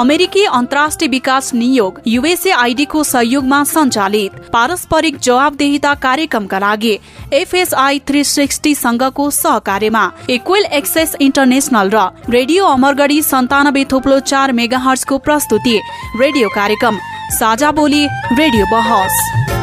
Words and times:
अमेरिकी 0.00 0.44
अन्तर्राष्ट्रिय 0.46 1.08
विकास 1.10 1.52
नियोग 1.54 2.00
युएसए 2.06 2.50
आइडीको 2.50 3.02
सहयोगमा 3.04 3.62
सञ्चालित 3.64 4.38
पारस्परिक 4.52 5.18
जवाबदेहिता 5.18 5.92
कार्यक्रमका 6.04 6.58
लागि 6.58 6.92
एफएसआई 7.34 7.98
थ्री 8.08 8.24
सिक्सटी 8.24 8.74
संघको 8.74 9.28
सहकार्यमा 9.32 10.04
इक्वेल 10.30 10.64
एक्सेस 10.80 11.14
इन्टरनेशनल 11.20 11.90
र 11.94 12.08
रेडियो 12.30 12.66
अमरगढी 12.66 13.22
सन्तानब्बे 13.22 13.84
थोप्लो 13.92 14.20
चार 14.24 14.52
मेगा 14.56 14.78
हर्सको 14.88 15.18
प्रस्तुति 15.28 15.78
रेडियो 16.20 16.48
कार्यक्रम 16.54 16.98
साझा 17.38 17.72
बोली 17.72 18.06
रेडियो 18.32 18.66
बहस। 18.72 19.59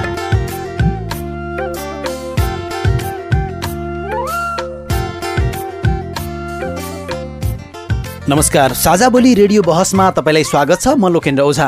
नमस्कार 8.29 8.73
साझा 8.73 9.07
बोली 9.09 9.33
रेडियो 9.33 9.61
बहसमा 9.63 10.09
तपाईँलाई 10.11 10.43
स्वागत 10.43 10.81
छ 10.81 10.93
म 10.99 11.07
लोकेन्द्र 11.07 11.43
ओझा। 11.43 11.67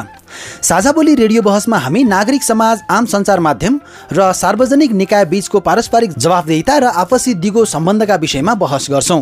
साझा 0.61 0.91
बोली 0.91 1.13
रेडियो 1.15 1.41
बहसमा 1.41 1.77
हामी 1.77 2.03
नागरिक 2.03 2.43
समाज 2.43 2.81
आम 2.91 3.05
सञ्चार 3.05 3.39
माध्यम 3.39 3.79
र 4.11 4.31
सार्वजनिक 4.35 4.91
निकाय 4.91 5.25
बीचको 5.25 5.59
पारस्परिक 5.59 6.17
जवाफदेहिता 6.17 6.77
र 6.77 6.91
आपसी 6.99 7.33
दिगो 7.39 7.63
सम्बन्धका 7.65 8.15
विषयमा 8.15 8.53
बहस 8.55 8.87
गर्छौँ। 8.91 9.21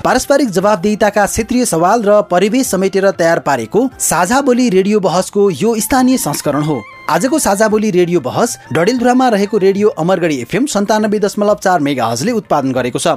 पारस्परिक 0.00 0.48
जवाबदेहिताका 0.50 1.26
क्षेत्रीय 1.26 1.64
सवाल 1.66 2.02
र 2.02 2.20
परिवेश 2.30 2.66
समेटेर 2.66 3.10
तयार 3.12 3.38
पारेको 3.44 3.88
साझा 4.00 4.40
बोली 4.40 4.68
रेडियो 4.70 5.00
बहसको 5.00 5.50
यो 5.52 5.74
स्थानीय 5.80 6.18
संस्करण 6.18 6.62
हो। 6.62 6.80
आजको 7.12 7.38
साझा 7.38 7.66
बोली 7.68 7.90
रेडियो 7.90 8.20
बहस 8.20 8.56
डडेलधुरामा 8.72 9.28
रहेको 9.28 9.58
रेडियो 9.58 9.88
अमरगढी 10.00 10.36
एफएम 10.40 10.66
सन्तानब्बे 10.66 11.18
दशमलव 11.20 11.58
चार 11.62 11.80
मेगा 11.80 12.04
हजले 12.06 12.32
उत्पादन 12.32 12.72
गरेको 12.72 12.98
छ। 12.98 13.08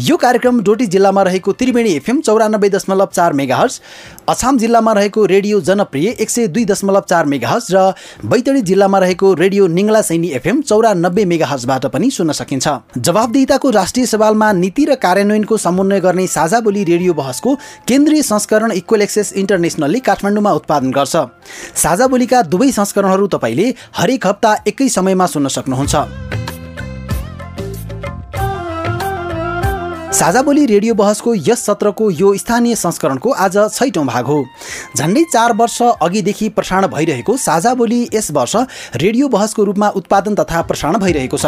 यो 0.00 0.16
कार्यक्रम 0.16 0.60
डोटी 0.60 0.86
जिल्लामा 0.86 1.22
रहेको 1.22 1.52
त्रिवेणी 1.54 1.92
एफएम 1.92 2.20
चौरानब्बे 2.20 2.68
दशमलव 2.68 3.08
चार 3.12 3.32
मेगा 3.32 3.56
हर्स 3.56 3.80
अछाम 4.28 4.58
जिल्लामा 4.58 4.92
रहेको 4.92 5.26
रेडियो 5.26 5.60
जनप्रिय 5.60 6.08
एक 6.16 6.30
सय 6.30 6.46
दुई 6.48 6.64
दशमलव 6.64 7.04
चार 7.06 7.26
मेगा 7.26 7.48
हर्स 7.48 7.68
र 7.70 7.84
बैतडी 8.26 8.62
जिल्लामा 8.64 8.98
रहेको 8.98 9.32
रेडियो 9.34 9.66
निङ्ला 9.76 10.02
सैनी 10.02 10.30
एफएम 10.40 10.62
चौरानब्बे 10.64 11.24
मेगा 11.26 11.46
हर्सबाट 11.46 11.86
पनि 11.94 12.10
सुन्न 12.10 12.32
सकिन्छ। 12.32 12.66
जवाबदेहिताको 12.98 13.70
राष्ट्रिय 13.70 14.06
सवालमा 14.06 14.50
नीति 14.54 14.84
र 14.84 14.94
कार्यान्वयनको 14.98 15.56
समन्वय 15.58 16.00
गर्ने 16.00 16.26
साझा 16.34 16.60
बोली 16.60 16.84
रेडियो 16.90 17.14
बहसको 17.14 17.54
केन्द्रीय 17.86 18.22
संस्करण 18.24 18.72
इक्वल 18.74 19.02
एक्सेस 19.02 19.32
इन्टरनेसनलले 19.36 20.00
काठमाडौँमा 20.02 20.52
उत्पादन 20.54 20.90
गर्छ। 20.90 21.16
साझा 21.76 22.06
बोलीका 22.08 22.42
दुवै 22.50 22.70
संस्करणहरू 22.72 23.26
तपाईँले 23.44 23.74
हरेक 23.94 24.26
हप्ता 24.26 24.52
एकै 24.66 24.88
समयमा 24.88 25.26
सुन्न 25.28 25.48
सक्नुहुन्छ। 25.52 25.94
साझा 30.14 30.42
बोली 30.42 30.64
रेडियो 30.66 30.94
बहसको 30.94 31.34
यस 31.36 31.64
सत्रको 31.66 32.10
यो 32.12 32.28
स्थानीय 32.38 32.74
संस्करणको 32.74 33.30
आज 33.36 33.56
छैटौँ 33.68 34.06
भाग 34.06 34.24
हो। 34.24 34.38
झन्डै 34.96 35.24
चार 35.32 35.52
वर्ष 35.52 35.80
अघिदेखि 35.82 36.48
प्रसारण 36.56 36.86
भइरहेको 36.86 37.36
साझा 37.36 37.74
बोली 37.74 38.00
यस 38.14 38.30
वर्ष 38.32 38.56
रेडियो 38.96 39.28
बहसको 39.28 39.64
रूपमा 39.64 39.88
उत्पादन 40.00 40.34
तथा 40.34 40.62
प्रसारण 40.62 40.98
भइरहेको 40.98 41.36
छ। 41.36 41.46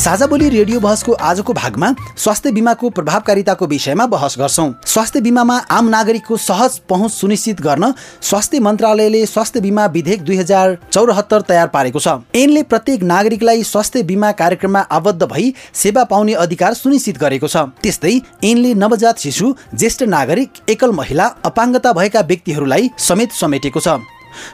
साझा 0.00 0.26
बोली 0.26 0.48
रेडियो 0.48 0.78
बहसको 0.80 1.12
आजको 1.12 1.52
भागमा 1.52 1.88
स्वास्थ्य 2.16 2.50
बिमाको 2.50 2.90
प्रभावकारिताको 2.90 3.66
विषयमा 3.66 4.04
बहस 4.06 4.34
गर्छौँ। 4.38 4.72
स्वास्थ्य 4.86 5.20
बिमामा 5.20 5.56
आम 5.70 5.88
नागरिकको 5.88 6.36
सहज 6.36 6.78
पहुँच 6.88 7.10
सुनिश्चित 7.12 7.60
गर्न 7.60 7.92
स्वास्थ्य 8.22 8.60
मन्त्रालयले 8.60 9.24
स्वास्थ्य 9.26 9.60
बिमा 9.60 9.84
विधेयक 9.86 10.22
दुई 10.24 10.36
हजार 10.36 10.76
चौरात्तर 10.92 11.40
तयार 11.48 11.66
पारेको 11.68 12.00
छ। 12.00 12.16
ऐनले 12.34 12.62
प्रत्येक 12.62 13.02
नागरिकलाई 13.02 13.62
स्वास्थ्य 13.62 14.02
बिमा 14.02 14.30
कार्यक्रममा 14.32 14.80
आबद्ध 14.90 15.22
भई 15.24 15.52
सेवा 15.74 16.04
पाउने 16.04 16.34
अधिकार 16.46 16.74
सुनिश्चित 16.74 17.18
गरेको 17.18 17.48
छ। 17.48 17.56
त्यस्तै 17.82 18.14
ऐनले 18.44 18.72
नवजात 18.76 19.18
शिशु 19.18 19.52
ज्येष्ठ 19.74 20.02
नागरिक 20.08 20.62
एकल 20.70 20.96
महिला 20.96 21.26
अपाङ्गता 21.44 21.92
भएका 21.92 22.20
व्यक्तिहरूलाई 22.22 22.90
समेत 22.98 23.32
समेटेको 23.32 23.80
छ। 23.80 24.00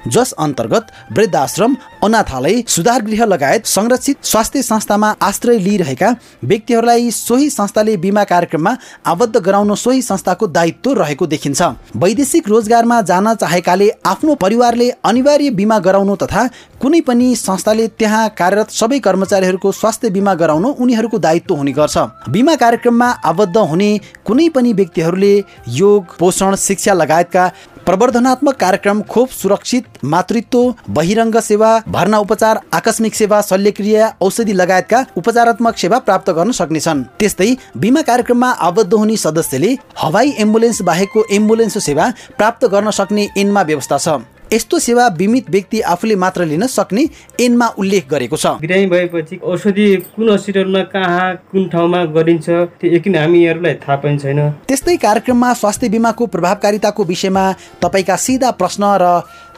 जस 0.08 0.32
अन्तर्गत 0.38 0.86
वृद्धाश्रम 1.12 1.76
अनाथालय 2.04 2.62
सुधार 2.68 3.02
गृह 3.02 3.24
लगायत 3.24 3.66
संरक्षित 3.66 4.24
स्वास्थ्य 4.24 4.62
संस्थामा 4.62 5.14
आश्रय 5.22 5.58
लिइरहेका 5.58 6.14
व्यक्तिहरूलाई 6.44 7.10
सोही 7.10 7.50
संस्थाले 7.50 7.96
बिमा 7.96 8.24
कार्यक्रममा 8.24 8.76
आबद्ध 9.06 9.36
गराउन 9.36 9.74
सोही 9.74 10.02
संस्थाको 10.02 10.46
दायित्व 10.48 10.92
रहेको 10.92 11.26
देखिन्छ। 11.26 11.62
वैदेशिक 11.96 12.48
रोजगारमा 12.48 13.00
जान 13.02 13.34
चाहेकाले 13.34 13.90
आफ्नो 14.06 14.34
परिवारले 14.36 14.90
अनिवार्य 15.04 15.50
बिमा 15.52 15.78
गराउनु 15.78 16.16
तथा 16.16 16.46
कुनै 16.80 17.00
पनि 17.00 17.34
संस्थाले 17.36 17.86
त्यहाँ 17.88 18.28
कार्यरत 18.38 18.70
सबै 18.70 18.98
कर्मचारीहरूको 18.98 19.72
स्वास्थ्य 19.72 20.10
बिमा 20.10 20.34
गराउन 20.34 20.64
उनीहरूको 20.66 21.18
दायित्व 21.18 21.54
हुने 21.54 21.72
गर्छ। 21.72 21.98
बिमा 22.28 22.54
कार्यक्रममा 22.56 23.08
आबद्ध 23.24 23.56
हुने 23.56 23.90
कुनै 24.26 24.48
पनि 24.48 24.72
व्यक्तिहरूले 24.72 25.34
योग 25.76 26.16
पोषण 26.18 26.54
शिक्षा 26.56 26.92
लगायतका 26.94 27.50
प्रवर्धनात्मक 27.86 28.54
कार्यक्रम 28.60 29.00
खोप 29.02 29.30
सुरक्षित 29.32 30.04
मातृत्व 30.04 30.92
बहिरङ्ग 30.94 31.38
सेवा 31.40 31.68
भर्ना 31.88 32.18
उपचार 32.18 32.60
आकस्मिक 32.74 33.14
सेवा 33.14 33.40
शल्यक्रिया 33.42 34.08
औषधि 34.20 34.52
लगायतका 34.52 35.04
उपचारात्मक 35.16 35.76
सेवा 35.78 35.98
प्राप्त 36.00 36.30
गर्न 36.30 36.50
सक्नेछन्। 36.58 37.04
त्यस्तै 37.18 37.50
बिमा 37.76 38.02
कार्यक्रममा 38.02 38.50
आबद्ध 38.68 38.92
हुने 38.94 39.16
सदस्यले 39.18 39.76
हवाई 40.02 40.34
एम्बुलेन्स 40.40 40.82
बाहेकको 40.82 41.24
एम्बुलेन्स 41.32 41.84
सेवा 41.84 42.12
प्राप्त 42.38 42.66
गर्न 42.66 42.90
सक्ने 42.90 43.28
ऐनमा 43.38 43.62
व्यवस्था 43.62 43.98
छ। 43.98 44.08
यस्तो 44.52 44.78
सेवा 44.78 45.08
बिमित 45.10 45.48
व्यक्ति 45.50 45.80
आफूले 45.82 46.16
मात्र 46.16 46.44
लिन 46.44 46.66
सक्ने 46.66 47.04
ऐनमा 47.40 47.66
उल्लेख 47.78 48.08
गरेको 48.10 48.36
छ। 48.36 48.46
बिरामी 48.60 48.86
भएपछि 48.86 49.36
औषधि 49.42 49.86
कुन 50.16 50.30
हस्पिटलमा 50.30 50.82
कहाँ 50.94 51.34
कुन 51.50 51.68
ठाउँमा 51.68 52.04
गरिन्छ 52.14 52.48
त्यो 52.48 52.94
यकिन 52.94 53.16
हामीहरूलाई 53.16 53.74
थाहा 53.82 53.96
पनि 53.96 54.18
छैन। 54.18 54.40
त्यस्तै 54.68 54.96
कार्यक्रममा 54.96 55.52
स्वास्थ्य 55.52 55.88
बिमाको 55.88 56.26
प्रभावकारिताको 56.26 57.04
विषयमा 57.04 57.44
तपाईँका 57.82 58.16
सिधा 58.16 58.50
प्रश्न 58.54 58.82
र 59.02 59.04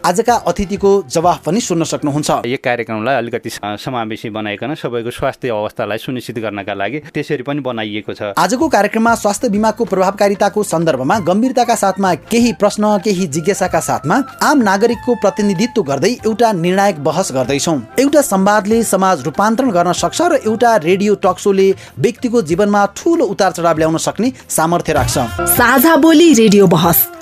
आजका 0.04 0.34
अतिथिको 0.46 0.90
जवाफ 1.08 1.42
पनि 1.44 1.60
सुन्न 1.60 1.84
सक्नुहुन्छ। 1.84 2.30
यो 2.46 2.56
कार्यक्रमलाई 2.64 3.14
अलिकति 3.16 3.50
समावेशी 3.78 4.30
बनाइकन 4.30 4.74
सबैको 4.74 5.10
स्वास्थ्य 5.10 5.48
अवस्थालाई 5.50 5.98
सुनिश्चित 5.98 6.38
गर्नका 6.38 6.74
लागि 6.74 6.98
त्यसरी 7.14 7.42
पनि 7.42 7.60
बनाइएको 7.60 8.12
छ। 8.12 8.22
आजको 8.38 8.68
कार्यक्रममा 8.68 9.14
स्वास्थ्य 9.16 9.48
बिमाको 9.48 9.84
प्रभावकारिताको 9.84 10.62
सन्दर्भमा 10.64 11.18
गम्भीरताका 11.20 11.74
साथमा 11.74 12.14
केही 12.30 12.52
प्रश्न 12.54 12.96
केही 13.04 13.26
जिज्ञासाका 13.28 13.80
साथमा 13.80 14.22
आम 14.42 14.62
नागरिकको 14.62 15.14
प्रतिनिधित्व 15.14 15.82
गर्दै 15.82 16.12
एउटा 16.26 16.52
निर्णायक 16.54 17.02
बहस 17.04 17.32
गर्दैछौ। 17.32 17.76
एउटा 17.98 18.22
संवादले 18.22 18.82
समाज 18.84 19.24
रूपान्तरण 19.24 19.70
गर्न 19.70 19.92
सक्छ 19.94 20.20
र 20.22 20.40
एउटा 20.46 20.76
रेडियो 20.78 21.14
टक 21.22 21.38
सोले 21.38 21.70
व्यक्तिको 21.98 22.42
जीवनमा 22.42 22.86
ठुलो 22.96 23.24
उतार 23.26 23.52
चढाव 23.52 23.78
ल्याउन 23.78 23.96
सक्ने 23.98 24.32
सामर्थ्य 24.48 24.92
राख्छ। 24.92 25.18
साझा 25.58 25.96
बोली 25.96 26.32
रेडियो 26.34 26.66
बहस। 26.68 27.17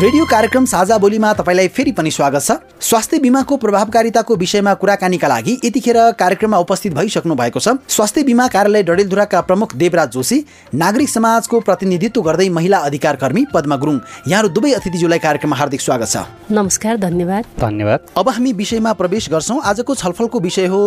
रेडियो 0.00 0.24
कार्यक्रम 0.24 0.64
साझा 0.64 0.96
बोलीमा 0.98 1.32
तपाईँलाई 1.34 1.68
फेरि 1.68 1.92
पनि 1.92 2.10
स्वागत 2.10 2.42
छ। 2.42 2.52
स्वास्थ्य 2.80 3.18
बिमाको 3.20 3.56
प्रभावकारिताको 3.56 4.36
विषयमा 4.36 4.72
कुराकानीका 4.74 5.28
लागि 5.28 5.56
यतिखेर 5.64 5.98
कार्यक्रममा 6.16 6.58
उपस्थित 6.58 6.94
भइसक्नु 6.94 7.34
भएको 7.34 7.60
छ। 7.60 7.76
स्वास्थ्य 7.86 8.22
बिमा 8.24 8.46
कार्यालय 8.48 8.82
डडेलधुराका 8.82 9.40
प्रमुख 9.40 9.74
देवराज 9.76 10.08
जोशी 10.10 10.38
नागरिक 10.74 11.08
समाजको 11.08 11.60
प्रतिनिधित्व 11.60 12.22
गर्दै 12.22 12.48
महिला 12.48 12.78
अधिकार 12.80 13.16
कर्मी 13.16 13.44
पद्मा 13.52 13.76
गुरुङ 13.76 14.00
यहाँहरू 14.28 14.48
दुवै 14.48 14.72
अतिथिज्यूलाई 14.72 15.18
कार्यक्रममा 15.18 15.56
हार्दिक 15.56 15.80
स्वागत 15.80 16.08
छ। 16.08 16.24
नमस्कार 16.50 16.96
धन्यवाद। 16.96 17.44
धन्यवाद। 17.60 18.08
अब 18.16 18.28
हामी 18.30 18.52
विषयमा 18.54 18.92
प्रवेश 18.94 19.28
गर्छौँ। 19.30 19.60
आजको 19.60 19.94
छलफलको 19.94 20.40
विषय 20.40 20.66
हो 20.66 20.82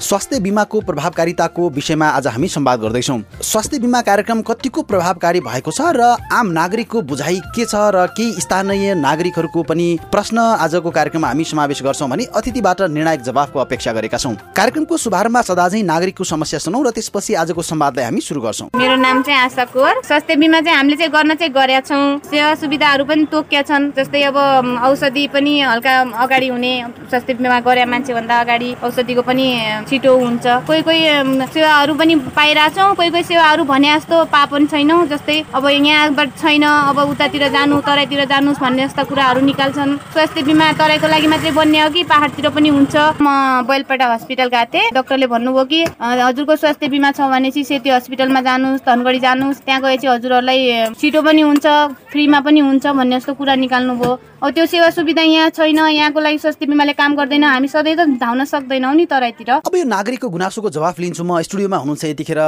स्वास्थ्य 0.00 0.40
बिमाको 0.40 0.80
प्रभावकारिताको 0.80 1.68
विषयमा 1.70 2.08
आज 2.08 2.26
हामी 2.26 2.48
संवाद 2.48 2.80
गर्दैछौँ। 2.80 3.20
स्वास्थ्य 3.42 3.78
बिमा 3.78 4.00
कार्यक्रम 4.00 4.40
कतिको 4.42 4.82
प्रभावकारी 4.88 5.40
भएको 5.42 5.70
छ 5.70 5.92
र 5.92 6.16
आम 6.32 6.56
नागरिकको 6.56 7.02
बुझाइ 7.04 7.40
के 7.52 7.64
छ 7.66 7.92
र 7.92 8.06
केही 8.16 8.32
स्थानीय 8.54 8.94
नागरिकहरूको 8.94 9.62
पनि 9.66 9.86
प्रश्न 10.10 10.38
आजको 10.62 10.90
कार्यक्रममा 10.90 11.28
हामी 11.28 11.44
समावेश 11.44 11.82
गर्छौँ 11.82 12.08
भने 12.08 12.24
अतिथिबाट 12.38 12.80
निर्णायक 12.86 13.20
जवाफको 13.26 13.58
अपेक्षा 13.58 13.92
गरेका 13.92 14.18
छौँ। 14.22 14.34
कार्यक्रमको 14.54 14.96
शुभारम्भमा 14.96 15.42
सदाझै 15.42 15.80
नागरिकको 15.82 16.24
समस्या 16.24 16.58
सुनौ 16.62 16.82
र 16.86 16.90
त्यसपछि 16.94 17.34
आजको 17.34 17.62
संवादलाई 17.66 18.04
हामी 18.04 18.20
सुरु 18.22 18.40
गर्छौँ। 18.40 18.68
मेरो 18.78 18.96
नाम 18.96 19.22
चाहिँ 19.26 19.40
आशा 19.40 19.64
कोर। 19.74 20.02
स्वास्थ्य 20.06 20.36
बिमा 20.38 20.60
चाहिँ 20.60 20.76
हामीले 20.78 20.96
चाहिँ 20.96 21.10
गर्न 21.10 21.34
चाहिँ 21.34 21.52
गरेका 21.52 21.80
छौँ। 21.82 22.30
सेवा 22.30 22.54
सुविधाहरू 22.62 23.04
पनि 23.10 23.24
तोकिया 23.26 23.62
छन्। 23.66 23.90
जस्तै 23.98 24.22
अब 24.30 24.38
औषधि 24.86 25.26
पनि 25.34 25.52
हल्का 25.74 25.94
अगाडि 26.22 26.48
हुने 26.54 26.72
स्वास्थ्य 27.10 27.34
बिमा 27.34 27.58
गरे 27.66 27.84
मान्छेभन्दा 27.90 28.38
अगाडि 28.38 28.70
औषधिको 28.86 29.22
पनि 29.26 29.46
छिटो 29.90 30.14
हुन्छ। 30.14 30.46
कोही 30.62 30.80
कोही 30.86 31.02
सेवाहरू 31.50 31.94
पनि 31.98 32.14
पाइरहेछौँ 32.38 32.94
कोही 32.94 33.10
कोही 33.10 33.24
सेवाहरू 33.34 33.64
भने 33.66 33.90
जस्तो 33.98 34.24
पा 34.30 34.44
पनि 34.46 34.66
छैनौँ। 34.70 35.02
जस्तै 35.10 35.42
अब 35.50 35.66
यहाँबाट 35.74 36.28
छैन 36.38 36.62
अब 36.62 36.98
उतातिर 37.10 37.50
जानु 37.50 37.82
तराईतिर 37.82 38.24
जानु 38.30 38.43
गर्नुहोस् 38.44 38.60
भन्ने 38.60 38.84
जस्ता 38.84 39.02
कुराहरू 39.08 39.40
निकाल्छन्। 39.40 39.96
स्वास्थ्य 40.12 40.42
बिमा 40.44 40.66
तराईको 40.76 41.08
लागि 41.08 41.26
मात्रै 41.32 41.50
बन्ने 41.56 41.80
हो 41.80 41.88
कि? 41.88 42.02
पहाडतिर 42.04 42.48
पनि 42.52 42.68
हुन्छ। 42.76 42.94
म 43.16 43.64
बैलपाटा 43.64 44.06
हस्पिटल 44.12 44.48
गएको 44.52 44.68
थिएँ। 44.68 44.92
डक्टरले 44.92 45.26
भन्नुभयो 45.32 45.64
कि 45.64 45.80
हजुरको 45.96 46.54
स्वास्थ्य 46.60 46.88
बिमा 46.92 47.10
छ 47.16 47.24
भने 47.24 47.48
चाहिँ 47.48 47.64
सेती 47.64 47.88
हस्पिटलमा 47.88 48.40
जानुहोस् 48.44 48.84
धनगढी 48.84 49.20
जानुहोस्। 49.24 49.64
त्यहाँ 49.64 49.80
गएपछि 49.80 50.06
हजुरहरूलाई 50.12 50.60
छिटो 50.92 51.20
पनि 51.24 51.40
हुन्छ 51.40 51.66
फ्रीमा 52.12 52.38
पनि 52.44 52.60
हुन्छ 52.60 52.84
भन्ने 52.84 53.16
जस्तो 53.16 53.32
कुरा 53.32 53.54
निकाल्नुभयो। 53.64 54.12
अब 54.44 54.50
त्यो 54.52 54.66
सेवा 54.68 54.88
सुविधा 54.92 55.22
यहाँ 55.24 55.50
छैन 55.56 55.78
यहाँको 55.88 56.20
लागि 56.20 56.38
स्वास्थ्य 56.38 56.66
बिमाले 56.68 56.92
काम 56.92 57.16
गर्दैन। 57.16 57.44
हामी 57.48 57.68
सधैँ 57.72 57.96
त 57.96 58.20
धाउन 58.20 58.44
सक्दैनौँ 58.44 58.92
नि 58.92 59.04
तराईतिर। 59.08 59.64
अब 59.64 59.72
यो 59.72 59.84
नागरिकको 59.88 60.28
गुनासोको 60.28 60.68
जवाफ 60.68 61.00
लिन्छु 61.00 61.24
म। 61.24 61.40
स्टुडियोमा 61.40 61.76
हुनुहुन्छ 61.80 62.04
यतिखेर 62.04 62.40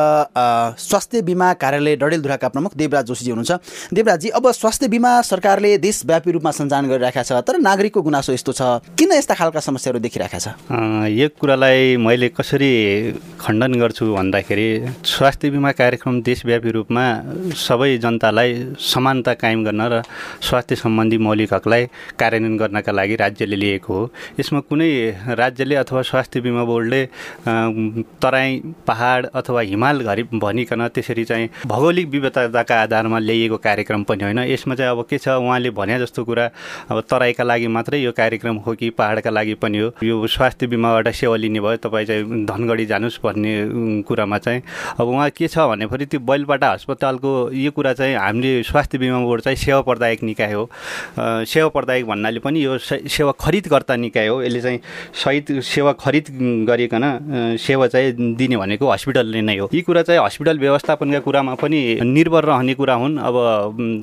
स्वास्थ्य 0.77 1.23
बिमा 1.25 1.53
कार्यालय 1.57 1.97
डडेलधुराका 1.97 2.49
प्रमुख 2.53 2.77
देवराज 2.77 3.05
जोशीजी 3.07 3.31
हुनुहुन्छ। 3.33 3.97
देवराजी 3.97 4.29
अब 4.29 4.45
स्वास्थ्य 4.53 4.89
बिमा 4.89 5.13
सरकारले 5.25 5.76
देशव्यापी 5.79 6.31
रूपमा 6.31 6.51
सञ्चालन 6.51 6.89
गरिरहेका 6.89 7.23
छ 7.23 7.33
तर 7.47 7.59
नागरिकको 7.61 8.03
गुनासो 8.03 8.33
यस्तो 8.33 8.53
छ। 8.53 8.63
किन 8.99 9.13
यस्ता 9.13 9.35
खालका 9.35 9.61
समस्याहरू 9.61 9.99
देखिरहेका 10.01 10.39
छ? 10.39 10.49
यो 11.13 11.29
कुरालाई 11.41 11.97
मैले 11.97 12.29
कसरी 12.33 12.73
खण्डन 13.41 13.73
गर्छु 13.81 14.07
भन्दाखेरि 14.15 14.69
स्वास्थ्य 15.05 15.51
बिमा 15.51 15.71
कार्यक्रम 15.73 16.21
देशव्यापी 16.23 16.71
रूपमा 16.71 17.05
सबै 17.57 17.97
जनतालाई 17.99 18.53
समानता 18.83 19.35
कायम 19.35 19.65
गर्न 19.65 19.83
र 19.93 20.03
स्वास्थ्य 20.41 20.77
सम्बन्धी 20.77 21.19
मौलिक 21.19 21.55
हकलाई 21.55 21.85
कार्यान्वयन 22.19 22.57
गर्नका 22.57 22.93
लागि 22.93 23.17
राज्यले 23.17 23.57
लिएको 23.57 23.95
हो। 23.95 24.11
यसमा 24.41 24.61
कुनै 24.69 24.91
राज्यले 25.37 25.75
अथवा 25.77 26.03
स्वास्थ्य 26.03 26.41
बिमा 26.41 26.65
बोर्डले 26.65 27.03
तराई 28.23 28.61
पहाड 28.87 29.27
अथवा 29.35 29.61
हिमाल 29.61 30.01
घरि 30.03 30.23
भनिकन 30.35 30.87
त्यसरी 30.89 31.25
चाहिँ 31.25 31.49
भौगोलिक 31.67 32.09
विविधताका 32.09 32.81
आधारमा 32.83 33.19
ल्याइएको 33.19 33.57
कार्यक्रम 33.59 34.03
पनि 34.09 34.25
होइन। 34.25 34.39
यसमा 34.49 34.75
चाहिँ 34.75 34.91
अब 34.91 35.05
के 35.11 35.19
छ 35.19 35.29
उहाँले 35.37 35.71
भने 35.71 35.99
जस्तो 36.01 36.25
कुरा 36.25 36.51
अब 36.91 37.01
तराईका 37.11 37.45
लागि 37.45 37.67
मात्रै 37.69 38.01
यो 38.01 38.13
कार्यक्रम 38.13 38.57
हो 38.67 38.75
कि 38.75 38.91
पहाडका 38.91 39.31
लागि 39.31 39.55
पनि 39.61 39.79
हो? 39.79 39.93
यो 40.03 40.27
स्वास्थ्य 40.27 40.67
बिमाबाट 40.67 41.09
सेवा 41.15 41.37
लिने 41.37 41.61
भयो 41.61 41.77
तपाईँ 41.85 42.07
चाहिँ 42.07 42.45
धनगढी 42.47 42.87
जानुहोस् 42.87 43.19
भन्ने 43.37 44.03
कुरामा 44.09 44.39
चाहिँ। 44.39 44.63
अब 45.01 45.07
उहाँ 45.09 45.29
के 45.31 45.49
छ 45.49 45.59
भनेखेरि 45.69 46.07
त्यो 46.07 46.21
बैलपाटा 46.21 46.69
अस्पतालको 46.73 47.51
यो 47.53 47.71
कुरा 47.71 47.93
चाहिँ 47.93 48.17
हामीले 48.17 48.63
स्वास्थ्य 48.65 48.99
बिमा 48.99 49.21
बोर्ड 49.21 49.43
चाहिँ 49.43 49.57
सेवा 49.57 49.81
प्रदायक 49.85 50.23
निकाय 50.23 50.53
हो। 50.53 50.69
सेवा 51.45 51.69
प्रदायक 51.69 52.07
भन्नाले 52.07 52.41
पनि 52.41 52.65
यो 52.65 52.79
सेवा 52.81 53.33
खरिदकर्ता 53.37 53.97
निकाय 53.97 54.27
हो। 54.27 54.43
यसले 54.43 54.61
चाहिँ 54.61 54.81
सहित 55.15 55.61
सेवा 55.63 55.93
खरिद 56.01 56.25
गरिकन 56.69 57.05
सेवा 57.61 57.87
चाहिँ 57.87 58.35
दिने 58.37 58.57
भनेको 58.57 58.91
हस्पिटलले 58.91 59.41
नै 59.43 59.57
हो। 59.59 59.69
यी 59.75 59.81
कुरा 59.83 60.03
चाहिँ 60.03 60.21
हस्पिटल 60.25 60.59
व्यवस्थापनका 60.59 61.21
कुरामा 61.21 61.55
पनि 61.61 61.81
निर्भर 62.03 62.45
रहने 62.45 62.75
कुरा 62.75 62.95
हुन्। 62.95 63.19
अब 63.19 63.37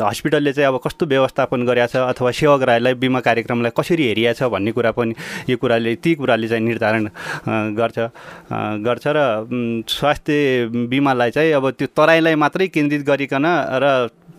हस्पिटलले 0.03 0.53
चाहिँ 0.53 0.67
अब 0.67 0.79
कस्तो 0.85 1.05
व्यवस्थापन 1.05 1.65
गरेका 1.65 1.87
छ 1.87 1.95
अथवा 2.13 2.31
सेवाग्राहीलाई 2.31 2.93
बिमा 3.01 3.19
कार्यक्रमलाई 3.19 3.71
कसरी 3.77 4.07
हेरिया 4.07 4.33
छ 4.33 4.43
भन्ने 4.53 4.71
कुरा 4.71 4.91
पनि 4.91 5.13
यो 5.49 5.57
कुराले 5.57 5.95
ती 5.95 6.13
कुराले 6.15 6.47
चाहिँ 6.47 6.63
निर्धारण 6.63 7.09
गर्छ 7.77 7.99
गर्छ। 8.83 9.07
स्वास्थ्य 9.89 10.67
बिमालाई 10.89 11.31
चाहिँ 11.31 11.51
अब 11.53 11.69
त्यो 11.69 11.87
तराईलाई 11.97 12.35
मात्रै 12.35 12.67
केन्द्रित 12.67 13.05
गरिकन 13.05 13.45
र 13.77 13.85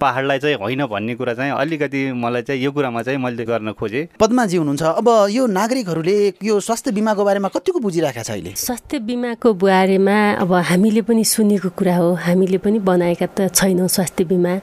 पहाडलाई 0.00 0.38
चाहिँ 0.38 0.56
होइन 0.56 0.84
भन्ने 0.86 1.14
कुरा 1.14 1.34
चाहिँ 1.34 1.52
अलिकति 1.52 2.00
मलाई 2.12 2.42
चाहिँ 2.42 2.60
यो 2.62 2.70
कुरामा 2.72 3.02
चाहिँ 3.02 3.18
मैले 3.18 3.44
गर्न 3.44 3.72
खोजेँ। 3.72 4.18
पद्माजी 4.20 4.56
हुनुहुन्छ। 4.56 4.82
अब 4.82 5.08
यो 5.30 5.46
नागरिकहरूले 5.46 6.16
यो 6.42 6.54
स्वास्थ्य 6.60 6.90
बिमाको 6.92 7.24
बारेमा 7.24 7.48
कतिको 7.48 7.78
बुझिरहेका 7.80 8.22
छ 8.22 8.30
अहिले? 8.30 8.52
स्वास्थ्य 8.56 8.98
बिमाको 8.98 9.48
बारेमा 9.54 10.18
अब 10.42 10.52
हामीले 10.52 11.02
पनि 11.02 11.24
सुनेको 11.24 11.68
कुरा 11.78 11.96
हो। 11.96 12.08
हामीले 12.26 12.58
पनि 12.58 12.78
बनाएका 12.78 13.26
त 13.26 13.48
छैनौँ 13.54 13.88
स्वास्थ्य 13.88 14.24
बिमा। 14.24 14.54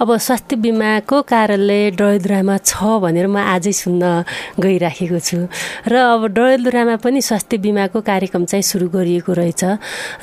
अब 0.00 0.08
स्वास्थ्य 0.16 0.56
बिमाको 0.56 1.16
कार्यालय 1.22 1.90
डडेलधुरामा 1.98 2.56
छ 2.64 2.72
भनेर 3.02 3.26
म 3.28 3.36
आजै 3.38 3.72
सुन्न 3.72 4.02
गइराखेको 4.60 5.18
छु। 5.18 5.38
र 5.86 5.94
अब 5.94 6.22
डडेलधुरामा 6.32 6.96
पनि 7.04 7.20
स्वास्थ्य 7.20 7.56
बिमाको 7.58 8.00
कार्यक्रम 8.00 8.44
चाहिँ 8.44 8.62
सुरु 8.62 8.88
गरिएको 8.88 9.32
रहेछ। 9.32 9.62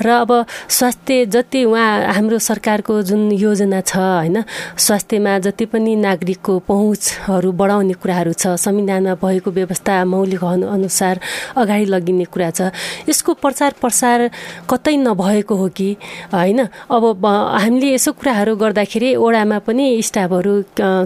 र 0.02 0.08
अब 0.24 0.30
स्वास्थ्य 0.68 1.26
जति 1.26 1.64
उहाँ 1.64 2.12
हाम्रो 2.14 2.38
सरकारको 2.38 3.02
जुन 3.02 3.32
योजना 3.32 3.80
छ 3.80 3.96
होइन 3.96 4.44
स्वास्थ्यमा 4.78 5.38
जति 5.38 5.64
पनि 5.66 5.94
नागरिकको 5.96 6.58
पहुँचहरू 6.68 7.52
बढाउने 7.52 7.94
कुराहरू 7.96 8.32
छ 8.32 8.56
संविधानमा 8.56 9.14
भएको 9.16 9.50
व्यवस्था 9.50 10.04
मौलिक 10.04 10.44
अनुसार 10.44 11.20
अगाडि 11.56 11.84
लगिने 11.86 12.24
कुरा 12.24 12.50
छ। 12.50 12.70
यसको 13.08 13.34
प्रचार 13.34 13.74
प्रसार 13.80 14.30
कतै 14.70 14.96
नभएको 14.96 15.54
हो 15.56 15.68
कि? 15.68 15.96
होइन? 16.32 16.60
अब 16.88 17.26
हामीले 17.26 17.94
यसो 17.94 18.12
कुराहरू 18.12 18.56
गर्दाखेरि 18.56 19.14
ओडामा 19.16 19.58
पनि 19.66 19.86
स्टाफहरू 20.02 20.54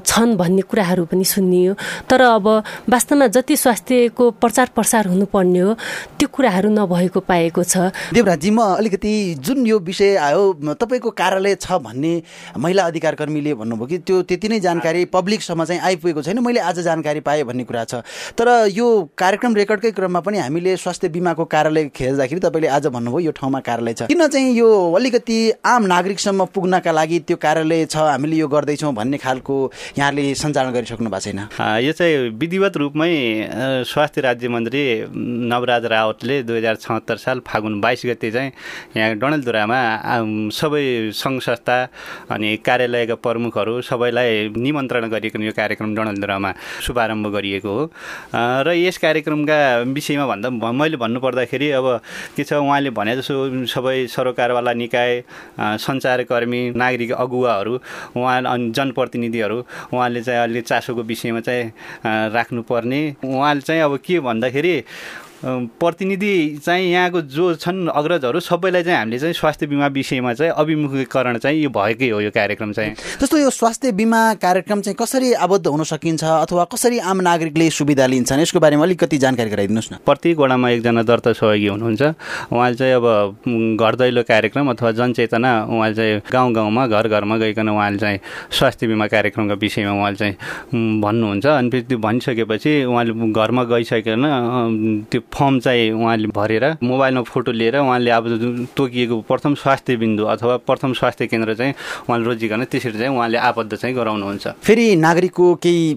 छन् 0.02 0.36
भन्ने 0.36 0.62
कुराहरू 0.62 1.04
पनि 1.04 1.24
सुनियो। 1.24 1.74
तर 2.08 2.20
अब 2.20 2.46
वास्तवमा 2.88 3.26
जति 3.26 3.56
स्वास्थ्यको 3.56 4.30
प्रचार 4.40 4.70
प्रसार 4.74 5.06
हुनुपर्ने 5.08 5.58
हो 5.60 5.74
त्यो 6.18 6.28
कुराहरू 6.28 6.68
नभएको 6.70 7.20
पाएको 7.20 7.62
छ। 7.62 7.90
देवराजी 8.14 8.50
म 8.50 8.60
अलिकति 8.80 9.12
जुन 9.40 9.66
यो 9.66 9.78
विषय 9.80 10.16
आयो 10.18 10.74
तपाईँको 10.74 11.10
कार्यालय 11.10 11.54
छ 11.56 11.78
भन्ने 11.80 12.12
महिला 12.58 12.82
अधिकार 12.86 13.14
कर्मी 13.14 13.39
तिमीले 13.40 13.54
भन्नुभयो 13.56 13.86
कि 13.86 13.98
त्यो 14.04 14.22
त्यति 14.28 14.48
नै 14.48 14.60
जानकारी 14.60 15.04
पब्लिकसम्म 15.08 15.64
चाहिँ 15.64 15.80
आइपुगेको 15.80 16.22
छैन। 16.22 16.38
मैले 16.44 16.60
आज 16.60 16.80
जानकारी 16.80 17.20
पाएँ 17.20 17.44
भन्ने 17.44 17.64
कुरा 17.64 17.84
छ। 17.84 17.94
तर 18.36 18.68
यो 18.68 18.86
कार्यक्रम 19.16 19.54
रेकर्डकै 19.56 19.90
क्रममा 19.96 20.20
पनि 20.20 20.38
हामीले 20.38 20.76
स्वास्थ्य 20.76 21.08
बिमाको 21.08 21.44
कार्यालय 21.44 21.88
खेल्दाखेरि 21.96 22.40
तपाईँले 22.40 22.68
आज 22.68 22.86
भन्नुभयो 22.92 23.20
यो 23.20 23.32
ठाउँमा 23.32 23.60
कार्यालय 23.60 23.94
छ। 23.94 24.02
किन 24.12 24.26
चाहिँ 24.28 24.52
यो 24.52 24.68
अलिकति 24.92 25.38
आम 25.64 25.82
नागरिकसम्म 25.86 26.44
पुग्नका 26.54 26.92
लागि 26.92 27.18
त्यो 27.24 27.36
कार्यालय 27.36 27.84
छ 27.86 27.96
हामीले 28.12 28.36
यो 28.36 28.48
गर्दैछौँ 28.48 28.92
भन्ने 28.94 29.18
खालको 29.18 29.56
यहाँले 29.98 30.34
सञ्चालन 30.34 30.70
गरिसक्नु 30.72 31.08
भएको 31.10 31.20
छैन? 31.24 31.40
यो 31.80 31.92
चाहिँ 31.92 32.36
विधिवत 32.36 32.76
रूपमै 32.76 33.12
स्वास्थ्य 33.88 34.20
राज्य 34.20 34.48
मन्त्री 34.48 34.82
नवराज 35.48 35.84
रावतले 35.88 36.42
दुई 36.42 36.58
हजार 36.58 36.76
छहत्तर 36.76 37.16
साल 37.16 37.40
फागुन 37.48 37.80
बाइस 37.80 38.02
गते 38.06 38.30
चाहिँ 38.30 38.52
यहाँ 38.96 39.14
डणेलधुरामा 39.16 39.80
सबै 40.52 40.84
सङ्घ 41.14 41.40
संस्था 41.40 41.78
अनि 42.30 42.56
कार्यालयका 42.66 43.14
प्रमुखहरू 43.30 43.80
सबैलाई 43.86 44.48
निमन्त्रण 44.56 45.08
गरिकन 45.08 45.42
यो 45.42 45.52
कार्यक्रम 45.54 45.94
डणलधुरामा 45.96 46.50
शुभारम्भ 46.82 47.26
गरिएको 47.34 47.70
हो। 47.70 47.84
र 48.66 48.74
यस 48.76 48.98
कार्यक्रमका 48.98 49.58
विषयमा 49.94 50.26
भन्दा 50.26 50.50
मैले 50.50 50.96
भन्नुपर्दाखेरि 50.96 51.70
अब 51.78 51.86
के 52.36 52.44
छ 52.44 52.52
उहाँले 52.58 52.90
भने 52.90 53.16
जसो 53.16 53.66
सबै 53.66 54.06
सरोकारवाला 54.10 54.72
निकाय 54.74 55.22
सञ्चारकर्मी 55.60 56.62
नागरिक 56.74 57.12
अगुवाहरू 57.14 57.74
उहाँ 58.16 58.42
अनि 58.44 58.70
जनप्रतिनिधिहरू 58.76 59.58
उहाँले 59.94 60.22
चाहिँ 60.22 60.40
अहिले 60.40 60.60
चासोको 60.62 61.02
विषयमा 61.02 61.40
चाहिँ 61.40 62.30
राख्नुपर्ने। 62.34 63.00
उहाँले 63.24 63.60
चाहिँ 63.60 63.82
अब 63.82 63.96
के 64.04 64.20
भन्दाखेरि 64.20 64.74
प्रतिनिधि 65.44 66.60
चाहिँ 66.64 66.90
यहाँको 66.90 67.20
जो 67.32 67.54
छन् 67.56 67.88
अग्रजहरू 67.88 68.40
सबैलाई 68.40 68.82
चाहिँ 68.82 68.98
हामीले 68.98 69.18
चाहिँ 69.18 69.34
स्वास्थ्य 69.34 69.66
बिमा 69.66 69.86
विषयमा 69.88 70.32
चाहिँ 70.34 70.52
अभिमुखीकरण 70.52 71.38
चाहिँ 71.38 71.62
यो 71.62 71.70
भएकै 71.70 72.08
हो 72.10 72.20
यो 72.20 72.30
कार्यक्रम 72.30 72.72
चाहिँ। 72.72 72.94
जस्तो 73.20 73.38
यो 73.38 73.50
स्वास्थ्य 73.50 73.92
बिमा 73.92 74.22
कार्यक्रम 74.36 74.80
चाहिँ 74.80 74.96
कसरी 75.00 75.32
आबद्ध 75.32 75.66
हुन 75.66 75.84
सकिन्छ 75.84 76.24
अथवा 76.24 76.64
कसरी 76.64 76.98
आम 77.00 77.20
नागरिकले 77.20 77.70
सुविधा 77.70 78.06
लिन्छन् 78.06 78.40
यसको 78.40 78.60
बारेमा 78.60 78.84
अलिकति 78.84 79.18
जानकारी 79.18 79.50
गराइदिनुहोस् 79.50 79.92
न। 79.92 79.96
प्रत्येक 80.04 80.38
वडामा 80.38 80.70
एकजना 80.70 81.02
दर्ता 81.02 81.32
सहयोगी 81.32 81.66
हुनुहुन्छ। 81.66 82.02
उहाँले 82.52 82.76
चाहिँ 82.76 82.94
अब 82.94 83.06
घर 83.80 83.94
दैलो 83.96 84.22
कार्यक्रम 84.28 84.70
अथवा 84.70 84.90
जनचेतना 84.92 85.52
उहाँले 85.64 85.94
चाहिँ 85.94 86.20
गाउँ 86.32 86.52
गाउँमा 86.52 86.86
घर 86.86 87.08
घरमा 87.08 87.36
गइकन 87.40 87.68
उहाँले 87.68 87.98
चाहिँ 87.98 88.18
स्वास्थ्य 88.52 88.86
बिमा 88.86 89.06
कार्यक्रमको 89.08 89.56
विषयमा 89.56 89.92
उहाँले 89.96 90.16
चाहिँ 90.16 91.00
भन्नुहुन्छ। 91.00 91.46
अनि 91.46 91.70
फेरि 91.70 91.84
त्यो 91.88 91.98
भनिसकेपछि 91.98 92.72
उहाँले 92.84 93.32
घरमा 93.32 93.64
गइसकेन 93.72 95.08
त्यो 95.10 95.20
फर्म 95.34 95.58
चाहिँ 95.60 95.90
उहाँले 95.92 96.28
भरेर 96.34 96.64
मोबाइलमा 96.82 97.22
फोटो 97.22 97.52
लिएर 97.52 97.76
उहाँले 97.78 98.10
अब 98.10 98.24
तोकिएको 98.76 99.20
प्रथम 99.28 99.54
स्वास्थ्य 99.54 99.96
बिन्दु 99.96 100.24
अथवा 100.34 100.56
प्रथम 100.68 100.92
स्वास्थ्य 101.00 101.26
केन्द्र 101.26 101.54
चाहिँ 101.54 101.74
उहाँले 102.08 102.24
रोजिकन 102.26 102.64
त्यसरी 102.64 102.98
चाहिँ 102.98 103.16
उहाँले 103.16 103.38
आबद्ध 103.38 103.74
चाहिँ 103.74 103.94
गराउनुहुन्छ। 103.96 104.46
फेरि 104.62 104.96
नागरिकको 104.96 105.54
केही 105.62 105.96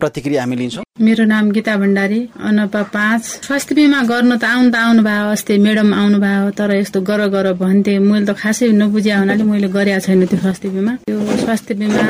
प्रतिक्रिया 0.00 0.42
हामी 0.42 0.56
लिन्छौँ। 0.56 0.84
मेरो 1.00 1.24
नाम 1.24 1.50
गीता 1.50 1.76
भण्डारी 1.76 2.20
अनपा 2.38 2.82
पाँच। 2.94 3.22
स्वास्थ्य 3.46 3.74
बिमा 3.74 4.02
गर्नु 4.06 4.36
त 4.38 4.44
आउनु 4.46 4.70
त 4.70 4.76
आउनु 4.78 5.02
भयो 5.02 5.26
अस्ति 5.34 5.58
म्याडम 5.58 5.90
आउनु 5.94 6.18
भयो 6.22 6.50
तर 6.54 6.70
यस्तो 6.74 7.00
गर 7.02 7.26
गर 7.34 7.52
भन्थे 7.58 7.98
मैले 7.98 8.26
त 8.26 8.38
खासै 8.38 8.70
नबुझ्या 8.78 9.18
हुनाले 9.18 9.42
मैले 9.42 9.68
गरेका 9.74 9.98
छैन 10.06 10.26
त्यो 10.30 10.38
स्वास्थ्य 10.38 10.68
बिमा। 10.70 10.94
त्यो 11.02 11.18
स्वास्थ्य 11.42 11.74
बिमा 11.74 12.02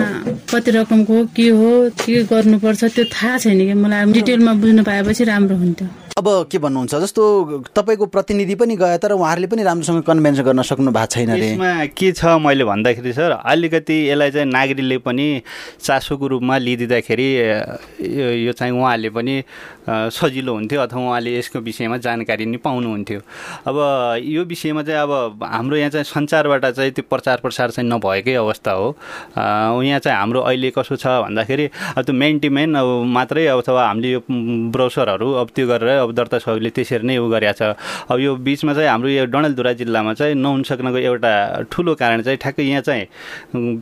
कति 0.52 0.71
रकमको 0.76 1.16
के 1.33 1.49
हो 1.49 1.71
के 2.04 2.23
गर्नुपर्छ 2.28 2.85
त्यो 2.85 3.04
थाहा 3.09 3.38
छैन 3.40 3.61
कि 3.64 3.75
मलाई। 3.75 4.12
डिटेलमा 4.12 4.52
बुझ्नु 4.61 4.83
पाएपछि 4.85 5.25
राम्रो 5.25 5.57
हुन्थ्यो। 5.57 5.88
अब 6.14 6.26
के 6.47 6.59
भन्नुहुन्छ? 6.59 6.94
जस्तो 6.94 7.23
तपाईँको 7.75 8.06
प्रतिनिधि 8.06 8.54
पनि 8.54 8.76
गयो 8.78 8.99
तर 9.02 9.12
उहाँहरूले 9.18 9.47
पनि 9.50 9.62
राम्रोसँग 9.66 10.02
कन्भेन्स 10.06 10.40
गर्न 10.47 10.62
सक्नु 10.62 10.90
भएको 10.94 11.06
छैन 11.11 11.30
यसमा 11.35 11.90
के 11.90 12.11
छ 12.14 12.38
मैले 12.38 12.64
भन्दाखेरि 12.64 13.12
सर 13.12 13.30
अलिकति 13.35 13.97
यसलाई 14.11 14.30
चाहिँ 14.30 14.47
नागरिकले 14.47 14.99
पनि 15.02 15.26
चासोको 15.83 16.26
रूपमा 16.38 16.59
लिइदिँदाखेरि 16.59 17.26
यो 18.47 18.52
चाहिँ 18.54 18.73
उहाँहरूले 18.78 19.11
पनि 19.11 19.35
सजिलो 19.88 20.53
हुन्थ्यो 20.55 20.81
अथवा 20.81 21.00
उहाँले 21.00 21.37
यसको 21.37 21.59
विषयमा 21.61 21.97
जानकारी 22.05 22.47
नि 22.47 22.57
पाउनुहुन्थ्यो। 22.57 23.21
अब 23.69 23.76
यो 24.25 24.45
विषयमा 24.45 24.83
चाहिँ 24.83 25.00
अब 25.00 25.45
हाम्रो 25.45 25.76
यहाँ 25.76 25.91
चाहिँ 25.91 26.05
सञ्चारबाट 26.05 26.64
चाहिँ 26.67 26.91
त्यो 26.93 27.05
प्रचार 27.11 27.41
प्रसार 27.45 27.71
चाहिँ 27.71 27.88
नभएकै 27.91 28.35
अवस्था 28.35 28.73
हो। 28.73 28.88
यहाँ 29.83 29.99
चाहिँ 30.00 30.19
हाम्रो 30.19 30.41
अहिले 30.41 30.71
कसो 30.79 30.97
छ 30.97 31.07
भन्दाखेरि 31.25 31.67
अब 31.97 32.03
त्यो 32.05 32.14
मेन 32.14 32.38
टु 32.38 32.50
मेन 32.50 32.75
अब 32.75 32.88
मात्रै 33.12 33.47
अथवा 33.47 33.87
हामीले 33.88 34.12
यो 34.12 34.21
ब्राउसरहरू 34.73 35.33
अब 35.43 35.49
त्यो 35.55 35.67
गरेर 35.69 35.88
अब 35.99 36.12
दर्ता 36.14 36.38
सहयोगले 36.38 36.71
त्यसरी 36.71 37.07
नै 37.07 37.17
उ 37.19 37.29
गरेको 37.31 37.53
छ। 37.53 37.76
अब 38.11 38.19
यो 38.21 38.37
बिचमा 38.41 38.73
चाहिँ 38.75 38.88
हाम्रो 38.88 39.09
यो 39.09 39.25
डडेलधुरा 39.29 39.73
जिल्लामा 39.85 40.14
चाहिँ 40.14 40.35
नहुन 40.35 40.62
सक्नको 40.64 40.99
एउटा 40.99 41.33
ठुलो 41.71 41.95
कारण 41.95 42.23
चाहिँ 42.23 42.38
ठ्याक्कै 42.41 42.62
यहाँ 42.62 42.83
चाहिँ 42.83 43.05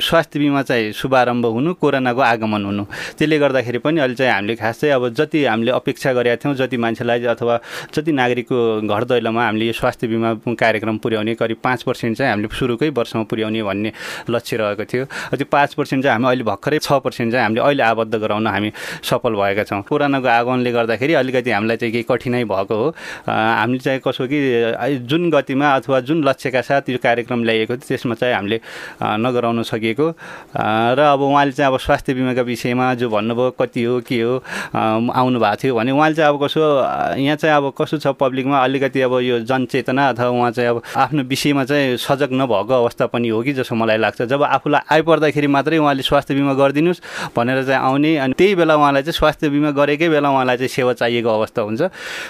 स्वास्थ्य 0.03 0.39
बिमा 0.39 0.63
चाहिँ 0.63 0.93
शुभारम्भ 0.93 1.47
हुनु 1.47 1.75
कोरोनाको 1.79 2.21
आगमन 2.21 2.65
हुनु। 2.65 2.85
त्यसले 3.19 3.39
गर्दाखेरि 3.39 3.79
पनि 3.79 4.01
अहिले 4.01 4.15
चाहिँ 4.15 4.33
हामीले 4.33 4.55
खास 4.57 4.81
चाहिँ 4.81 4.95
अब 4.95 5.09
जति 5.15 5.45
हामीले 5.45 5.71
अपेक्षा 5.73 5.91
गरेका 5.93 6.37
थियौँ 6.37 6.55
जति 6.57 6.77
मान्छेलाई 6.77 7.25
अथवा 7.33 7.59
जति 7.95 8.13
नागरिकको 8.13 8.59
घर 8.89 9.05
दैलोमा 9.05 9.45
हामीले 9.45 9.67
यो 9.67 9.73
स्वास्थ्य 9.73 10.07
बिमा 10.09 10.33
कार्यक्रम 10.55 10.99
पुर्याउने 10.99 11.35
करिब 11.35 11.59
पाँच 11.65 11.83
पर्सेन्ट 11.83 12.17
चाहिँ 12.19 12.31
हामीले 12.33 12.49
सुरुकै 12.57 12.89
वर्षमा 12.89 13.23
पुर्याउने 13.31 13.63
भन्ने 13.63 13.93
लक्ष्य 14.31 14.57
रहेको 14.57 14.85
थियो। 14.85 15.05
त्यो 15.37 15.47
पाँच 15.53 15.75
पर्सेन्ट 15.75 16.05
चाहिँ 16.05 16.15
हामी 16.15 16.27
अहिले 16.29 16.45
भर्खरै 16.45 16.79
छ 16.79 16.93
पर्सेन्ट 17.05 17.33
चाहिँ 17.33 17.45
हामीले 17.45 17.61
अहिले 17.63 17.83
आबद्ध 17.83 18.15
गराउन 18.15 18.47
हामी 18.47 18.73
सफल 19.03 19.35
भएका 19.35 19.65
छौँ। 19.65 19.83
कोरोनाको 19.89 20.29
आगमनले 20.29 20.73
गर्दाखेरि 20.73 21.13
अलिकति 21.15 21.51
हामीलाई 21.51 21.77
चाहिँ 21.77 21.93
केही 21.93 22.07
कठिनाइ 22.11 22.45
भएको 22.45 22.75
हो। 22.75 22.89
हामीले 23.27 23.81
चाहिँ 23.83 24.01
कसो 24.07 24.27
कि 24.27 24.39
जुन 25.07 25.31
गतिमा 25.31 25.67
अथवा 25.77 26.01
जुन 26.07 26.25
लक्ष्यका 26.25 26.61
साथ 26.63 26.89
यो 26.91 26.99
कार्यक्रम 27.03 27.45
ल्याइएको 27.45 27.77
थियो 27.77 27.89
त्यसमा 27.89 28.15
चाहिँ 28.15 28.35
हामीले 28.35 28.61
नगराउन 29.03 29.63
सकिएको। 29.63 30.07
र 30.57 31.01
अब 31.13 31.21
उहाँले 31.21 31.53
चाहिँ 31.53 31.73
अब 31.73 31.79
स्वास्थ्य 31.79 32.15
बिमाका 32.15 32.43
विषयमा 32.43 32.95
जो 32.95 33.09
भन्नुभयो 33.11 33.51
कति 33.61 33.83
हो 33.83 34.01
के 34.07 34.21
हो 34.21 34.43
आउनु 34.75 35.39
भएको 35.41 35.57
थियो 35.63 35.75
भने 35.83 35.91
उहाँले 35.91 36.15
चाहिँ 36.15 36.31
अब 36.31 36.39
कसो 36.45 36.63
यहाँ 37.19 37.37
चाहिँ 37.37 37.57
अब 37.57 37.73
कसो 37.75 37.99
छ 37.99 38.15
पब्लिकमा 38.15 38.59
अलिकति 38.63 39.01
अब 39.03 39.19
यो 39.21 39.39
जनचेतना 39.51 40.09
अथवा 40.09 40.29
उहाँ 40.31 40.51
चाहिँ 40.55 40.71
अब 40.71 40.83
आफ्नो 40.97 41.23
विषयमा 41.27 41.65
चाहिँ 41.65 41.97
सजग 41.99 42.31
नभएको 42.33 42.75
अवस्था 42.75 43.07
पनि 43.11 43.29
हो 43.29 43.43
कि 43.43 43.53
जस्तो 43.53 43.75
मलाई 43.75 43.99
लाग्छ। 43.99 44.23
जब 44.23 44.43
आफूलाई 44.43 44.81
आइपर्दाखेरि 44.95 45.47
मात्रै 45.47 45.79
उहाँले 45.79 46.03
स्वास्थ्य 46.03 46.35
बिमा 46.35 46.55
गरिदिनुहोस् 46.55 47.01
भनेर 47.37 47.63
चाहिँ 47.67 47.83
आउने 47.83 48.17
अनि 48.17 48.35
त्यही 48.39 48.55
बेला 48.55 48.75
उहाँलाई 48.77 49.03
चाहिँ 49.03 49.19
स्वास्थ्य 49.19 49.49
बिमा 49.51 49.71
गरेकै 49.75 50.09
बेला 50.09 50.31
उहाँलाई 50.31 50.57
चाहिँ 50.57 50.69
सेवा 50.69 50.93
चाहिएको 51.03 51.29
अवस्था 51.29 51.63
हुन्छ। 51.63 51.83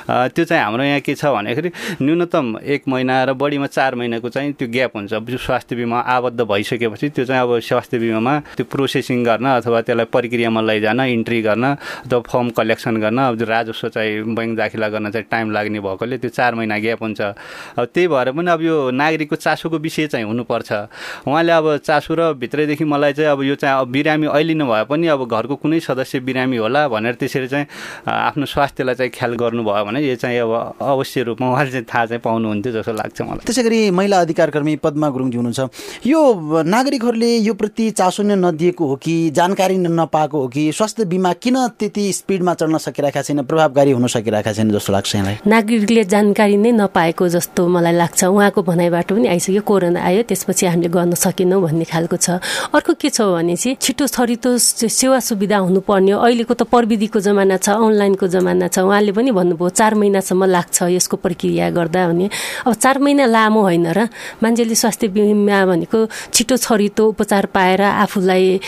त्यो 0.08 0.44
चाहिँ 0.44 0.62
हाम्रो 0.64 0.84
यहाँ 0.84 1.00
के 1.04 1.14
छ 1.14 1.24
भन्दाखेरि 1.28 1.70
न्यूनतम 2.02 2.56
एक 2.64 2.82
महिना 2.88 3.14
र 3.24 3.32
बढीमा 3.36 3.66
चार 3.66 3.94
महिनाको 3.94 4.28
चाहिँ 4.28 4.52
त्यो 4.56 4.68
ग्याप 4.72 4.96
हुन्छ। 4.96 5.12
स्वास्थ्य 5.12 5.76
बिमा 5.76 5.98
आबद्ध 6.00 6.40
भइसकेपछि 6.40 7.08
त्यो 7.08 7.24
चाहिँ 7.24 7.42
अब 7.42 7.58
स्वास्थ्य 7.60 7.98
बिमामा 7.98 8.38
त्यो 8.56 8.64
प्रोसेसिङ 8.72 9.24
गर्न 9.24 9.46
अथवा 9.60 9.80
त्यसलाई 9.82 10.06
प्रक्रियामा 10.08 10.60
लैजान 10.62 11.00
इन्ट्री 11.00 11.40
गर्न 11.42 11.64
अथवा 12.06 12.20
फर्म 12.30 12.50
कलेक्सन 12.56 12.96
गर्न 13.02 13.18
राजस्व 13.44 13.88
चाहिँ 13.88 14.34
बैङ्क 14.34 14.56
दाखिला 14.56 14.88
गर्न 14.88 15.10
चाहिँ 15.10 15.26
टाइम 15.30 15.50
लाग्ने 15.52 15.80
भएकोले 15.80 16.18
त्यो 16.18 16.30
चार 16.30 16.54
महिना 16.54 16.78
ग्याप 16.78 17.02
हुन्छ। 17.02 17.20
अब 17.78 17.84
त्यही 17.94 18.08
भएर 18.08 18.30
पनि 18.32 18.50
अब 18.50 18.62
यो 18.62 18.76
नागरिकको 18.90 19.36
चासोको 19.36 19.78
विषय 19.78 20.06
चाहिँ 20.06 20.26
हुनुपर्छ। 20.26 20.72
उहाँले 21.26 21.52
अब 21.52 21.66
चासो 21.84 22.14
र 22.14 22.32
भित्रैदेखि 22.34 22.84
मलाई 22.84 23.12
चाहिँ 23.12 23.30
अब 23.30 23.42
यो 23.42 23.54
चाहिँ 23.54 23.80
अब 23.80 23.88
बिरामी 23.92 24.26
अहिले 24.26 24.54
नभए 24.54 24.84
पनि 24.90 25.06
अब 25.06 25.28
घरको 25.28 25.56
कुनै 25.56 25.80
सदस्य 25.80 26.20
बिरामी 26.20 26.56
होला 26.56 26.86
भनेर 26.88 27.14
त्यसरी 27.20 27.48
चाहिँ 27.48 27.66
आफ्नो 28.06 28.46
स्वास्थ्यलाई 28.46 28.94
चाहिँ 28.94 29.10
ख्याल 29.10 29.32
गर्नुभयो 29.36 29.84
भने 29.84 30.00
यो 30.00 30.16
चाहिँ 30.16 30.38
अब 30.40 30.52
अवश्य 30.80 31.22
रूपमा 31.22 31.46
उहाँले 31.50 31.70
चाहिँ 31.70 31.86
थाहा 31.86 32.06
चाहिँ 32.06 32.20
पाउनुहुन्थ्यो 32.20 32.72
जस्तो 32.72 32.92
लाग्छ 32.92 33.20
मलाई। 33.22 33.44
त्यसै 33.46 33.62
गरी 33.62 33.90
महिला 33.90 34.20
अधिकार 34.20 34.50
कर्मी 34.50 34.76
पद्मा 34.82 35.08
गुरुङजी 35.10 35.36
हुनुहुन्छ। 35.36 36.06
यो 36.06 36.20
नागरिकहरूले 36.62 37.30
यो 37.38 37.54
प्रति 37.54 37.90
चासो 37.90 38.22
नै 38.22 38.34
नदिएको 38.36 38.86
हो 38.86 38.96
कि 38.96 39.14
जानकारी 39.30 39.76
नपाएको 39.78 40.38
हो 40.40 40.48
कि 40.48 40.62
स्वास्थ्य 40.72 41.04
बिमा 41.04 41.32
किन 41.42 41.56
त्यति 41.78 42.04
स्पिडमा 42.12 42.54
चढ्न 42.54 42.78
सकिरहेका 42.78 43.22
छैन? 43.22 43.31
प्रभावकारी 43.40 43.90
हुन 43.96 44.06
सकिरहेका 44.12 44.52
छैन 44.52 44.68
जस्तो 44.76 44.92
लाग्छ 44.92 45.14
यहाँलाई। 45.16 45.36
नागरिकले 45.48 46.04
जानकारी 46.04 46.56
नै 46.60 46.70
नपाएको 46.76 47.24
जस्तो 47.32 47.60
मलाई 47.64 47.94
लाग्छ। 47.96 48.20
उहाँको 48.28 48.60
भनाइबाट 48.60 49.08
पनि 49.16 49.26
आइसक्यो 49.32 49.62
कोरोना 49.64 50.00
आयो 50.04 50.22
त्यसपछि 50.28 50.66
हामीले 50.68 50.88
गर्न 50.92 51.14
सकेनौँ 51.16 51.60
भन्ने 51.64 51.84
खालको 51.88 52.16
छ। 52.20 52.36
अर्को 52.76 52.92
के 53.00 53.08
छ 53.08 53.24
भने 53.32 53.56
चाहिँ 53.56 53.76
छिटो 53.80 54.04
छरितो 54.06 54.50
सेवा 54.58 55.18
सुविधा 55.24 55.58
हुनुपर्ने 55.64 56.12
अहिलेको 56.12 56.54
त 56.54 56.62
प्रविधिको 56.68 57.18
जमाना 57.24 57.56
छ 57.56 57.72
अनलाइनको 57.72 58.26
जमाना 58.28 58.68
छ। 58.68 58.84
उहाँले 58.84 59.12
पनि 59.16 59.30
भन्नुभयो 59.32 59.68
चार 59.72 59.94
महिनासम्म 59.94 60.44
लाग्छ 60.44 60.82
यसको 60.92 61.16
प्रक्रिया 61.16 61.70
गर्दा 61.72 62.02
भने 62.12 62.26
अब 62.66 62.74
चार 62.74 62.98
महिना 62.98 63.24
लामो 63.26 63.60
होइन 63.62 63.86
र? 63.96 64.08
मान्छेले 64.42 64.74
स्वास्थ्य 64.74 65.08
बिमा 65.08 65.58
भनेको 65.70 65.98
छिटो 66.34 66.56
छरितो 66.58 67.02
उपचार 67.14 67.46
पाएर 67.54 67.80
आफूलाई 68.02 68.60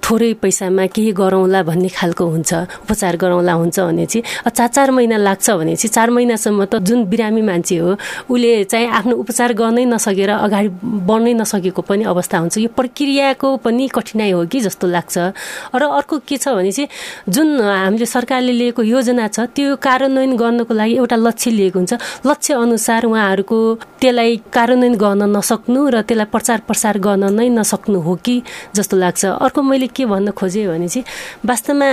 थोरै 0.00 0.32
पैसामा 0.42 0.86
केही 0.94 1.12
गरौँला 1.12 1.60
भन्ने 1.66 1.88
खालको 1.90 2.24
हुन्छ 2.24 2.50
उपचार 2.86 3.16
गरौँला 3.16 3.52
हुन्छ 3.52 3.78
भने 3.90 4.06
चाहिँ 4.06 4.50
चार 4.50 4.68
चार 4.70 4.90
महिना 4.90 5.16
लाग्छ 5.18 5.50
भने 5.50 5.74
चाहिँ 5.76 5.90
चार 5.90 6.10
महिनासम्म 6.10 6.64
त 6.64 6.78
जुन 6.80 7.04
बिरामी 7.10 7.42
मान्छे 7.42 7.76
हो 7.76 7.90
उसले 8.30 8.64
चाहिँ 8.64 8.86
आफ्नो 8.88 9.14
उपचार 9.18 9.52
गर्नै 9.52 9.84
नसकेर 9.84 10.30
अगाडि 10.30 10.68
बढ्नै 11.10 11.34
नसकेको 11.34 11.82
पनि 11.82 12.04
अवस्था 12.06 12.38
हुन्छ। 12.38 12.58
यो 12.58 12.70
प्रक्रियाको 12.70 13.48
पनि 13.64 13.88
कठिनाइ 13.88 14.30
हो 14.30 14.46
कि 14.46 14.60
जस्तो 14.60 14.86
लाग्छ। 14.86 15.16
र 15.74 15.82
अर्को 15.82 16.18
के 16.22 16.36
छ 16.36 16.54
भने 16.54 16.70
चाहिँ 16.72 16.88
जुन 17.28 17.48
हामीले 17.60 18.06
सरकारले 18.06 18.52
लिएको 18.52 18.82
योजना 18.82 19.26
छ 19.28 19.50
त्यो 19.50 19.76
कार्यान्वयन 19.82 20.36
गर्नको 20.36 20.74
लागि 20.74 20.94
एउटा 20.96 21.16
लक्ष्य 21.16 21.50
लिएको 21.50 21.78
हुन्छ। 21.78 21.92
लक्ष्य 22.26 22.54
अनुसार 22.54 23.04
उहाँहरूको 23.04 23.58
त्यसलाई 24.00 24.36
कार्यान्वयन 24.52 24.94
गर्न 24.94 25.22
नसक्नु 25.36 25.80
र 25.90 26.02
त्यसलाई 26.06 26.28
प्रचार 26.30 26.58
प्रसार 26.68 26.98
गर्न 26.98 27.24
नै 27.34 27.48
नसक्नु 27.48 27.98
हो 28.00 28.14
कि 28.24 28.42
जस्तो 28.76 28.96
लाग्छ। 28.96 29.24
अर्को 29.40 29.60
मैले 29.62 29.86
के 29.90 30.04
भन्न 30.06 30.30
खोजेँ 30.30 30.66
भने 30.68 30.88
चाहिँ 30.88 31.04
वास्तवमा 31.46 31.88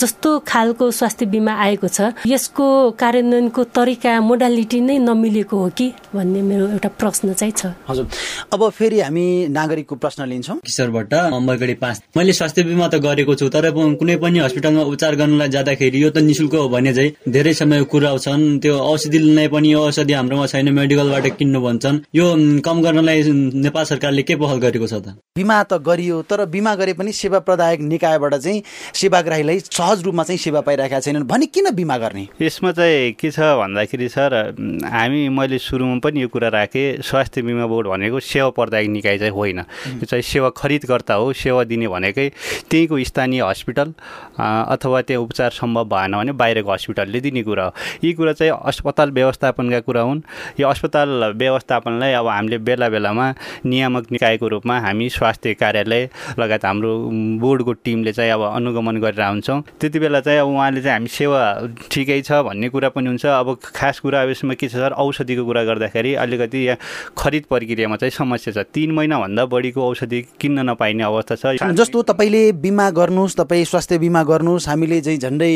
जस्तो 0.00 0.30
खालको 0.46 0.90
स्वास्थ्य 0.90 1.26
बिमा 1.34 1.52
आएको 1.66 1.88
छ। 1.88 2.14
यसको 2.26 2.66
कार्यान्वयनको 2.94 3.62
तरिका 3.74 4.12
मोडालिटी 4.22 4.80
नै 4.80 4.96
नमिलेको 5.02 5.56
हो 5.58 5.68
कि 5.74 5.86
भन्ने 6.14 6.40
मेरो 6.42 6.66
एउटा 6.74 6.88
प्रश्न 6.94 7.32
चाहिँ 7.34 7.52
छ। 7.52 7.74
हजुर। 7.88 8.06
अब 8.54 8.60
फेरि 8.70 9.00
हामी 9.00 9.26
नागरिकको 9.50 9.94
प्रश्न 9.96 10.26
लिन्छौँ। 10.30 10.58
किशोरबाट 10.62 11.14
अम्बरगढी 11.14 11.74
पाँच। 11.82 11.96
मैले 12.16 12.32
स्वास्थ्य 12.32 12.62
बिमा 12.62 12.86
त 12.88 13.02
गरेको 13.02 13.34
छु 13.34 13.48
तर 13.50 13.70
कुनै 13.74 14.16
पनि 14.22 14.38
हस्पिटलमा 14.38 14.82
उपचार 14.86 15.14
गर्नलाई 15.16 15.48
जाँदाखेरि 15.48 16.02
यो 16.02 16.10
त 16.10 16.18
निशुल्क 16.22 16.54
हो 16.54 16.68
भने 16.68 16.92
चाहिँ 16.94 17.10
धेरै 17.28 17.52
समय 17.54 17.84
कुराउँछन्। 17.90 18.42
त्यो 18.62 18.74
औषधि 18.78 19.18
लिने 19.18 19.46
पनि 19.48 19.72
यो 19.72 19.80
औषधि 19.80 20.12
हाम्रोमा 20.12 20.46
छैन 20.46 20.68
मेडिकलबाट 20.74 21.26
किन्नु 21.38 21.60
भन्छन्। 21.60 21.96
यो 22.14 22.26
कम 22.62 22.76
गर्नलाई 22.82 23.22
नेपाल 23.64 23.84
सरकारले 23.84 24.22
के 24.22 24.34
पहल 24.36 24.58
गरेको 24.60 24.86
छ 24.86 24.94
त? 25.02 25.06
बिमा 25.36 25.62
त 25.62 25.82
गरियो 25.82 26.22
तर 26.30 26.44
बिमा 26.46 26.74
गरे 26.74 26.92
पनि 26.94 27.12
सेवा 27.12 27.38
प्रदायक 27.42 27.80
निकायबाट 27.80 28.34
चाहिँ 28.34 28.62
सेवाग्राहीलाई 28.94 29.58
सहज 29.60 30.02
रूपमा 30.04 30.22
चाहिँ 30.24 30.38
सेवा 30.38 30.60
पाइरहेका 30.60 31.00
छैनन् 31.14 31.28
भने 31.28 31.46
किन 31.46 31.70
बिमा 31.74 31.96
गर्ने? 31.98 32.26
यसमा 32.42 32.70
चाहिँ 32.72 33.12
के 33.14 33.30
छ 33.30 33.38
भन्दाखेरि 33.38 34.08
सर 34.08 34.34
हामी 34.82 35.28
मैले 35.30 35.58
सुरुमा 35.58 35.98
पनि 36.02 36.22
यो 36.22 36.28
कुरा 36.28 36.48
राखेँ 36.50 37.02
स्वास्थ्य 37.02 37.42
बिमा 37.42 37.66
बोर्ड 37.66 37.86
भनेको 37.88 38.20
सेवा 38.20 38.50
प्रदायक 38.50 38.88
निकाय 38.90 39.18
चाहिँ 39.18 39.32
होइन। 39.32 39.58
यो 39.58 40.04
चाहिँ 40.04 40.22
सेवा 40.22 40.50
खरिदकर्ता 40.58 41.14
हो 41.14 41.32
सेवा 41.32 41.64
दिने 41.70 41.88
भनेकै 41.88 42.28
त्यहीँको 42.70 42.98
स्थानीय 43.04 43.42
हस्पिटल 43.42 43.94
अथवा 44.38 45.02
त्यहाँ 45.06 45.22
उपचार 45.22 45.50
सम्भव 45.54 45.84
भएन 45.86 46.12
भने 46.18 46.32
बाहिरको 46.34 46.72
हस्पिटलले 46.72 47.20
दिने 47.20 47.42
कुरा 47.42 47.64
हो। 47.64 47.72
यी 48.04 48.12
कुरा 48.18 48.32
चाहिँ 48.32 48.52
अस्पताल 48.52 49.10
व्यवस्थापनका 49.14 49.80
कुरा 49.86 50.02
हुन्। 50.02 50.22
यो 50.60 50.68
अस्पताल 50.68 51.32
व्यवस्थापनलाई 51.38 52.12
अब 52.12 52.26
हामीले 52.26 52.58
बेला 52.58 52.88
बेलामा 52.90 53.26
नियामक 53.64 54.12
निकायको 54.12 54.48
रूपमा 54.48 54.78
हामी 54.80 55.08
स्वास्थ्य 55.10 55.54
कार्यालय 55.54 56.08
लगायत 56.38 56.64
हाम्रो 56.64 56.92
बोर्डको 57.38 57.72
टिमले 57.84 58.12
चाहिँ 58.12 58.32
अब 58.32 58.42
अनुगमन 58.50 59.00
गरेर 59.00 59.22
हुन्छौँ 59.22 59.62
त्यति 59.80 59.98
बेला 59.98 60.20
चाहिँ 60.20 60.40
अब 60.40 60.48
उहाँले 60.48 60.82
चाहिँ 60.82 60.94
हामी 61.04 61.12
सेवा 61.12 61.68
ठिकै 61.92 62.20
छ 62.24 62.40
भन्ने 62.48 62.68
कुरा 62.72 62.88
पनि 62.96 63.08
हुन्छ। 63.12 63.24
अब 63.26 63.60
खास 63.60 64.00
कुरा 64.00 64.22
अब 64.22 64.28
यसमा 64.30 64.54
के 64.56 64.68
छ 64.68 64.80
सर? 64.80 64.92
औषधिको 64.96 65.44
कुरा 65.44 65.62
गर्दाखेरि 65.64 66.14
अलिकति 66.16 66.58
यहाँ 66.58 66.78
खरिद 67.12 67.44
प्रक्रियामा 67.44 67.96
चाहिँ 68.00 68.10
समस्या 68.10 68.52
छ। 68.56 68.64
तिन 68.72 68.90
महिनाभन्दा 68.96 69.44
बढीको 69.44 69.80
औषधि 69.84 70.20
किन्न 70.40 70.64
नपाइने 70.70 71.04
अवस्था 71.04 71.34
छ। 71.36 71.68
जस्तो 71.76 72.02
तपाईँले 72.08 72.52
बिमा 72.56 72.88
गर्नुहोस् 72.90 73.36
तपाईँ 73.36 73.64
स्वास्थ्य 73.64 73.98
बिमा 73.98 74.22
गर्नुहोस् 74.24 74.68
हामीले 74.68 75.00
चाहिँ 75.04 75.18
झन्डै 75.18 75.52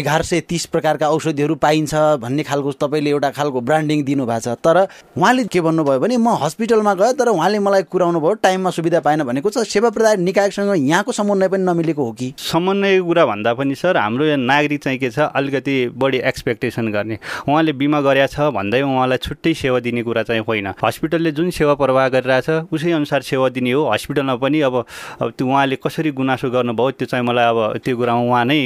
एघार 0.00 0.22
सय 0.24 0.40
तिस 0.48 0.66
प्रकारका 0.72 1.08
औषधिहरू 1.10 1.54
पाइन्छ 1.60 1.94
भन्ने 2.24 2.42
खालको 2.48 2.72
तपाईँले 2.80 3.10
एउटा 3.10 3.30
खालको 3.36 3.60
ब्रान्डिङ 3.60 4.04
दिनुभएको 4.04 4.40
छ। 4.40 4.56
तर 4.64 4.88
उहाँले 5.20 5.44
के 5.44 5.60
भन्नुभयो 5.60 6.00
भने 6.00 6.16
म 6.16 6.40
हस्पिटलमा 6.40 6.94
गएँ 6.96 7.12
तर 7.20 7.28
उहाँले 7.28 7.58
मलाई 7.60 7.82
कुराउनु 7.92 8.20
भयो 8.20 8.34
टाइममा 8.40 8.70
सुविधा 8.72 9.00
पाएन 9.04 9.28
भनेको 9.28 9.50
छ। 9.50 9.68
सेवा 9.68 9.90
प्रदाय 9.92 10.16
निकायसँग 10.24 10.72
यहाँको 10.80 11.12
समन्वय 11.12 11.48
पनि 11.52 11.64
नमिलेको 11.68 12.02
हो 12.04 12.12
कि? 12.12 12.32
समन्वयको 12.38 13.04
कुरा 13.06 13.24
भन्दा 13.26 13.52
पनि 13.54 13.74
सर 13.74 13.96
हाम्रो 13.96 14.24
यो 14.26 14.36
नागरिक 14.70 14.82
चाहिँ 14.82 14.98
के 14.98 15.10
छ 15.10 15.18
अलिकति 15.34 15.90
बढी 15.98 16.18
एक्सपेक्टेसन 16.30 16.88
गर्ने। 16.92 17.18
उहाँले 17.48 17.72
बिमा 17.74 18.00
गरेका 18.00 18.26
छ 18.26 18.54
भन्दै 18.54 18.82
उहाँलाई 18.82 19.18
छुट्टै 19.18 19.54
सेवा 19.54 19.78
दिने 19.82 20.02
कुरा 20.02 20.22
चाहिँ 20.22 20.42
होइन। 20.46 20.66
हस्पिटलले 20.78 21.30
जुन 21.32 21.50
सेवा 21.50 21.74
प्रवाह 21.74 22.08
गरिरहेछ 22.14 22.70
उसै 22.70 22.92
अनुसार 22.92 23.22
सेवा 23.22 23.48
दिने 23.50 23.72
हो। 23.72 23.90
हस्पिटलमा 23.90 24.34
पनि 24.38 24.60
अब 24.60 24.74
अब 25.20 25.30
त्यो 25.34 25.46
उहाँले 25.46 25.76
कसरी 25.82 26.10
गुनासो 26.14 26.50
गर्नुभयो 26.50 26.90
त्यो 26.98 27.06
चाहिँ 27.10 27.24
मलाई 27.26 27.46
अब 27.50 27.58
त्यो 27.82 27.96
कुरामा 27.96 28.22
उहाँ 28.22 28.44
नै 28.46 28.58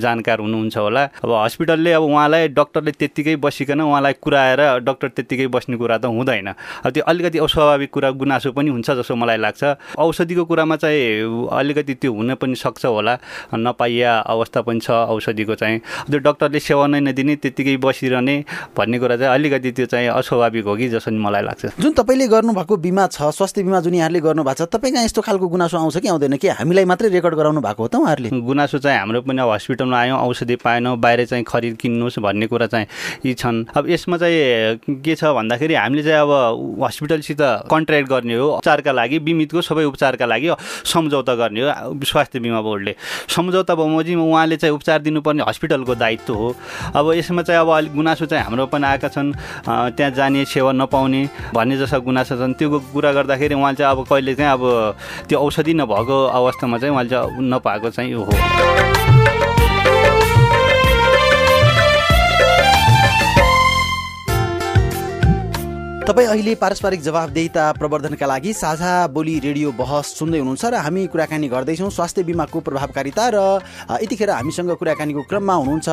जानकार 0.00 0.38
हुनुहुन्छ 0.40 0.76
होला। 0.76 1.02
अब 1.20 1.30
हस्पिटल 1.44 1.60
हस्पिटलले 1.60 1.92
अब 1.92 2.02
उहाँलाई 2.02 2.48
डक्टरले 2.56 2.92
त्यत्तिकै 2.92 3.36
बसिकन 3.36 3.80
उहाँलाई 3.80 4.12
कुराएर 4.24 4.60
डक्टर 4.80 5.08
त्यत्तिकै 5.12 5.46
बस्ने 5.52 5.76
कुरा 5.76 5.96
त 5.98 6.04
हुँदैन। 6.06 6.48
अब 6.48 6.90
त्यो 6.90 7.04
अलिकति 7.04 7.38
अस्वाभाविक 7.38 7.90
कुरा 7.90 8.10
गुनासो 8.16 8.52
पनि 8.52 8.70
हुन्छ 8.70 8.90
जस्तो 8.90 9.14
मलाई 9.14 9.36
लाग्छ। 9.36 9.62
औषधिको 9.98 10.44
कुरामा 10.44 10.76
चाहिँ 10.76 11.48
अलिकति 11.52 11.94
त्यो 12.00 12.12
हुन 12.12 12.34
पनि 12.40 12.54
सक्छ 12.54 12.84
होला। 12.86 13.14
नपाइया 13.54 14.12
अवस्था 14.24 14.60
पनि 14.62 14.80
छ 14.80 14.90
औषधिको। 14.90 15.49
चाहिँ 15.54 15.78
त्यो 16.10 16.18
डक्टरले 16.20 16.60
सेवा 16.60 16.86
नै 16.86 17.00
नदिने 17.00 17.36
त्यत्तिकै 17.36 17.76
बसिरहने 17.76 18.36
भन्ने 18.76 18.98
कुरा 18.98 19.16
चाहिँ 19.16 19.32
अलिकति 19.34 19.70
त्यो 19.72 19.86
चाहिँ 19.86 20.08
अस्वाभाविक 20.10 20.64
हो 20.64 20.76
कि 20.76 20.88
जस्तो 20.88 21.10
मलाई 21.10 21.42
लाग्छ। 21.42 21.80
जुन 21.80 21.92
तपाईँले 21.92 22.26
गर्नुभएको 22.28 22.76
बिमा 22.76 23.06
छ 23.06 23.30
स्वास्थ्य 23.30 23.62
बिमा 23.62 23.80
जुन 23.80 23.94
यहाँले 23.94 24.20
गर्नु 24.20 24.42
भएको 24.44 24.64
छ 24.64 24.68
तपाईँ 24.70 24.92
कहाँ 24.92 25.04
यस्तो 25.04 25.20
खालको 25.20 25.46
गुनासो 25.48 25.78
आउँछ 25.78 25.96
कि 25.98 26.08
आउँदैन 26.08 26.36
कि? 26.36 26.48
हामीलाई 26.60 26.84
मात्रै 26.84 27.08
रेकर्ड 27.10 27.34
गराउनु 27.34 27.60
भएको 27.60 27.82
हो 27.82 27.88
त 27.88 27.94
उहाँहरूले। 27.96 28.30
गुनासो 28.30 28.78
चाहिँ 28.78 28.98
हाम्रो 28.98 29.20
पनि 29.22 29.40
अब 29.40 29.50
हस्पिटलमा 29.50 29.98
आयौँ 29.98 30.18
औषधि 30.18 30.56
पाएनौँ 30.56 30.96
बाहिर 31.00 31.24
चाहिँ 31.26 31.44
खरिद 31.44 31.76
किन्नुहोस् 31.80 32.18
भन्ने 32.18 32.46
कुरा 32.46 32.66
चाहिँ 32.66 32.86
यी 33.24 33.34
छन्। 33.34 33.64
अब 33.76 33.88
यसमा 33.90 34.16
चाहिँ 34.16 35.00
के 35.00 35.14
छ 35.14 35.24
भन्दाखेरि 35.30 35.74
हामीले 35.74 36.02
चाहिँ 36.02 36.20
अब 36.20 36.82
हस्पिटलसित 36.84 37.40
कन्ट्र्याक्ट 37.70 38.08
गर्ने 38.10 38.34
हो 38.34 38.46
उपचारका 38.56 38.92
लागि 38.92 39.18
बिमितको 39.20 39.60
सबै 39.60 39.84
उपचारका 39.84 40.26
लागि 40.26 40.48
सम्झौता 40.84 41.34
गर्ने 41.34 41.60
हो 41.60 42.04
स्वास्थ्य 42.04 42.38
बिमा 42.40 42.60
बोर्डले। 42.60 42.94
सम्झौता 43.28 43.74
बमोजिम 43.74 44.20
उहाँले 44.20 44.56
चाहिँ 44.56 44.74
उपचार 44.74 44.98
दिनुपर्ने 45.02 45.39
हस्पिटलको 45.48 45.94
दायित्व 45.94 46.34
हो। 46.34 46.54
अब 46.96 47.12
यसमा 47.14 47.42
चाहिँ 47.42 47.60
अब 47.60 47.68
अलिक 47.70 47.94
गुनासो 47.94 48.26
चाहिँ 48.26 48.44
हाम्रो 48.44 48.66
पनि 48.66 48.86
आएका 48.86 49.08
छन्। 49.08 49.32
त्यहाँ 49.66 50.10
जाने 50.10 50.44
सेवा 50.44 50.72
नपाउने 50.72 51.52
भन्ने 51.54 51.76
जस्ता 51.78 51.98
गुनासो 51.98 52.36
छन्। 52.36 52.54
त्यो 52.54 52.78
कुरा 52.92 53.12
गर्दाखेरि 53.12 53.54
उहाँले 53.54 53.76
चाहिँ 53.76 53.90
अब 53.90 54.04
कहिले 54.06 54.34
चाहिँ 54.34 54.52
अब 54.52 54.62
त्यो 55.28 55.38
औषधि 55.38 55.74
नभएको 55.74 56.16
अवस्थामा 56.26 56.78
चाहिँ 56.78 56.92
उहाँले 56.94 57.10
चाहिँ 57.10 57.48
नपाएको 57.48 57.90
चाहिँ 57.90 58.12
हो। 58.14 58.99
तपाईँ 66.10 66.26
अहिले 66.26 66.54
पारस्परिक 66.58 67.00
जवाबदेहिता 67.02 67.64
प्रवर्धनका 67.78 68.26
लागि 68.26 68.52
साझा 68.52 69.06
बोली 69.14 69.38
रेडियो 69.46 69.70
बहस 69.78 70.06
सुन्दै 70.18 70.38
हुनुहुन्छ 70.38 70.64
र 70.66 70.74
हामी 70.82 71.06
कुराकानी 71.06 71.48
गर्दैछौँ 71.48 71.90
स्वास्थ्य 71.94 72.22
बिमाको 72.26 72.60
प्रभावकारिता 72.66 73.26
र 73.30 73.38
यतिखेर 74.02 74.30
हामीसँग 74.30 74.74
कुराकानीको 74.74 75.22
क्रममा 75.30 75.54
हुनुहुन्छ 75.54 75.86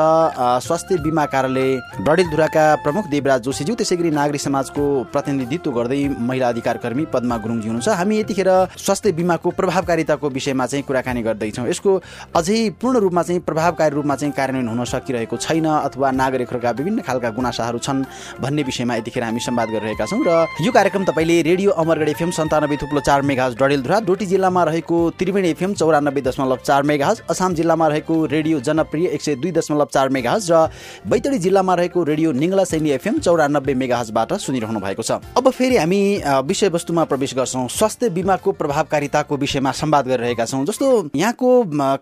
स्वास्थ्य 0.66 0.98
बिमा 1.06 1.26
कार्यालय 1.30 1.70
डडेलधुराका 2.02 2.66
प्रमुख 2.82 3.06
देवराज 3.14 3.42
जोशीज्यू 3.46 3.76
त्यसै 3.78 3.96
गरी 3.96 4.10
नागरिक 4.18 4.42
समाजको 4.42 4.86
प्रतिनिधित्व 5.14 5.72
गर्दै 5.78 6.02
महिला 6.18 6.50
अधिकार 6.50 6.78
कर्मी 6.82 7.06
पद्मा 7.14 7.38
गुरुङजी 7.38 7.70
हुनुहुन्छ। 7.70 7.90
हामी 8.02 8.20
यतिखेर 8.20 8.50
स्वास्थ्य 8.74 9.12
बिमाको 9.22 9.50
प्रभावकारिताको 9.54 10.30
विषयमा 10.34 10.66
चाहिँ 10.66 10.86
कुराकानी 10.90 11.22
गर्दैछौँ। 11.30 11.68
यसको 11.70 11.92
अझै 12.34 12.58
पूर्ण 12.82 13.06
रूपमा 13.06 13.22
चाहिँ 13.22 13.42
प्रभावकारी 13.46 13.96
रूपमा 13.96 14.16
चाहिँ 14.18 14.34
कार्यान्वयन 14.34 14.74
हुन 14.74 14.84
सकिरहेको 14.98 15.38
छैन 15.38 15.70
अथवा 15.78 16.12
नागरिकहरूका 16.24 16.72
विभिन्न 16.82 17.06
खालका 17.06 17.30
गुनासाहरू 17.38 17.86
छन् 17.86 18.04
भन्ने 18.42 18.64
विषयमा 18.66 18.96
यतिखेर 19.06 19.24
हामी 19.30 19.46
संवाद 19.46 19.70
गरिरहेका 19.78 20.06
छौँ 20.08 20.24
र 20.24 20.48
यो 20.62 20.72
कार्यक्रम 20.72 21.04
तपाईँले 21.06 21.42
रेडियो 21.44 21.72
अमरगढ 21.78 22.10
एफएम 22.10 22.32
सन्तानब्बे 22.34 22.78
थुप्लो 22.82 23.00
चार 23.02 23.22
मेघाज 23.28 23.56
डडेलधुरा 23.60 24.00
डोटी 24.08 24.26
जिल्लामा 24.26 24.64
रहेको 24.64 24.98
त्रिवेणी 25.20 25.50
एफएम 25.50 25.74
चौरानब्बे 25.74 26.22
दशमलव 26.22 26.60
चार 26.64 26.84
मेघाज 26.84 27.22
असाम 27.30 27.54
जिल्लामा 27.56 27.88
रहेको 27.88 28.26
रेडियो 28.28 28.60
जनप्रिय 28.62 29.08
एक 29.10 29.22
सय 29.22 29.36
दुई 29.36 29.52
दशमलव 29.52 29.88
चार 29.94 30.10
मेघाज 30.10 30.52
र 30.52 30.68
बैतडी 31.08 31.38
जिल्लामा 31.40 31.74
रहेको 31.76 32.04
रेडियो 32.04 32.32
निङ्ला 32.34 32.64
सैनी 32.64 32.92
एफएम 32.92 33.20
चौरानब्बे 33.20 33.74
मेघाजबाट 33.74 34.34
सुनिरहनु 34.38 34.80
भएको 34.80 35.04
छ। 35.04 35.20
अब 35.38 35.50
फेरि 35.50 35.78
हामी 35.78 36.02
विषयवस्तुमा 36.48 37.04
प्रवेश 37.04 37.34
गर्छौँ। 37.36 37.68
स्वास्थ्य 37.68 38.10
बिमाको 38.10 38.52
प्रभावकारिताको 38.52 39.38
विषयमा 39.38 39.72
संवाद 39.72 40.08
गरिरहेका 40.08 40.46
छौँ। 40.46 40.64
जस्तो 40.66 40.88
यहाँको 41.16 41.50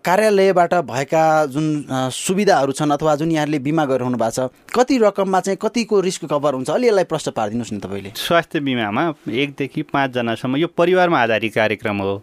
कार्यालयबाट 0.04 0.74
भएका 0.86 1.24
जुन 1.54 1.66
सुविधाहरू 2.12 2.72
छन् 2.72 2.92
अथवा 2.92 3.14
जुन 3.16 3.32
यहाँले 3.32 3.58
बिमा 3.58 3.84
गरिरहनु 3.84 4.18
भएको 4.18 4.48
छ 4.48 4.74
कति 4.74 4.98
रकममा 4.98 5.40
चाहिँ 5.40 5.58
कतिको 5.62 6.00
रिस्क 6.00 6.24
कभर 6.32 6.54
हुन्छ 6.54 6.70
अलि 6.70 6.86
यसलाई 6.86 7.04
प्रश्न 7.04 7.30
पारिदिनुहोस् 7.36 7.72
न 7.72 7.78
तपाईँले? 7.86 8.12
स्वास्थ्य 8.16 8.60
बिमामा 8.60 9.12
एकदेखि 9.30 9.82
पाँचजनासम्म 9.82 10.56
यो 10.56 10.66
परिवारमा 10.66 11.20
आधारित 11.22 11.54
कार्यक्रम 11.54 11.98
हो। 12.02 12.22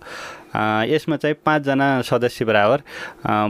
यसमा 0.55 1.15
चाहिँ 1.17 1.35
पाँचजना 1.45 2.01
सदस्य 2.01 2.45
बराबर 2.45 2.81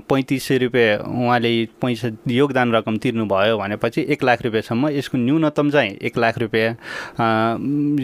पैँतिस 0.10 0.48
सय 0.48 0.57
रुपियाँ 0.57 0.98
उहाँले 1.00 1.53
पैसा 1.81 2.10
योगदान 2.27 2.74
रकम 2.75 2.98
तिर्नुभयो 2.98 3.57
भनेपछि 3.57 4.05
एक 4.10 4.24
लाख 4.24 4.41
रुपियाँसम्म 4.43 4.89
यसको 4.89 5.17
न्यूनतम 5.17 5.69
चाहिँ 5.72 5.91
एक 6.01 6.17
लाख 6.17 6.38
रुपियाँ 6.38 6.75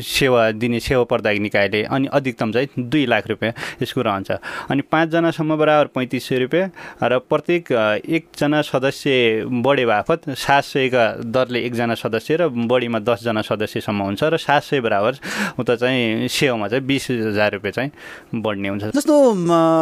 सेवा 0.04 0.50
दिने 0.52 0.80
सेवा 0.80 1.04
प्रदायक 1.04 1.39
निकायले 1.41 1.84
अनि 1.84 2.08
अधिकतम 2.13 2.52
चाहिँ 2.52 2.67
दुई 2.80 3.06
लाख 3.06 3.28
रुपियाँ 3.28 3.54
यसको 3.82 4.02
रहन्छ। 4.02 4.32
अनि 4.69 4.82
पाँचजनासम्म 4.91 5.58
बराबर 5.58 5.88
पैँतिस 5.95 6.28
सय 6.28 6.39
रुपियाँ 6.39 6.69
र 7.04 7.19
प्रत्येक 7.30 7.71
एकजना 8.06 8.62
सदस्य 8.62 9.45
बढे 9.63 9.86
बापत 9.86 10.30
सात 10.30 10.63
सयका 10.63 11.06
दरले 11.26 11.60
एकजना 11.65 11.95
सदस्य 11.95 12.36
र 12.36 12.47
बढीमा 12.50 13.00
दसजना 13.00 13.41
सदस्यसम्म 13.41 14.02
हुन्छ 14.04 14.23
र 14.23 14.38
सात 14.38 14.63
सय 14.63 14.82
बराबर 14.82 15.13
उता 15.60 15.76
चाहिँ 15.76 16.28
सेवामा 16.28 16.67
चाहिँ 16.67 16.86
बिस 16.86 17.10
हजार 17.12 17.52
रुपियाँ 17.54 17.71
चाहिँ 17.71 18.41
बढ्ने 18.41 18.67
हुन्छ। 18.69 18.88
जस्तो 18.95 19.15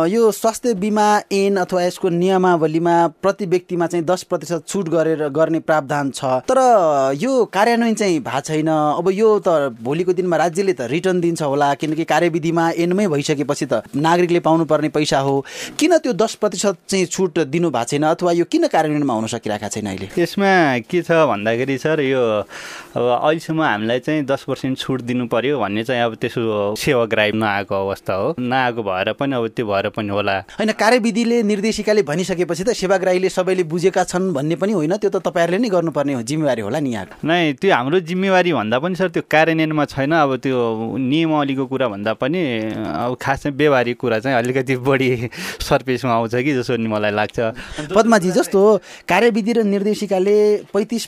यो 0.07 0.31
स्वास्थ्य 0.31 0.73
बिमा 0.75 1.07
ऐन 1.33 1.55
अथवा 1.57 1.83
यसको 1.83 2.09
नियमावलीमा 2.09 2.95
प्रति 3.21 3.45
व्यक्तिमा 3.45 3.87
चाहिँ 3.87 4.05
दस 4.05 4.23
प्रतिशत 4.23 4.63
छुट 4.67 4.89
गरेर 4.89 5.27
गर्ने 5.29 5.59
प्रावधान 5.59 6.11
छ। 6.11 6.43
तर 6.43 6.59
यो 7.15 7.45
कार्यान्वयन 7.53 7.95
चाहिँ 7.95 8.19
भएको 8.19 8.41
छैन। 8.41 8.67
अब 8.67 9.09
यो 9.11 9.29
त 9.47 9.75
भोलिको 9.81 10.13
दिनमा 10.13 10.37
राज्यले 10.37 10.73
त 10.73 10.87
रिटर्न 10.91 11.21
दिन्छ 11.21 11.41
होला 11.41 11.73
किनकि 11.79 12.03
कार्यविधिमा 12.03 12.69
ऐनमै 12.77 13.07
भइसकेपछि 13.07 13.65
त 13.65 13.81
नागरिकले 13.95 14.39
पाउनुपर्ने 14.39 14.89
पैसा 14.89 15.19
हो। 15.19 15.45
किन 15.79 15.97
त्यो 15.97 16.13
दस 16.13 16.35
प्रतिशत 16.41 16.77
चाहिँ 16.87 17.05
छुट 17.05 17.39
दिनु 17.47 17.69
भएको 17.69 17.85
छैन 17.87 18.03
अथवा 18.11 18.31
यो 18.31 18.45
किन 18.45 18.67
कार्यान्वयनमा 18.67 19.13
हुन 19.13 19.27
सकिरहेको 19.27 19.69
छैन 19.69 19.87
अहिले? 19.87 20.09
यसमा 20.17 20.51
के 20.89 21.01
छ 21.01 21.11
भन्दाखेरि 21.31 21.77
सर 21.77 22.01
यो 22.01 22.21
अब 22.97 23.03
अहिलेसम्म 23.23 23.61
हामीलाई 23.61 23.99
चाहिँ 23.99 24.25
दस 24.25 24.43
पर्सेन्ट 24.47 24.77
छुट 24.77 25.01
दिनु 25.07 25.27
पर्यो 25.27 25.59
भन्ने 25.59 25.83
चाहिँ 25.83 26.03
अब 26.03 26.15
त्यसो 26.21 26.75
सेवाग्राही 26.75 27.31
नआएको 27.37 27.75
अवस्था 27.75 28.13
हो। 28.13 28.35
नआएको 28.39 28.83
भएको 28.83 28.96
भएर 28.97 29.13
पनि 29.13 29.35
अब 29.37 29.47
त्यो 29.53 29.65
भएर 29.69 29.89
पनि 29.93 30.09
होला। 30.09 30.35
होइन 30.57 30.71
कार्यविधिले 30.73 31.37
निर्देशिकाले 31.45 32.01
भनिसकेपछि 32.03 32.63
त 32.63 32.73
सेवाग्राहीले 32.73 33.29
सबैले 33.29 33.63
बुझेका 33.69 34.03
छन् 34.03 34.33
भन्ने 34.33 34.55
पनि 34.57 34.73
होइन 34.73 34.97
त्यो 34.97 35.09
त 35.13 35.21
तपाईँहरूले 35.21 35.57
नै 35.61 35.69
गर्नुपर्ने 35.69 36.13
हो 36.13 36.21
जिम्मेवारी 36.25 36.61
होला 36.61 36.79
नि 36.79 36.91
यहाँ 36.91 37.05
नै 37.21 37.53
त्यो 37.61 37.73
हाम्रो 37.73 37.99
जिम्मेवारी 38.09 38.53
भन्दा 38.53 38.77
पनि 38.79 38.95
सर 38.95 39.09
त्यो 39.13 39.23
कार्यान्वयनमा 39.29 39.85
छैन 39.85 40.11
अब 40.17 40.35
त्यो 40.41 40.57
नियमावलीको 40.97 41.65
कुरा 41.67 41.87
भन्दा 41.87 42.13
पनि 42.17 42.41
अब 42.73 43.15
खास 43.21 43.43
चाहिँ 43.43 43.57
व्यवहारिक 43.57 43.97
कुरा 43.97 44.19
चाहिँ 44.19 44.37
अलिकति 44.37 44.75
बढी 44.87 45.09
सर्फेसमा 45.61 46.13
आउँछ 46.13 46.35
कि 46.35 46.53
जसो 46.55 46.75
नि 46.77 46.87
मलाई 46.87 47.11
लाग्छ। 47.11 47.37
पद्माजी 47.93 48.31
जस्तो 48.31 48.61
कार्यविधि 49.09 49.53
र 49.53 49.63
निर्देशिकाले 49.65 50.37
पैँतिस 50.73 51.03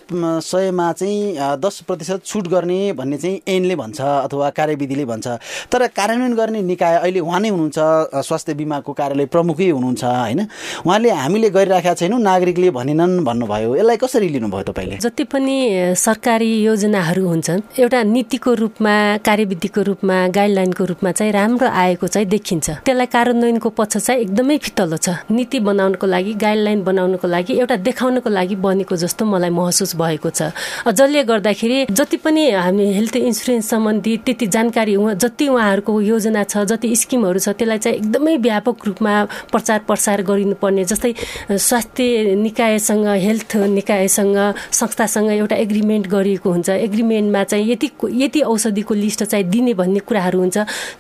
सयमा 0.46 0.92
चाहिँ 0.94 1.58
दस 1.60 1.82
प्रतिशत 1.88 2.26
छुट 2.26 2.48
गर्ने 2.48 2.80
भन्ने 2.94 3.18
चाहिँ 3.18 3.42
ऐनले 3.48 3.76
भन्छ 3.76 4.02
अथवा 4.02 4.50
कार्यविधिले 4.52 5.06
भन्छ। 5.06 5.28
तर 5.72 5.88
कार्यान्वयन 5.90 6.36
गर्ने 6.36 6.62
निकाय 6.62 6.96
अहिले 7.00 7.20
उहाँ 7.20 7.40
नै 7.40 7.50
हुनुहुन्छ 7.50 7.79
स्वास्थ्य 7.80 8.54
बिमाको 8.54 8.92
कार्यालय 8.94 9.26
प्रमुखै 9.26 9.70
हुनुहुन्छ 9.70 10.04
होइन? 10.04 10.40
उहाँले 10.86 11.10
हामीले 11.10 11.50
गरिराखेका 11.50 11.94
छैनौँ 11.94 12.20
नागरिकले 12.20 12.70
भनेनन् 12.70 13.24
भन्नुभयो। 13.26 13.76
यसलाई 13.76 13.98
कसरी 13.98 14.28
लिनुभयो 14.30 14.64
तपाईँले? 14.70 14.98
जति 15.00 15.24
पनि 15.24 15.56
सरकारी 15.96 16.52
योजनाहरू 16.64 17.28
हुन्छन् 17.28 17.62
एउटा 17.80 18.04
नीतिको 18.04 18.54
रूपमा 18.54 18.96
कार्यविधिको 19.26 19.82
रूपमा 19.90 20.18
गाइडलाइनको 20.36 20.84
रूपमा 20.86 21.12
चाहिँ 21.12 21.32
राम्रो 21.34 21.68
आएको 21.68 22.08
चाहिँ 22.08 22.28
देखिन्छ। 22.28 22.70
त्यसलाई 22.86 23.06
कार्यान्वयनको 23.06 23.70
पक्ष 23.70 23.98
चाहिँ 23.98 24.22
एकदमै 24.22 24.58
फितलो 24.58 24.98
छ। 24.98 25.10
नीति 25.32 25.60
बनाउनको 25.60 26.06
लागि 26.08 26.34
गाइडलाइन 26.34 26.84
बनाउनको 26.84 27.28
लागि 27.28 27.54
एउटा 27.60 27.76
देखाउनको 27.88 28.30
लागि 28.30 28.56
बनेको 28.56 28.96
जस्तो 28.96 29.26
मलाई 29.26 29.50
महसुस 29.50 29.96
भएको 29.96 30.30
छ। 30.30 30.52
जसले 30.88 31.24
गर्दाखेरि 31.24 31.86
जति 31.92 32.18
पनि 32.18 32.50
हामी 32.52 32.86
हेल्थ 32.94 33.16
इन्सुरेन्स 33.16 33.70
सम्बन्धी 33.70 34.18
त्यति 34.26 34.48
जानकारी 34.48 34.96
जति 35.16 35.48
उहाँहरूको 35.48 36.02
योजना 36.02 36.44
छ 36.44 36.64
जति 36.66 36.96
स्किमहरू 36.96 37.40
छ 37.40 37.50
त्यसलाई 37.50 37.69
चाहिँ 37.78 37.98
एकदमै 37.98 38.36
व्यापक 38.38 38.86
रूपमा 38.88 39.14
प्रचार 39.52 39.80
प्रसार 39.88 40.22
गरिनुपर्ने 40.24 40.84
जस्तै 40.86 41.14
स्वास्थ्य 41.50 42.36
निकायसँग 42.36 43.08
हेल्थ 43.08 43.56
निकायसँग 43.70 44.38
संस्थासँग 44.72 45.30
एउटा 45.32 45.56
एग्रिमेन्ट 45.56 46.08
गरिएको 46.08 46.50
हुन्छ। 46.50 46.70
एग्रिमेन्टमा 46.70 47.44
चाहिँ 47.44 47.72
यति 47.72 47.90
यति 48.24 48.42
औषधिको 48.42 48.94
लिस्ट 48.94 49.24
चाहिँ 49.24 49.46
दिने 49.50 49.74
भन्ने 49.74 50.00
कुराहरू 50.00 50.40
हुन्छ। 50.40 50.58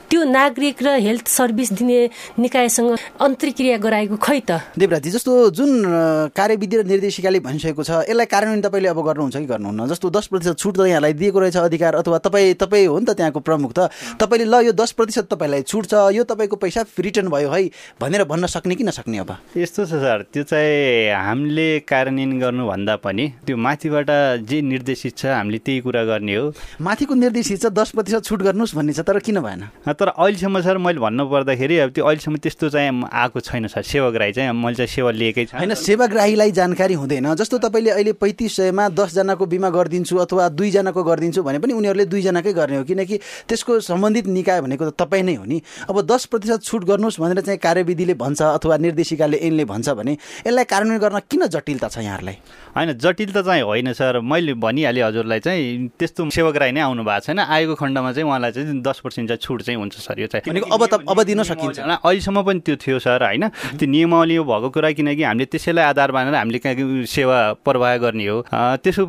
त्यो 0.10 0.23
नागरिक 0.23 0.84
र 0.84 0.97
हेल्थ 0.99 1.27
सर्भिस 1.27 1.71
दिने 1.73 1.99
निकायसँग 2.39 2.97
अन्तर्क्रिया 3.21 3.77
गराएको 3.77 4.17
खै 4.17 4.39
त? 4.41 4.51
देवराजी 4.77 5.10
जस्तो 5.12 5.32
जुन 5.55 5.69
कार्यविधि 6.36 6.75
र 6.77 6.84
निर्देशिकाले 6.84 7.39
भनिसकेको 7.39 7.84
छ 7.84 7.91
यसलाई 8.10 8.25
कार्यान्वयन 8.25 8.62
तपाईँले 8.62 8.89
अब 8.89 8.99
गर्नुहुन्छ 8.99 9.38
कि 9.38 9.45
गर्नुहुन्न? 9.45 9.88
जस्तो 9.88 10.10
दस 10.10 10.25
प्रतिशत 10.27 10.58
छुट 10.58 10.75
त 10.77 10.82
यहाँलाई 10.89 11.13
दिएको 11.13 11.39
रहेछ 11.39 11.58
अधिकार 11.58 11.95
अथवा 12.01 12.17
तपाईँ 12.25 12.53
तपाईँ 12.60 12.88
हो 12.88 12.99
नि 12.99 13.05
त 13.05 13.12
त्यहाँको 13.15 13.39
प्रमुख 13.39 13.71
त। 13.77 13.89
तपाईँले 14.19 14.45
ल 14.49 14.55
यो 14.65 14.73
दस 14.73 14.91
प्रतिशत 14.97 15.29
तपाईँलाई 15.29 15.62
छुट 15.63 15.86
छ 15.88 15.93
यो 16.12 16.23
तपाईँ 16.25 16.48
गरेको 16.49 16.55
पैसा 16.57 16.81
रिटर्न 16.97 17.29
भयो 17.29 17.49
है 17.49 17.69
भनेर 18.01 18.23
भन्न 18.25 18.45
सक्ने 18.49 18.75
कि 18.75 18.83
नसक्ने 18.83 19.17
अब? 19.19 19.31
यस्तो 19.57 19.85
छ 19.85 19.93
सर 20.01 20.25
त्यो 20.33 20.43
चाहिँ 20.43 21.13
हामीले 21.13 21.67
कार्यान्वयन 21.85 22.39
गर्नुभन्दा 22.39 22.95
पनि 23.05 23.25
त्यो 23.45 23.57
माथिबाट 23.57 24.09
जे 24.49 24.62
निर्देशित 24.62 25.13
छ 25.13 25.25
हामीले 25.29 25.57
त्यही 25.62 25.79
कुरा 25.85 26.03
गर्ने 26.03 26.35
हो। 26.35 26.45
माथिको 26.81 27.13
निर्देशित 27.13 27.62
छ 27.62 27.65
दस 27.69 27.89
प्रतिशत 27.93 28.23
छुट 28.25 28.41
गर्नुहोस् 28.41 28.75
भन्ने 28.75 28.93
छ 28.93 29.05
तर 29.05 29.19
किन 29.21 29.39
भएन? 29.39 29.62
तर 29.85 30.07
अहिलेसम्म 30.09 30.62
सर 30.65 30.77
मैले 30.81 30.99
भन्नु 30.99 31.23
पर्दाखेरि 31.29 31.75
अब 31.85 31.89
त्यो 31.93 32.03
अहिलेसम्म 32.05 32.38
त्यस्तो 32.41 32.69
चाहिँ 32.69 32.89
आएको 33.05 33.39
छैन 33.39 33.67
सर 33.69 33.83
सेवाग्राही 33.83 34.31
चाहिँ 34.33 34.53
मैले 34.53 34.75
चाहिँ 34.75 34.89
सेवा 34.89 35.12
लिएकै 35.12 35.45
छ। 35.45 35.53
होइन 35.53 35.73
सेवाग्राहीलाई 35.77 36.51
जानकारी 36.51 36.93
हुँदैन। 36.97 37.33
जस्तो 37.35 37.57
तपाईँले 37.62 37.91
अहिले 37.91 38.13
पैँतिस 38.17 38.55
सयमा 38.57 38.89
दसजनाको 38.89 39.45
बिमा 39.45 39.69
गरिदिन्छु 39.69 40.15
अथवा 40.17 40.49
दुईजनाको 40.49 41.01
गरिदिन्छु 41.03 41.43
भने 41.43 41.59
पनि 41.59 41.73
उनीहरूले 41.73 42.05
दुईजनाकै 42.09 42.53
गर्ने 42.53 42.77
हो। 42.77 42.83
किनकि 42.83 43.19
त्यसको 43.47 43.79
सम्बन्धित 43.79 44.25
निकाय 44.27 44.62
भनेको 44.62 44.89
त 44.89 44.93
तपाईँ 44.99 45.23
नै 45.23 45.35
हो 45.35 45.45
नि। 45.45 45.62
अब 45.89 46.01
दस 46.05 46.25
प्रतिशत 46.39 46.63
छुट 46.63 46.84
गर्नुहोस् 46.88 47.19
भनेर 47.19 47.39
चाहिँ 47.43 47.60
कार्यविधिले 47.60 48.13
भन्छ 48.15 48.41
अथवा 48.41 48.78
निर्देशिकाले 48.80 49.38
ऐनले 49.38 49.65
भन्छ 49.65 49.89
भने 49.99 50.13
यसलाई 50.47 50.63
कार्यान्वयन 50.63 50.99
गर्न 50.99 51.19
किन 51.28 51.45
जटिलता 51.52 51.88
छ 51.91 51.99
यहाँहरूलाई? 51.99 52.38
होइन 52.75 52.93
जटिलता 52.95 53.41
चाहिँ 53.41 53.63
होइन 53.63 53.91
सर। 53.93 54.19
मैले 54.23 54.54
भनिहालेँ 54.56 55.04
हजुरलाई 55.04 55.39
चाहिँ 55.39 55.88
त्यस्तो 55.99 56.30
सेवाग्राही 56.32 56.71
नै 56.71 56.82
आउनु 56.82 57.04
भएको 57.04 57.25
छैन। 57.28 57.39
आएको 57.39 57.75
खण्डमा 57.75 58.12
चाहिँ 58.15 58.28
उहाँलाई 58.30 58.52
चाहिँ 58.52 58.82
दस 58.82 58.99
पर्सेन्ट 59.04 59.30
चाहिँ 59.30 59.41
छुट 59.43 59.62
चाहिँ 59.67 59.78
हुन्छ 59.80 59.95
सर 59.99 60.19
यो 60.19 60.28
चाहिँ। 60.32 60.47
भनेको 60.47 60.67
अब 60.71 60.86
त 60.88 60.93
अब 61.04 61.23
दिन 61.28 61.43
सकिन्छ। 61.43 61.80
अहिलेसम्म 61.80 62.41
पनि 62.47 62.60
त्यो 62.63 62.75
थियो 62.80 62.99
सर 62.99 63.23
होइन। 63.23 63.47
त्यो 63.75 63.88
नियमावली 63.89 64.39
भएको 64.39 64.69
कुरा 64.69 64.91
किनकि 64.95 65.23
हामीले 65.23 65.45
त्यसैलाई 65.52 65.86
आधार 65.91 66.12
मानेर 66.15 66.36
हामीले 66.36 66.60
कहाँ 66.63 67.06
सेवा 67.06 67.38
प्रवाह 67.67 67.97
गर्ने 67.99 68.28
हो। 68.28 68.38
त्यसो 68.80 69.04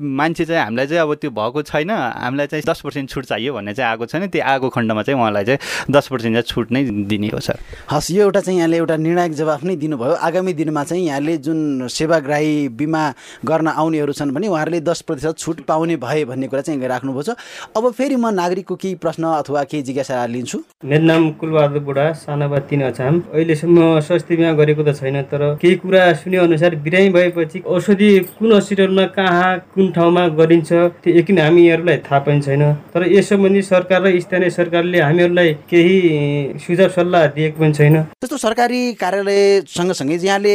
मान्छे 0.00 0.44
चाहिँ 0.44 0.62
हामीलाई 0.64 0.86
चाहिँ 0.86 1.02
अब 1.02 1.14
त्यो 1.22 1.30
भएको 1.30 1.62
छैन। 1.62 1.90
हामीलाई 1.90 2.46
चाहिँ 2.46 2.64
दस 2.66 2.80
पर्सेन्ट 2.80 3.10
छुट 3.10 3.24
चाहियो 3.30 3.54
भन्ने 3.54 3.74
चाहिँ 3.74 3.90
आएको 3.90 4.06
छैन। 4.06 4.26
त्यो 4.32 4.42
आएको 4.42 4.68
खण्डमा 4.72 5.02
चाहिँ 5.02 5.20
उहाँलाई 5.20 5.44
चाहिँ 5.44 5.60
दस 5.90 6.08
पर्सेन्ट 6.08 6.34
चाहिँ 6.34 6.48
छुट 6.48 6.71
नै 6.72 6.84
दिने 7.06 7.28
हो 7.28 7.40
सर। 7.40 7.58
हस् 7.90 8.10
यो 8.10 8.22
एउटा 8.22 8.40
चाहिँ 8.40 8.58
यहाँले 8.58 8.76
एउटा 8.76 8.96
निर्णायक 8.96 9.32
जवाफ 9.32 9.64
नै 9.64 9.76
दिनुभयो। 9.76 10.14
आगामी 10.22 10.52
दिनमा 10.52 10.84
चाहिँ 10.84 11.06
यहाँले 11.06 11.36
जुन 11.38 11.88
सेवाग्राही 11.88 12.68
बिमा 12.80 13.02
गर्न 13.44 13.68
आउनेहरू 13.68 14.12
छन् 14.12 14.32
भने 14.32 14.48
उहाँहरूले 14.48 14.80
दस 14.80 15.00
प्रतिशत 15.02 15.38
छुट 15.38 15.60
पाउने 15.68 15.96
भए 15.96 16.24
भन्ने 16.24 16.46
कुरा 16.48 16.62
चाहिँ 16.62 16.80
राख्नुभएको 16.88 17.22
छ 17.22 17.36
अब 17.76 17.90
फेरि 17.92 18.16
म 18.16 18.30
नागरिकको 18.32 18.74
केही 18.76 18.94
प्रश्न 19.02 19.24
अथवा 19.42 19.62
केही 19.64 19.82
जिज्ञासा 19.82 20.24
लिन्छु। 20.26 20.58
मेरो 20.84 21.04
नाम 21.04 21.30
कुलबहादुर 21.40 21.82
बुढा 21.82 22.06
सानाबा 22.18 22.58
तिन 22.70 22.82
अछाम। 22.82 23.20
अहिलेसम्म 23.32 24.00
स्वास्थ्य 24.00 24.36
बिमा 24.36 24.52
गरेको 24.54 24.82
त 24.82 24.96
छैन 24.96 25.22
तर 25.28 25.42
केही 25.62 25.74
कुरा 25.82 26.02
सुने 26.22 26.36
अनुसार 26.38 26.76
बिरामी 26.84 27.08
भएपछि 27.10 27.62
औषधि 27.66 28.10
कुन 28.38 28.52
हस्पिटलमा 28.52 29.06
कहाँ 29.16 29.50
कुन 29.74 29.90
ठाउँमा 29.92 30.26
गरिन्छ 30.38 30.72
त्यो 30.72 31.18
यकिन 31.18 31.38
हामीहरूलाई 31.38 31.96
थाहा 32.06 32.18
पनि 32.26 32.40
छैन। 32.40 32.62
तर 32.94 33.06
यस 33.12 33.28
सम्बन्धी 33.28 33.62
सरकार 33.62 34.02
र 34.02 34.20
स्थानीय 34.20 34.50
सरकारले 34.50 35.00
हामीहरूलाई 35.00 35.52
केही 35.70 36.58
सुझाव 36.62 36.88
सल्लाह 36.94 37.26
दिएको 37.34 37.58
पनि 37.58 37.72
छैन। 37.74 37.96
त्यस्तो 38.22 38.36
सरकारी 38.38 38.80
कार्यालय 38.94 39.66
सँगसँगै 39.66 40.16
यहाँले 40.22 40.52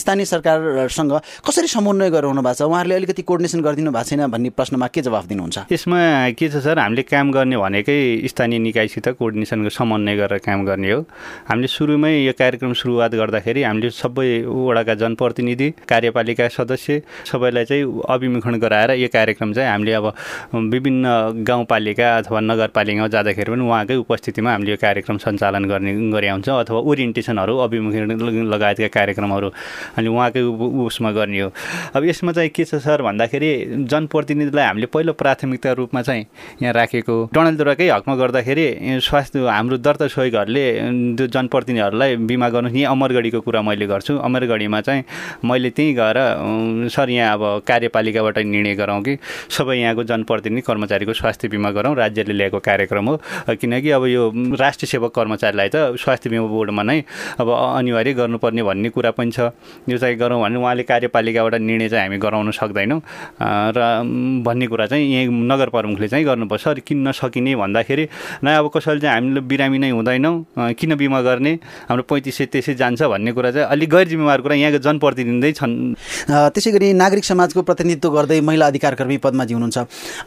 स्थानीय 0.00 0.24
सरकारसँग 0.24 1.12
कसरी 1.44 1.68
समन्वय 1.68 2.10
गराउनु 2.10 2.42
भएको 2.42 2.54
छ? 2.54 2.62
उहाँहरूले 2.64 2.94
अलिकति 2.96 3.22
कोर्डिनेसन 3.22 3.60
गरिदिनु 3.60 3.90
भएको 3.92 4.08
छैन 4.08 4.26
भन्ने 4.32 4.50
प्रश्नमा 4.56 4.86
के 4.88 5.00
जवाफ 5.02 5.24
दिनुहुन्छ? 5.28 5.58
यसमा 5.72 6.00
के 6.38 6.48
छ 6.48 6.64
सर 6.64 6.78
हामीले 6.78 7.02
काम 7.04 7.32
गर्ने 7.32 7.56
भनेकै 7.60 7.98
स्थानीय 8.32 8.58
निकायसित 8.58 9.08
कोर्डिनेसनको 9.20 9.68
समन्वय 9.68 10.16
गरेर 10.16 10.38
काम 10.40 10.64
गर्ने 10.64 10.90
हो। 10.92 11.00
हामीले 11.48 11.68
सुरुमै 11.68 12.12
यो 12.24 12.32
कार्यक्रम 12.32 12.72
सुरुवात 12.72 13.12
गर्दाखेरि 13.20 13.62
हामीले 13.62 13.90
सबै 13.90 14.28
वडाका 14.48 14.94
जनप्रतिनिधि 15.02 15.68
कार्यपालिका 15.84 16.48
सदस्य 16.56 17.02
सबैलाई 17.28 17.64
चाहिँ 17.68 17.84
अभिमुखण 18.08 18.54
गराएर 18.64 18.90
यो 18.96 19.08
कार्यक्रम 19.12 19.52
चाहिँ 19.52 19.70
हामीले 19.70 19.92
अब 19.92 20.06
विभिन्न 20.72 21.04
गाउँपालिका 21.44 22.06
अथवा 22.18 22.40
नगरपालिकामा 22.40 23.08
जाँदाखेरि 23.12 23.50
पनि 23.50 23.64
उहाँकै 23.68 23.96
उपस्थितिमा 24.04 24.50
हामीले 24.52 24.70
यो 24.70 24.78
कार्यक्रम 24.80 25.16
सञ्चालन 25.18 25.48
गर्ने 25.50 25.92
गरे 26.10 26.28
हुन्छौँ 26.28 26.58
अथवा 26.60 26.78
ओरिएन्टेसनहरू 26.78 27.56
अभिमुखीकरण 27.58 28.46
लगायतका 28.46 28.88
कार्यक्रमहरू 28.88 29.48
अनि 29.98 30.08
उहाँकै 30.08 30.40
उसमा 30.86 31.10
गर्ने 31.12 31.40
हो। 31.40 31.50
अब 31.94 32.04
यसमा 32.04 32.32
चाहिँ 32.32 32.50
के 32.50 32.64
छ 32.64 32.74
सर 32.80 33.02
भन्दाखेरि 33.02 33.50
जनप्रतिनिधिलाई 33.90 34.66
हामीले 34.66 34.86
पहिलो 34.86 35.12
प्राथमिकता 35.12 35.72
रूपमा 35.72 36.02
चाहिँ 36.02 36.24
यहाँ 36.62 36.72
राखेको 36.74 37.16
डणेलद्वाराकै 37.34 37.88
हकमा 37.90 38.14
गर्दाखेरि 38.16 38.66
स्वास्थ्य 39.00 39.46
हाम्रो 39.48 39.76
दर्ता 39.78 40.06
सहयोगहरूले 40.08 40.64
त्यो 41.16 41.26
जनप्रतिनिधिहरूलाई 41.26 42.16
बिमा 42.30 42.48
गर्नु 42.48 42.68
यहीँ 42.70 42.84
अमरगढीको 42.86 43.40
कुरा 43.40 43.62
मैले 43.62 43.86
गर्छु। 43.86 44.18
अमरगढीमा 44.20 44.80
चाहिँ 44.80 45.04
मैले 45.44 45.70
त्यहीँ 45.70 45.94
गएर 45.94 46.18
सर 46.90 47.10
यहाँ 47.10 47.34
अब 47.34 47.62
कार्यपालिकाबाट 47.66 48.38
निर्णय 48.38 48.74
गराउँ 48.74 49.02
कि 49.02 49.16
सबै 49.50 49.76
यहाँको 49.78 50.04
जनप्रतिनिधि 50.04 50.60
कर्मचारीको 50.60 51.12
स्वास्थ्य 51.12 51.48
बिमा 51.48 51.70
गरौँ 51.70 51.94
राज्यले 51.96 52.32
ल्याएको 52.34 52.58
कार्यक्रम 52.60 53.08
हो। 53.08 53.16
किनकि 53.50 53.90
अब 53.90 54.04
यो 54.06 54.30
राष्ट्रिय 54.60 54.88
सेवक 54.90 55.12
कर्मचारीलाई 55.40 55.68
त 55.72 55.96
स्वास्थ्य 55.96 56.30
बिमा 56.30 56.46
बोर्डमा 56.46 56.82
नै 56.82 56.98
अब 57.40 57.48
अनिवार्य 57.48 58.12
गर्नुपर्ने 58.12 58.62
भन्ने 58.62 58.88
कुरा 58.92 59.10
पनि 59.16 59.30
छ। 59.32 59.40
यो 59.88 59.96
चाहिँ 59.96 60.16
गरौँ 60.16 60.40
भने 60.40 60.56
उहाँले 60.60 60.82
कार्यपालिकाबाट 60.84 61.54
निर्णय 61.54 61.88
चाहिँ 61.88 62.04
हामी 62.04 62.18
गराउन 62.20 62.50
सक्दैनौँ। 62.52 63.00
र 63.40 63.80
भन्ने 64.44 64.66
कुरा 64.68 64.86
चाहिँ 64.86 65.04
यहीँ 65.04 65.28
नगर 65.32 65.68
प्रमुखले 65.72 66.08
चाहिँ 66.08 66.24
गर्नुपर्छ। 66.24 66.68
अरू 66.68 66.80
किन 66.86 67.08
नसकिने 67.08 67.56
भन्दाखेरि 67.56 68.04
न 68.44 68.46
अब 68.60 68.68
कसैले 68.74 69.00
चाहिँ 69.00 69.14
हामीले 69.16 69.40
बिरामी 69.48 69.78
नै 69.78 69.90
हुँदैनौँ। 69.90 70.74
किन 70.76 70.94
बिमा 70.96 71.20
गर्ने? 71.22 71.52
हाम्रो 71.88 72.04
पैँतिस 72.04 72.36
सय 72.36 72.46
त्यसै 72.52 72.74
जान्छ 72.76 73.02
भन्ने 73.02 73.32
कुरा 73.32 73.50
चाहिँ 73.50 73.66
अलिक 73.66 73.88
गैर 73.90 74.06
जिम्मेवार 74.08 74.40
कुरा 74.44 74.54
यहाँको 74.54 74.78
जनप्रतिनिधि 74.84 75.52
छन्। 75.56 75.72
त्यसै 76.28 76.70
गरी 76.72 76.92
नागरिक 76.92 77.24
समाजको 77.24 77.62
प्रतिनिधित्व 77.64 78.08
गर्दै 78.12 78.40
महिला 78.40 78.66
अधिकार 78.66 78.94
कर्मी 78.94 79.16
पदमा 79.24 79.44
जिउनुहुन्छ। 79.44 79.78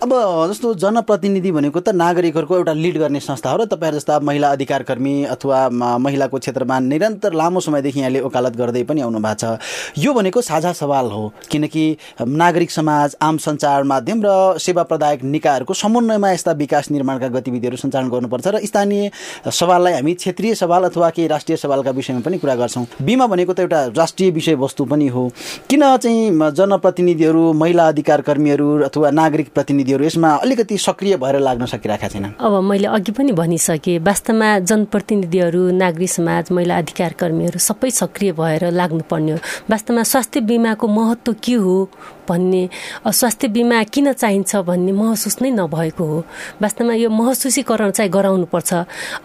अब 0.01 0.11
जस्तो 0.49 0.73
जनप्रतिनिधि 0.83 1.51
भनेको 1.51 1.79
त 1.79 1.89
नागरिकहरूको 1.93 2.53
एउटा 2.57 2.73
लिड 2.73 2.97
गर्ने 2.97 3.19
संस्था 3.19 3.49
हो 3.51 3.57
र 3.57 3.65
तपाईँहरू 3.67 3.97
जस्ता 3.97 4.19
महिला 4.19 4.47
अधिकार 4.51 4.83
कर्मी 4.83 5.02
अथवा 5.25 5.59
महिलाको 5.99 6.37
क्षेत्रमा 6.37 6.79
निरन्तर 6.81 7.33
लामो 7.33 7.59
समयदेखि 7.59 7.99
यहाँले 7.99 8.21
वकालत 8.21 8.55
गर्दै 8.57 8.83
पनि 8.83 9.01
आउनु 9.01 9.19
भएको 9.19 9.35
छ। 9.35 9.59
यो 9.97 10.13
भनेको 10.13 10.41
साझा 10.41 10.71
सवाल 10.73 11.05
हो 11.11 11.23
किनकि 11.51 11.85
नागरिक 12.21 12.71
समाज 12.71 13.15
आम 13.21 13.37
सञ्चार 13.37 13.83
माध्यम 13.83 14.21
र 14.25 14.57
सेवा 14.59 14.83
प्रदायक 14.83 15.23
निकायहरूको 15.25 15.73
समन्वयमा 15.73 16.31
यस्ता 16.31 16.51
विकास 16.61 16.91
निर्माणका 16.91 17.27
गतिविधिहरू 17.29 17.77
सञ्चालन 17.77 18.09
गर्नुपर्छ 18.09 18.47
र 18.47 18.65
स्थानीय 18.65 19.11
सवाललाई 19.51 19.93
हामी 19.93 20.13
क्षेत्रीय 20.13 20.55
सवाल 20.55 20.83
अथवा 20.83 21.09
केही 21.09 21.27
राष्ट्रिय 21.27 21.57
सवालका 21.57 21.91
विषयमा 21.91 22.21
पनि 22.25 22.37
कुरा 22.37 22.55
गर्छौँ। 22.55 22.85
बिमा 23.01 23.27
भनेको 23.27 23.53
त 23.53 23.59
एउटा 23.59 23.85
राष्ट्रिय 23.97 24.29
विषयवस्तु 24.31 24.85
पनि 24.85 25.07
हो। 25.07 25.23
किन 25.69 25.83
चाहिँ 25.97 26.51
जनप्रतिनिधिहरू 26.53 27.43
महिला 27.53 27.87
अधिकार 27.87 28.21
कर्मीहरू 28.21 28.67
अथवा 28.83 29.09
नागरिक 29.11 29.53
प्रतिनिधिहरू 29.53 30.05
यसमा 30.05 30.29
अलिकति 30.37 30.77
सक्रिय 30.79 31.17
भएर 31.17 31.39
लाग्न 31.39 31.65
सकिरहेका 31.65 32.07
छैन 32.07 32.25
अब 32.39 32.53
मैले 32.63 32.87
अघि 32.87 33.11
पनि 33.11 33.31
भनिसकेँ 33.33 33.99
वास्तवमा 33.99 34.49
जनप्रतिनिधिहरू 34.93 35.71
नागरिक 35.71 36.09
समाज 36.09 36.51
महिला 36.51 36.77
अधिकार 36.77 37.13
कर्मीहरू 37.17 37.59
सबै 37.59 37.89
सक्रिय 37.89 38.31
भएर 38.37 38.69
लाग्नुपर्ने 38.71 39.31
हो। 39.31 39.37
वास्तवमा 39.69 40.03
स्वास्थ्य 40.03 40.41
बिमाको 40.45 40.87
महत्त्व 40.87 41.33
के 41.33 41.53
हो? 41.53 41.89
भन्ने 42.29 42.63
स्वास्थ्य 43.07 43.47
बिमा 43.47 43.83
किन 43.83 44.13
चाहिन्छ 44.13 44.55
भन्ने 44.67 44.91
महसुस 44.91 45.41
नै 45.41 45.51
नभएको 45.51 46.03
हो। 46.03 46.19
वास्तवमा 46.61 46.93
यो 46.93 47.09
महसुसीकरण 47.09 47.91
चाहिँ 47.91 48.11
गराउनुपर्छ। 48.11 48.73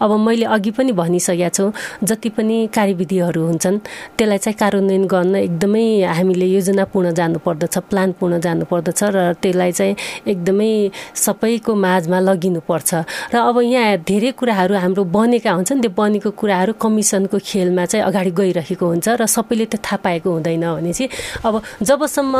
अब 0.01 0.11
मैले 0.19 0.45
अघि 0.45 0.71
पनि 0.71 0.91
भनिसकेका 0.91 1.49
छौँ 1.49 1.71
जति 2.03 2.29
पनि 2.29 2.57
कार्यविधिहरू 2.75 3.41
हुन्छन् 3.45 3.77
त्यसलाई 4.17 4.37
चाहिँ 4.37 4.57
कार्यान्वयन 4.59 5.05
गर्न 5.07 5.35
एकदमै 5.35 5.85
हामीले 6.03 6.45
योजनापूर्ण 6.45 7.13
जानुपर्दछ 7.13 7.77
प्लानपूर्ण 7.89 8.39
जानुपर्दछ 8.39 9.03
र 9.03 9.33
त्यसलाई 9.41 9.71
चाहिँ 9.71 9.95
एकदमै 10.27 10.71
सबैको 11.15 11.75
माझमा 11.75 12.19
लगिनुपर्छ। 12.19 12.91
र 13.33 13.35
अब 13.39 13.57
यहाँ 13.61 13.97
धेरै 14.03 14.31
कुराहरू 14.39 14.75
हाम्रो 14.75 15.03
बनेका 15.03 15.51
हुन्छन् 15.51 15.81
त्यो 15.81 15.91
बनेको 15.97 16.29
कुराहरू 16.31 16.73
कमिसनको 16.81 17.37
खेलमा 17.39 17.85
चाहिँ 17.85 18.05
अगाडि 18.05 18.31
गइरहेको 18.31 18.85
हुन्छ 18.85 19.07
र 19.19 19.25
सबैले 19.25 19.65
त्यो 19.65 19.79
थाहा 19.79 19.97
पाएको 20.03 20.29
हुँदैन 20.29 20.65
भने 20.75 20.93
चाहिँ 20.93 21.09
अब 21.45 21.53
जबसम्म 21.83 22.33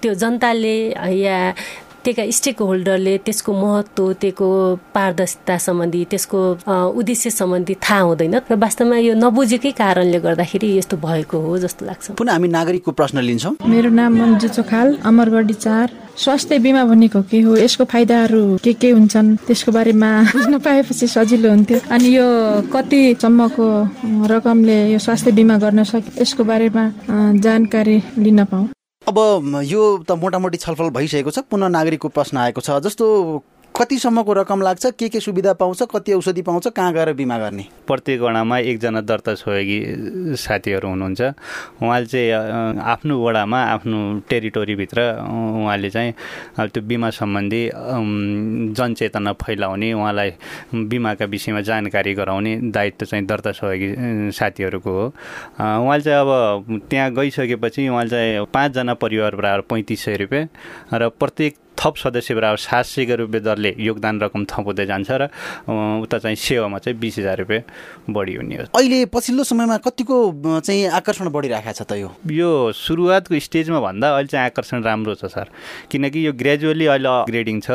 त्यो 0.00 0.14
जनताले 0.14 0.76
या 1.20 1.38
त्यहाँ 2.02 2.30
स्टेक 2.34 2.58
होल्डरले 2.58 3.16
त्यसको 3.22 3.52
महत्त्व 3.54 4.12
त्यसको 4.18 4.48
पारदर्शिता 4.94 5.56
सम्बन्धी 5.66 6.02
त्यसको 6.10 6.40
उद्देश्य 6.98 7.30
सम्बन्धी 7.30 7.74
थाहा 7.78 8.00
हुँदैन 8.02 8.34
र 8.50 8.54
वास्तवमा 8.58 8.96
यो 9.06 9.14
नबुझेकै 9.14 9.70
कारणले 9.70 10.18
गर्दाखेरि 10.18 10.68
यस्तो 10.78 10.96
भएको 10.98 11.38
हो 11.38 11.58
जस्तो 11.62 11.86
लाग्छ। 11.86 12.18
पुनः 12.18 12.32
हामी 12.32 12.48
नागरिकको 12.58 12.90
प्रश्न 12.90 13.22
लिन्छौँ। 13.22 13.54
मेरो 13.62 13.90
नाम 13.94 14.12
मन्जु 14.18 14.48
चोखाल 14.50 14.98
अमरगढी 15.06 15.54
चार। 15.54 15.86
स्वास्थ्य 16.18 16.58
बिमा 16.58 16.84
भनेको 16.90 17.22
के 17.30 17.40
हो? 17.40 17.56
यसको 17.56 17.84
फाइदाहरू 17.86 18.58
के 18.64 18.72
के 18.82 18.90
हुन्छन्? 18.90 19.46
त्यसको 19.46 19.70
बारेमा 19.72 20.10
बुझ्न 20.34 20.58
पाएपछि 20.58 21.06
सजिलो 21.06 21.48
हुन्थ्यो। 21.54 21.78
अनि 21.86 22.08
यो 22.18 22.26
कतिसम्मको 22.74 23.66
रकमले 24.26 24.78
यो 24.92 24.98
स्वास्थ्य 24.98 25.32
बिमा 25.38 25.56
गर्न 25.62 25.84
सक्यो 25.86 26.22
यसको 26.22 26.42
बारेमा 26.44 26.84
जानकारी 27.38 27.96
लिन 28.18 28.44
पाऊ। 28.50 28.66
अब 29.08 29.18
यो 29.66 29.82
त 30.08 30.12
मोटामोटी 30.14 30.58
छलफल 30.58 30.90
भइसकेको 30.96 31.30
छ 31.30 31.38
पुनः 31.50 31.68
नागरिकको 31.74 32.08
प्रश्न 32.08 32.36
आएको 32.38 32.60
छ। 32.60 32.78
जस्तो 32.86 33.06
कतिसम्मको 33.76 34.32
रकम 34.32 34.62
लाग्छ? 34.62 34.86
के 34.98 35.08
के 35.08 35.20
सुविधा 35.20 35.52
पाउँछ? 35.56 35.82
कति 35.94 36.12
औषधि 36.12 36.42
पाउँछ? 36.42 36.66
कहाँ 36.76 36.92
गएर 36.92 37.12
बिमा 37.16 37.38
गर्ने? 37.38 37.64
प्रत्येक 37.86 38.20
वडामा 38.20 38.58
एकजना 38.58 39.00
दर्ता 39.00 39.34
सहयोगी 39.34 40.36
साथीहरू 40.36 40.88
हुनुहुन्छ। 40.88 41.20
उहाँले 41.80 42.06
चाहिँ 42.06 42.78
आफ्नो 42.78 43.18
वडामा 43.24 43.58
आफ्नो 43.64 43.98
टेरिटोरीभित्र 44.28 45.00
उहाँले 45.24 45.90
चाहिँ 45.90 46.12
त्यो 46.68 46.82
बिमा 46.84 47.10
सम्बन्धी 47.10 47.62
जनचेतना 48.76 49.32
फैलाउने 49.40 49.92
उहाँलाई 49.92 50.30
बिमाका 50.74 51.24
विषयमा 51.24 51.60
जानकारी 51.64 52.14
गराउने 52.14 52.56
दायित्व 52.76 53.06
चाहिँ 53.06 53.26
दर्ता 53.26 53.52
सहयोगी 53.52 54.30
साथीहरूको 54.36 54.90
हो। 54.90 55.06
उहाँले 55.58 56.02
चाहिँ 56.04 56.20
अब 56.20 56.80
त्यहाँ 56.90 57.10
गइसकेपछि 57.14 57.88
उहाँले 57.88 58.10
चाहिँ 58.10 58.46
पाँचजना 58.52 58.94
परिवार 58.94 59.36
बराबर 59.36 59.60
पैँतिस 59.64 60.04
सय 60.04 60.16
रुपियाँ 60.16 60.46
र 60.92 61.08
प्रत्येक 61.08 61.56
थप 61.78 61.94
सदस्य 61.96 62.34
बराबर 62.34 62.56
सात 62.56 62.84
सयको 62.86 63.14
रुपियाँ 63.16 63.42
दरले 63.42 63.74
योगदान 63.78 64.20
रकम 64.20 64.44
थप 64.44 64.66
हुँदै 64.66 64.86
जान्छ 64.86 65.10
र 65.10 65.28
उता 66.02 66.18
चाहिँ 66.18 66.36
सेवामा 66.36 66.78
चाहिँ 66.78 66.98
बिस 66.98 67.18
हजार 67.18 67.38
रुपियाँ 67.38 67.62
बढी 68.10 68.34
हुने 68.36 68.56
हो। 68.56 68.64
अहिले 68.78 69.04
पछिल्लो 69.10 69.44
समयमा 69.44 69.76
कतिको 69.82 70.16
चाहिँ 70.60 70.86
आकर्षण 71.00 71.28
बढिरहेको 71.32 71.72
छ 71.72 71.82
त 71.82 71.92
यो? 71.98 72.10
यो 72.30 72.50
सुरुवातको 72.72 73.38
स्टेजमा 73.38 73.80
भन्दा 73.80 74.08
अहिले 74.14 74.28
चाहिँ 74.28 74.46
आकर्षण 74.46 74.82
राम्रो 74.82 75.14
छ 75.14 75.24
सर। 75.32 75.48
किनकि 75.90 76.26
यो 76.26 76.32
ग्रेजुअली 76.32 76.86
अहिले 76.86 77.14
ग्रेडिङ 77.30 77.60
छ 77.60 77.70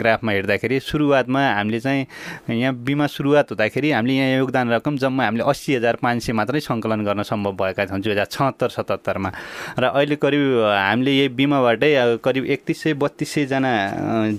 ग्राफमा 0.00 0.32
हेर्दाखेरि 0.32 0.80
सुरुवातमा 0.80 1.40
हामीले 1.54 1.80
चाहिँ 1.80 2.06
यहाँ 2.50 2.74
बिमा 2.74 3.06
सुरुवात 3.06 3.50
हुँदाखेरि 3.52 3.90
हामीले 3.92 4.14
यहाँ 4.16 4.38
योगदान 4.38 4.72
रकम 4.72 4.96
जम्मा 4.98 5.24
हामीले 5.24 5.44
अस्सी 5.50 5.74
हजार 5.76 5.96
पाँच 6.02 6.22
सय 6.22 6.32
मात्रै 6.32 6.60
सङ्कलन 6.60 7.04
गर्न 7.04 7.22
सम्भव 7.22 7.52
भएका 7.60 7.84
छौँ 7.86 8.00
दुई 8.00 8.12
हजार 8.12 8.26
छहत्तर 8.32 8.68
सतहत्तरमा। 8.68 9.30
र 9.78 9.84
अहिले 9.92 10.16
करिब 10.16 10.42
हामीले 10.66 11.12
यही 11.12 11.28
बिमाबाटै 11.36 11.92
करिब 12.24 12.44
एकतिस 12.46 12.82
सय 12.82 12.94
बत्तिस 12.96 13.34
सय 13.34 13.41
जना 13.46 13.72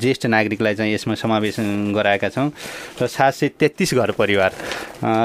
ज्येष्ठ 0.02 0.26
नागरिकलाई 0.26 0.76
चाहिँ 0.76 0.94
यसमा 0.94 1.16
समावेश 1.16 1.56
गराएका 1.96 2.30
छौँ 2.30 2.50
र 3.02 3.08
सात 3.08 3.34
सय 3.34 3.48
तेत्तिस 3.60 3.94
घर 3.94 4.12
परिवार 4.12 4.52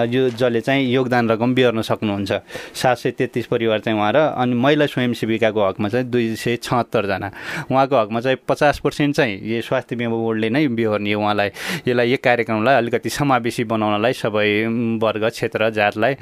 यो 0.08 0.28
जसले 0.30 0.60
चाहिँ 0.60 0.86
योगदान 0.88 1.28
रकम 1.30 1.54
बिहोर्न 1.54 1.82
सक्नुहुन्छ। 1.82 2.32
सात 2.74 2.96
सय 2.98 3.10
तेत्तिस 3.10 3.46
परिवार 3.46 3.80
चाहिँ 3.80 3.98
उहाँ 3.98 4.12
र 4.12 4.18
अनि 4.36 4.54
महिला 4.54 4.86
स्वयंसेविकाको 4.86 5.66
हकमा 5.68 5.88
चाहिँ 5.88 6.06
दुई 6.10 6.34
सय 6.36 6.56
छहत्तरजना 6.62 7.30
उहाँको 7.70 7.96
हकमा 7.96 8.20
चाहिँ 8.20 8.38
पचास 8.48 8.78
पर्सेन्ट 8.84 9.16
चाहिँ 9.16 9.40
यो 9.46 9.60
स्वास्थ्य 9.62 9.96
बिमा 9.96 10.16
बोर्डले 10.16 10.48
नै 10.50 10.66
बिहोर्ने 10.68 11.14
उहाँलाई 11.14 11.48
यसलाई 11.88 12.10
यो 12.10 12.16
कार्यक्रमलाई 12.24 12.74
अलिकति 12.74 13.10
समावेशी 13.10 13.64
बनाउनलाई 13.64 14.12
सबै 14.12 14.48
वर्ग 15.02 15.28
क्षेत्र 15.28 15.70
जातलाई 15.70 16.14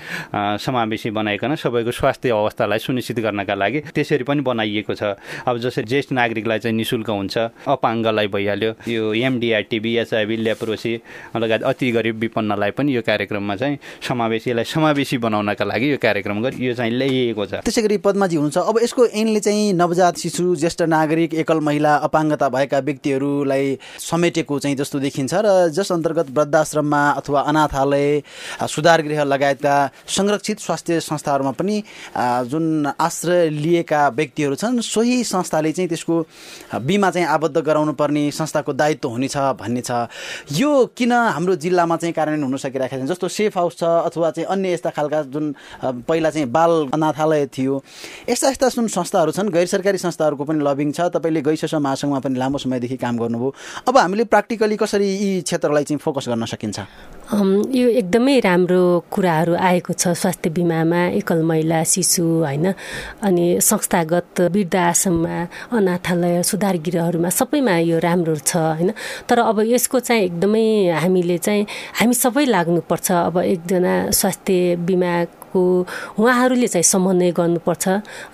समावेशी 0.61 1.11
बनाइकन 1.11 1.55
सबैको 1.57 1.91
स्वास्थ्य 1.91 2.31
अवस्थालाई 2.31 2.79
सुनिश्चित 2.79 3.19
गर्नका 3.21 3.55
लागि 3.55 3.81
त्यसरी 3.95 4.25
पनि 4.25 4.41
बनाइएको 4.41 4.95
छ। 4.95 5.17
अब 5.47 5.59
जसरी 5.59 5.85
ज्येष्ठ 5.85 6.13
नागरिकलाई 6.13 6.59
चाहिँ 6.59 6.77
नि 6.77 6.85
शुल्क 6.85 7.11
हुन्छ 7.11 7.39
अपाङ्गलाई 7.67 8.27
भइहाल्यो। 8.27 8.73
यो 8.89 9.03
एमडिआरटिबी 9.15 9.93
एचआइभी 9.97 10.37
ल्याप्रोसी 10.37 10.93
लगायत 11.37 11.63
अति 11.63 11.91
गरिब 11.93 12.17
विपन्नलाई 12.21 12.71
पनि 12.77 12.97
यो 12.97 13.03
कार्यक्रममा 13.03 13.57
चाहिँ 13.57 13.79
समावेशी 14.09 14.51
यसलाई 14.51 14.65
समावेशी 14.65 15.17
बनाउनका 15.19 15.65
लागि 15.65 15.91
यो 15.93 15.99
कार्यक्रम 15.99 16.47
यो 16.47 16.75
चाहिँ 16.75 16.93
ल्याइएको 16.93 17.45
छ। 17.47 17.53
त्यसै 17.67 17.83
गरी 17.83 17.97
पद्माजी 18.07 18.37
हुनुहुन्छ। 18.37 18.59
अब 18.59 18.79
यसको 18.83 19.07
ऐनले 19.07 19.41
चाहिँ 19.41 19.73
नवजात 19.73 20.17
शिशु 20.19 20.55
ज्येष्ठ 20.57 20.83
नागरिक 20.87 21.35
एकल 21.43 21.61
महिला 21.61 21.95
अपाङ्गता 22.07 22.49
भएका 22.49 22.79
व्यक्तिहरूलाई 22.87 23.79
समेटेको 24.01 24.59
चाहिँ 24.59 24.77
जस्तो 24.77 24.99
देखिन्छ 25.01 25.35
र 25.35 25.69
जस 25.73 25.93
अन्तर्गत 25.93 26.31
वृद्धाश्रममा 26.37 27.03
अथवा 27.11 27.41
अनाथालय 27.41 28.23
सुधार 28.69 29.03
गृह 29.03 29.23
लगायतका 29.25 29.75
संरक्षित 30.17 30.59
स्वास्थ्य 30.61 31.01
संस्थाहरूमा 31.01 31.51
पनि 31.59 31.83
जुन 32.51 32.93
आश्रय 33.01 33.49
लिएका 33.51 34.09
व्यक्तिहरू 34.09 34.55
छन् 34.55 34.81
सोही 34.83 35.23
संस्थाले 35.25 35.73
चाहिँ 35.73 35.89
त्यसको 35.89 36.17
बिमा 36.87 37.11
चाहिँ 37.11 37.29
आबद्ध 37.37 37.57
गराउनु 37.61 37.93
पर्ने 37.93 38.31
संस्थाको 38.33 38.73
दायित्व 38.73 39.09
हुनेछ 39.09 39.37
भन्ने 39.61 39.81
छ। 39.81 40.09
यो 40.53 40.71
किन 40.97 41.13
हाम्रो 41.13 41.55
जिल्लामा 41.57 41.97
चाहिँ 41.97 42.15
कार्यान्वयन 42.17 42.49
हुन 42.49 42.57
सकिरहेको 42.57 42.97
छैन? 42.97 43.07
जस्तो 43.07 43.29
सेफ 43.29 43.57
हाउस 43.59 43.77
छ 43.77 43.85
अथवा 43.85 44.31
चाहिँ 44.31 44.49
अन्य 44.49 44.73
यस्ता 44.73 44.91
खालका 44.91 45.23
जुन 45.29 45.55
पहिला 46.09 46.31
चाहिँ 46.31 46.49
बाल 46.49 46.73
अनाथालय 46.95 47.47
थियो। 47.53 47.83
यस्ता 48.29 48.49
यस्ता 48.51 48.69
जुन 48.69 48.89
संस्थाहरू 48.89 49.33
छन् 49.33 49.51
गैर 49.53 49.67
सरकारी 49.67 49.99
संस्थाहरूको 49.99 50.45
पनि 50.45 50.65
लबिङ 50.65 50.93
छ। 50.93 51.13
तपाईँले 51.13 51.41
गैसस 51.43 51.75
महासङ्घमा 51.77 52.21
पनि 52.25 52.39
लामो 52.39 52.59
समयदेखि 52.59 52.97
काम 52.97 53.19
गर्नुभयो। 53.19 53.55
अब 53.89 53.99
हामीले 53.99 54.25
प्र्याक्टिकली 54.25 54.77
कसरी 54.77 55.07
यी 55.07 55.41
क्षेत्रलाई 55.43 55.85
चाहिँ 55.85 55.99
फोकस 55.99 56.29
गर्न 56.29 56.45
सकिन्छ? 56.47 56.79
यो 57.27 57.89
एकदमै 57.91 58.39
राम्रो 58.39 58.83
कुराहरू 59.11 59.55
आएको 59.59 59.93
छ 59.93 60.15
स्वास्थ्य 60.15 60.51
बिमामा 60.51 61.01
एकल 61.19 61.43
महिला 61.43 61.83
शिशु 61.83 62.23
होइन? 62.23 62.67
अनि 63.23 63.47
संस्थागत 63.61 64.41
वृद्ध 64.55 64.77
आश्रममा 64.77 65.37
अनाथालय 65.75 66.43
सुधार 66.43 66.77
गृहहरूमा 66.87 67.29
सबैमा 67.29 67.77
यो 67.83 67.99
राम्रो 67.99 68.37
छ 68.47 68.57
होइन? 68.57 68.91
तर 69.27 69.39
अब 69.43 69.61
यसको 69.67 70.01
चाहिँ 70.01 70.23
एकदमै 70.23 70.95
हामीले 71.03 71.39
चाहिँ 71.39 71.67
हामी 71.99 72.15
सबै 72.15 72.45
लाग्नुपर्छ। 72.47 73.11
अब 73.13 73.39
एकजना 73.43 73.95
स्वास्थ्य 74.11 74.77
बिमा 74.87 75.13
उहाँहरूले 76.19 76.69
चाहिँ 76.69 76.85
समन्वय 76.85 77.31
गर्नुपर्छ 77.33 77.85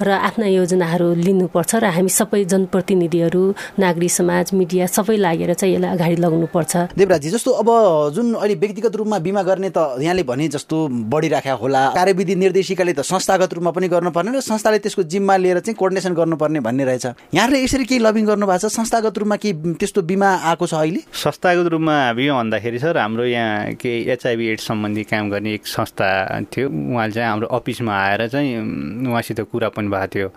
र 0.03 0.09
आफ्ना 0.11 0.47
योजनाहरू 0.47 1.09
लिनुपर्छ 1.15 1.75
र 1.75 1.85
हामी 1.97 2.09
सबै 2.09 2.45
जनप्रतिनिधिहरू 2.53 3.43
नागरिक 3.79 4.11
समाज 4.11 4.55
मिडिया 4.55 4.87
सबै 4.87 5.17
लागेर 5.17 5.55
चाहिँ 5.55 5.75
यसलाई 5.75 5.91
अगाडि 5.97 6.17
लगाउनुपर्छ। 6.23 6.73
देवराजी 6.97 7.29
जस्तो 7.31 7.51
अब 7.63 7.69
जुन 8.15 8.35
अहिले 8.35 8.55
व्यक्तिगत 8.55 8.97
रूपमा 8.97 9.19
बिमा 9.19 9.43
गर्ने 9.43 9.71
त 9.71 9.79
यहाँले 10.01 10.23
भने 10.23 10.49
जस्तो 10.49 10.77
बढिराख्या 11.13 11.55
होला 11.55 11.83
कार्यविधि 11.95 12.35
निर्देशिकाले 12.35 12.93
त 12.93 13.01
संस्थागत 13.03 13.55
रूपमा 13.55 13.71
पनि 13.71 13.89
गर्नुपर्ने 13.89 14.31
र 14.37 14.41
संस्थाले 14.43 14.79
त्यसको 14.79 15.03
जिम्मा 15.03 15.37
लिएर 15.37 15.59
चाहिँ 15.61 15.77
कोर्डिनेसन 15.77 16.13
गर्नुपर्ने 16.15 16.61
भन्ने 16.61 16.85
रहेछ। 16.85 17.07
यहाँले 17.35 17.63
यसरी 17.65 17.85
केही 17.85 18.01
लबिङ 18.01 18.25
गर्नु 18.27 18.47
भएको 18.47 18.69
छ? 18.69 18.73
संस्थागत 18.73 19.19
रूपमा 19.19 19.37
केही 19.37 19.75
त्यस्तो 19.81 20.03
बिमा 20.03 20.29
आएको 20.51 20.67
छ 20.67 20.75
अहिले? 20.75 21.01
संस्थागत 21.11 21.67
रूपमा 21.73 21.97
बिमा 22.13 22.35
भन्दाखेरि 22.39 22.79
सर 22.79 22.99
हाम्रो 22.99 23.25
यहाँ 23.25 23.73
के 23.81 23.93
एचआइभी 24.13 24.47
एड्स 24.53 24.67
सम्बन्धी 24.69 25.03
काम 25.05 25.31
गर्ने 25.31 25.55
एक 25.55 25.67
संस्था 25.67 26.09
थियो। 26.53 26.69
उहाँले 27.13 27.21
चाहिँ 27.21 27.29
हाम्रो 27.29 27.49
अफिसमा 27.49 27.93
आएर 27.93 28.27
चाहिँ 28.29 29.09
उहाँसित 29.09 29.41
कुरा 29.53 29.69
पनि 29.77 29.89
भएको 29.89 30.07
थियो। 30.13 30.29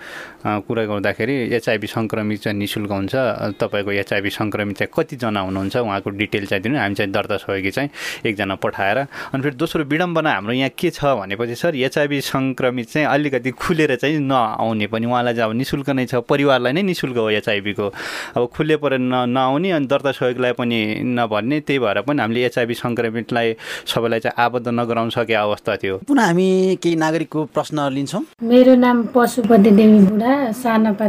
कुरा 0.67 0.83
गर्दाखेरि 0.85 1.33
एचआइभी 1.55 1.87
सङ्क्रमित 1.87 2.39
चाहिँ 2.41 2.57
नि 2.59 2.67
शुल्क 2.67 2.91
हुन्छ। 2.91 3.15
तपाईँको 3.59 3.91
एचआइभी 3.91 4.29
सङ्क्रमित 4.29 4.77
चाहिँ 4.77 4.91
कतिजना 4.91 5.39
हुनुहुन्छ 5.39 5.75
उहाँको 5.77 6.09
डिटेल 6.09 6.45
चाहिँ 6.45 6.63
दिनु। 6.63 6.77
हामी 6.77 6.95
चाहिँ 6.95 7.11
दर्ता 7.11 7.37
सहयोगी 7.37 7.71
चाहिँ 7.71 7.89
एकजना 8.25 8.55
पठाएर 8.55 8.97
अनि 9.33 9.41
फेरि 9.43 9.55
दोस्रो 9.55 9.83
विडम्बना 9.83 10.31
हाम्रो 10.33 10.53
यहाँ 10.53 10.69
के 10.77 10.89
छ 10.91 11.05
भनेपछि 11.15 11.55
सर 11.55 11.75
एचआइभी 11.75 12.21
सङ्क्रमित 12.21 12.89
चाहिँ 12.89 13.07
अलिकति 13.07 13.51
खुलेर 13.51 13.95
चाहिँ 13.95 14.19
नआउने 14.19 14.87
पनि 14.87 15.05
उहाँलाई 15.05 15.33
चाहिँ 15.33 15.49
अब 15.49 15.55
नि 15.57 15.63
शुल्क 15.63 15.89
नै 15.89 16.05
छ 16.05 16.15
परिवारलाई 16.27 16.73
नै 16.73 16.81
नि 16.83 16.93
शुल्क 16.93 17.17
हो 17.17 17.29
एचआइभीको 17.39 17.87
अब 18.35 18.43
खुले 18.55 18.75
परेर 18.77 18.99
न 18.99 19.29
नआउने 19.29 19.71
अनि 19.71 19.87
दर्ता 19.87 20.11
सहयोगलाई 20.11 20.51
पनि 20.59 20.79
नभन्ने 21.15 21.59
त्यही 21.65 21.79
भएर 21.79 22.01
पनि 22.03 22.21
हामीले 22.21 22.45
एचआइभी 22.45 22.73
सङ्क्रमितलाई 22.75 23.55
सबैलाई 23.87 24.19
चाहिँ 24.19 24.35
आबद्ध 24.45 24.67
नगराउन 24.67 25.09
सके 25.09 25.33
अवस्था 25.35 25.75
थियो। 25.75 25.97
पुनः 26.07 26.25
हामी 26.25 26.49
केही 26.83 26.95
नागरिकको 26.95 27.43
प्रश्न 27.55 27.87
लिन्छौँ। 27.95 28.23
मेरो 28.43 28.75
नाम 28.75 29.03
पशुपति 29.15 29.71
देवी 29.71 29.99
बुढा 30.05 30.51
सानापा 30.61 31.07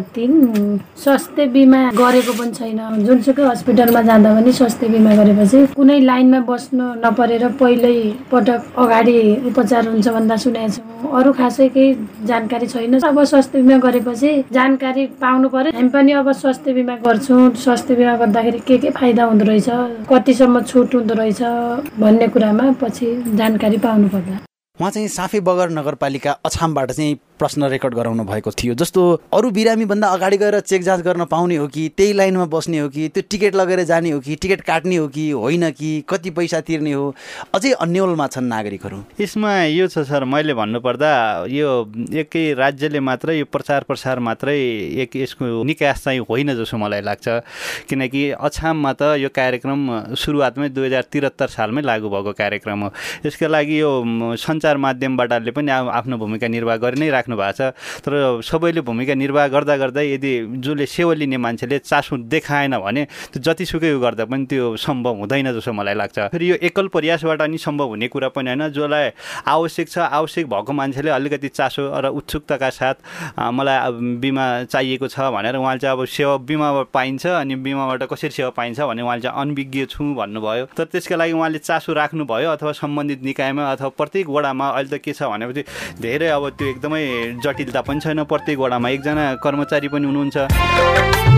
स्वास्थ्य 1.02 1.46
बिमा 1.54 1.80
गरेको 1.96 2.32
पनि 2.38 2.52
छैन। 2.58 3.04
जुनसुकै 3.06 3.42
हस्पिटलमा 3.42 4.02
जाँदा 4.02 4.34
पनि 4.34 4.52
स्वास्थ्य 4.52 4.88
बिमा 4.88 5.14
गरेपछि 5.16 5.58
कुनै 5.76 5.98
लाइनमा 6.00 6.40
बस्नु 6.48 6.84
नपरेर 7.04 7.44
पहिल्यै 7.60 8.12
पटक 8.32 8.60
अगाडि 8.78 9.16
उपचार 9.50 9.88
हुन्छ 9.88 10.08
भन्दा 10.08 10.36
सुनेको 10.44 10.72
छौँ 10.76 11.12
अरू 11.18 11.32
खासै 11.32 11.68
केही 11.68 11.94
जानकारी 12.26 12.66
छैन। 12.66 12.98
अब 13.00 13.22
स्वास्थ्य 13.24 13.62
बिमा 13.62 13.78
गरेपछि 13.86 14.30
जानकारी 14.52 15.06
पाउनु 15.22 15.48
पर्यो 15.48 15.72
हामी 15.76 15.88
पनि 15.88 16.12
अब 16.22 16.32
स्वास्थ्य 16.32 16.72
बिमा 16.72 16.96
गर्छौँ। 17.06 17.42
स्वास्थ्य 17.64 17.94
बिमा 17.94 18.16
गर्दाखेरि 18.16 18.58
के 18.66 18.78
के 18.78 18.90
फाइदा 18.90 19.24
हुँदो 19.24 19.44
रहेछ? 19.44 19.68
कतिसम्म 20.10 20.60
छुट 20.62 20.94
हुँदो 20.94 21.14
रहेछ? 21.14 21.42
भन्ने 22.00 22.28
कुरामा 22.28 22.70
पछि 22.82 23.08
जानकारी 23.36 23.78
पाउनु 23.78 24.08
पर्दा 24.08 24.38
उहाँ 24.80 24.90
चाहिँ 24.90 25.08
साफे 25.08 25.40
बगर 25.40 25.70
नगरपालिका 25.70 26.32
अछामबाट 26.44 26.90
चाहिँ 26.92 27.14
प्रश्न 27.38 27.64
रेकर्ड 27.64 27.94
गराउनु 27.94 28.24
भएको 28.24 28.50
थियो। 28.50 28.74
जस्तो 28.74 29.00
अरू 29.34 29.50
बिरामीभन्दा 29.50 30.08
अगाडि 30.08 30.36
गएर 30.36 30.58
चेक 30.60 30.82
जाँच 30.82 31.00
गर्न 31.00 31.24
पाउने 31.24 31.56
हो 31.56 31.66
कि 31.68 31.88
त्यही 31.96 32.12
लाइनमा 32.12 32.44
बस्ने 32.48 32.78
हो 32.78 32.88
कि 32.88 33.08
त्यो 33.08 33.22
टिकट 33.30 33.54
लगेर 33.54 33.82
जाने 33.84 34.10
हो 34.10 34.20
कि 34.20 34.34
टिकट 34.36 34.60
काट्ने 34.60 34.96
हो 34.96 35.08
कि 35.08 35.30
होइन 35.30 35.70
कि 35.70 36.04
कति 36.08 36.30
पैसा 36.30 36.60
तिर्ने 36.60 36.92
हो 36.92 37.14
अझै 37.54 37.72
अन्यलमा 37.72 38.26
छन् 38.26 38.48
नागरिकहरू। 38.48 39.02
यसमा 39.20 39.52
यो 39.64 39.86
छ 39.88 40.04
सर 40.04 40.24
मैले 40.24 40.54
भन्नुपर्दा 40.54 41.10
यो 41.48 41.68
एकै 42.12 42.52
राज्यले 42.56 43.00
मात्रै 43.00 43.38
यो 43.38 43.44
प्रचार 43.52 43.84
प्रसार 43.84 44.18
मात्रै 44.20 44.56
एक 45.04 45.16
यसको 45.16 45.62
निकास 45.64 46.04
चाहिँ 46.04 46.20
होइन 46.20 46.54
जस्तो 46.56 46.76
मलाई 46.76 47.00
लाग्छ। 47.00 47.28
किनकि 47.88 48.30
अछाममा 48.40 48.92
त 48.92 49.20
यो 49.20 49.28
कार्यक्रम 49.28 50.14
सुरुवातमै 50.16 50.68
दुई 50.68 50.86
हजार 50.86 51.04
त्रिहत्तर 51.12 51.48
सालमै 51.48 51.82
लागू 51.82 52.08
भएको 52.08 52.32
कार्यक्रम 52.32 52.80
हो। 52.80 52.90
यसका 53.26 53.46
लागि 53.46 53.80
यो 53.80 53.92
सञ्चार 54.66 54.76
माध्यमबाटले 54.76 55.50
पनि 55.50 55.70
आफ्नो 55.70 56.16
भूमिका 56.18 56.48
निर्वाह 56.48 56.76
गरि 56.76 56.98
नै 56.98 57.10
राख्नु 57.10 57.36
भएको 57.36 57.52
छ। 57.54 57.70
तर 58.02 58.42
सबैले 58.42 58.80
भूमिका 58.82 59.14
निर्वाह 59.14 59.46
गर्दा 59.48 59.76
गर्दा 59.78 60.00
यदि 60.02 60.32
जसले 60.58 60.86
सेवा 60.86 61.14
लिने 61.14 61.36
मान्छेले 61.38 61.78
चासो 61.86 62.16
देखाएन 62.26 62.74
भने 62.82 63.02
त्यो 63.30 63.42
जतिसुकै 63.46 63.90
गर्दा 64.02 64.24
पनि 64.26 64.46
त्यो 64.50 64.76
सम्भव 64.76 65.14
हुँदैन 65.22 65.52
जस्तो 65.54 65.72
मलाई 65.72 65.94
लाग्छ। 65.94 66.18
फेरि 66.34 66.50
यो 66.50 66.56
एकल 66.66 66.86
प्रयासबाट 66.90 67.42
नि 67.46 67.58
सम्भव 67.58 67.88
हुने 67.94 68.08
कुरा 68.10 68.28
पनि 68.34 68.50
होइन। 68.50 68.68
जसलाई 68.74 69.10
आवश्यक 69.46 69.86
छ 69.88 69.98
आवश्यक 70.10 70.46
भएको 70.50 70.72
मान्छेले 70.72 71.10
अलिकति 71.10 71.48
चासो 71.48 71.82
र 71.86 72.06
उत्सुकताका 72.10 72.70
साथ 72.70 72.96
मलाई 73.38 74.18
बिमा 74.18 74.46
चाहिएको 74.66 75.06
छ 75.06 75.30
भनेर 75.30 75.56
उहाँले 75.56 75.78
चाहिँ 75.78 75.94
अब 75.94 76.04
सेवा 76.10 76.36
बिमा 76.42 76.68
पाइन्छ 76.90 77.26
अनि 77.38 77.54
बिमाबाट 77.62 78.02
कसरी 78.10 78.34
सेवा 78.34 78.50
पाइन्छ 78.58 78.80
भने 78.82 79.02
उहाँले 79.02 79.22
चाहिँ 79.22 79.36
अनभिज्ञ 79.40 79.84
छु 79.86 80.02
भन्नुभयो। 80.18 80.64
तर 80.74 80.84
त्यसका 80.90 81.16
लागि 81.16 81.32
उहाँले 81.32 81.58
चासो 81.58 81.92
राख्नुभयो 81.92 82.50
अथवा 82.50 82.72
सम्बन्धित 82.72 83.22
निकायमा 83.22 83.62
अथवा 83.72 83.88
प्रत्येक 83.96 84.26
वडामा 84.56 84.68
अहिले 84.72 84.90
त 84.90 85.02
के 85.04 85.12
छ 85.12 85.22
भनेपछि 85.28 85.62
धेरै 86.00 86.28
अब 86.32 86.48
त्यो 86.56 86.66
एकदमै 86.72 87.04
जटिलता 87.44 87.80
पनि 87.84 88.00
छैन 88.00 88.24
प्रत्येक 88.24 88.58
वडामा 88.58 88.88
एकजना 88.88 89.24
कर्मचारी 89.44 89.88
पनि 89.92 90.06
हुनुहुन्छ। 90.06 91.35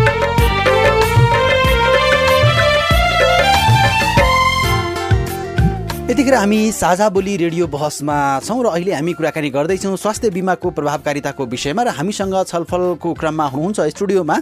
यतिखेर 6.09 6.35
हामी 6.35 6.61
साझा 6.73 7.09
बोली 7.13 7.37
रेडियो 7.37 7.67
बहसमा 7.69 8.41
छौँ 8.41 8.63
र 8.65 8.67
अहिले 8.69 8.93
हामी 8.97 9.13
कुराकानी 9.13 9.49
गर्दैछौँ 9.53 9.97
स्वास्थ्य 10.01 10.31
बिमाको 10.33 10.71
प्रभावकारिताको 10.73 11.47
विषयमा 11.47 11.83
र 11.85 11.89
हामीसँग 11.93 12.33
छलफलको 12.49 13.13
क्रममा 13.13 13.47
हुनुहुन्छ 13.47 13.81
स्टुडियोमा 13.93 14.37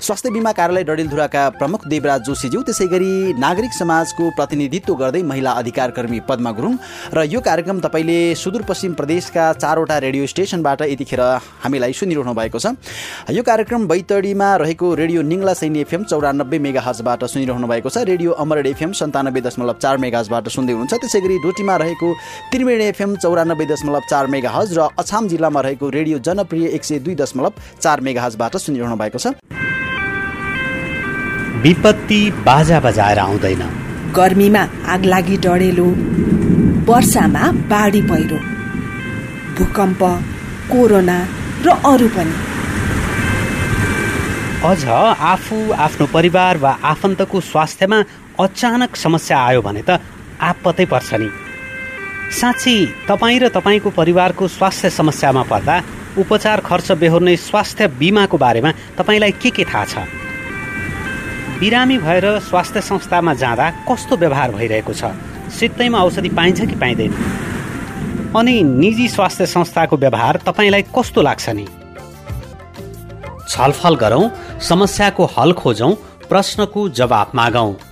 स्वास्थ्य 0.00 0.30
बिमा 0.32 0.52
कार्यालय 0.56 0.84
डडेलधुराका 0.88 1.42
प्रमुख 1.60 1.86
देवराज 1.86 2.20
जोशीज्यू। 2.24 2.62
त्यसै 2.64 2.86
गरी 2.88 3.36
नागरिक 3.36 3.72
समाजको 3.76 4.30
प्रतिनिधित्व 4.40 4.94
गर्दै 4.96 5.22
महिला 5.22 5.52
अधिकार 5.60 5.90
कर्मी 5.92 6.20
पद्मा 6.24 6.50
गुरुङ 6.56 6.76
र 7.12 7.28
यो 7.28 7.40
कार्यक्रम 7.44 7.80
तपाईँले 7.84 8.18
सुदूरपश्चिम 8.32 8.92
प्रदेशका 8.96 9.52
चारवटा 9.60 9.98
रेडियो 10.08 10.26
स्टेसनबाट 10.32 10.88
यतिखेर 10.96 11.20
हामीलाई 11.60 11.92
सुनिरहनु 11.92 12.32
भएको 12.32 12.58
छ। 12.58 12.72
यो 13.36 13.42
कार्यक्रम 13.44 13.84
बैतडीमा 13.84 14.48
रहेको 14.64 14.94
रेडियो 14.96 15.20
निङ्ला 15.28 15.52
सैन्य 15.60 15.84
एफएम 15.84 16.08
चौरानब्बे 16.08 16.58
मेगा 16.64 16.80
हजबाट 16.88 17.28
सुनिरहनु 17.28 17.68
भएको 17.68 17.88
छ। 17.92 18.08
रेडियो 18.08 18.40
अमर 18.40 18.66
एफएम 18.72 18.92
सन्तानब्बे 18.96 19.40
दशमलव 19.44 19.76
चार 19.76 19.96
मेगा 20.00 20.18
हजबाट 20.24 20.48
सुन्दै 20.48 20.72
हुनुहुन्छ। 20.72 21.00
त्यसै 21.02 21.20
गरी 21.20 21.36
डोटीमा 21.44 21.76
रहेको 21.82 22.08
त्रिवेणी 22.52 22.84
एफएम 22.86 23.16
चौरानब्बे 23.22 23.66
दशमलव 23.72 24.02
चार 24.10 24.26
मेगा 24.34 24.50
हज 24.56 24.78
र 24.78 24.88
अछाम 24.98 25.28
जिल्लामा 25.28 25.60
रहेको 25.66 25.88
रेडियो 25.98 26.18
जनप्रिय 26.26 26.66
एक 26.76 26.84
सय 26.84 26.98
दुई 27.06 27.14
दशमलव 27.22 27.52
चार 27.80 28.00
मेगा 28.06 28.22
हजबाट 28.22 28.56
सुनिरहनु 28.64 28.96
भएको 29.02 29.18
छ। 29.18 29.34
विपत्ति 31.64 32.20
बाजा 32.46 32.78
बजाएर 32.80 33.18
आउँदैन। 33.18 33.62
गर्मीमा 34.14 34.62
आगलागी 34.94 35.36
डढेलो 35.44 35.88
वर्षामा 36.88 37.44
बाढी 37.70 38.02
पहिरो 38.08 38.38
भूकम्प 39.56 40.02
कोरोना 40.72 41.18
र 41.66 41.68
अरू 41.90 42.08
पनि। 42.16 42.34
अझ 44.62 44.82
आफू 45.32 45.56
आफ्नो 45.84 46.06
परिवार 46.12 46.58
वा 46.64 46.72
आफन्तको 46.84 47.40
स्वास्थ्यमा 47.42 47.98
अचानक 48.40 48.96
समस्या 48.96 49.38
आयो 49.40 49.62
भने 49.62 49.82
त 49.82 49.90
आपतै 50.42 50.84
पर्छ 50.84 51.14
नि। 51.14 51.30
साँच्ची 52.32 52.74
तपाईँ 53.08 53.38
र 53.38 53.48
तपाईँको 53.48 53.90
परिवारको 53.90 54.48
स्वास्थ्य 54.48 54.90
समस्यामा 54.90 55.42
पर्दा 55.42 55.82
उपचार 56.18 56.60
खर्च 56.60 56.92
बेहोर्ने 56.92 57.36
स्वास्थ्य 57.36 57.88
बिमाको 57.88 58.38
बारेमा 58.38 58.72
तपाईँलाई 58.98 59.32
के 59.32 59.50
के 59.50 59.64
थाहा 59.64 59.84
छ? 59.84 59.94
बिरामी 61.60 61.98
भएर 61.98 62.38
स्वास्थ्य 62.40 62.80
संस्थामा 62.80 63.34
जाँदा 63.34 63.70
कस्तो 63.88 64.16
व्यवहार 64.16 64.50
भइरहेको 64.52 64.92
छ? 64.92 65.04
सित्तैमा 65.52 65.98
औषधि 65.98 66.28
पाइन्छ 66.28 66.60
कि 66.60 66.76
पाइँदैन? 66.76 67.12
अनि 68.36 68.62
निजी 68.62 69.08
स्वास्थ्य 69.08 69.46
संस्थाको 69.46 69.96
व्यवहार 69.96 70.36
तपाईँलाई 70.46 70.82
कस्तो 70.82 71.22
लाग्छ 71.22 71.48
नि? 71.48 71.66
छलफल 73.48 73.96
गरौँ 73.96 74.30
समस्याको 74.60 75.24
हल 75.38 75.52
खोजौँ 75.52 75.92
प्रश्नको 76.28 76.88
जवाब 76.88 77.32
मागौँ। 77.34 77.91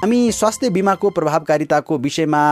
हामी 0.00 0.32
स्वास्थ्य 0.32 0.68
बिमाको 0.70 1.08
प्रभावकारिताको 1.10 1.96
विषयमा 1.98 2.42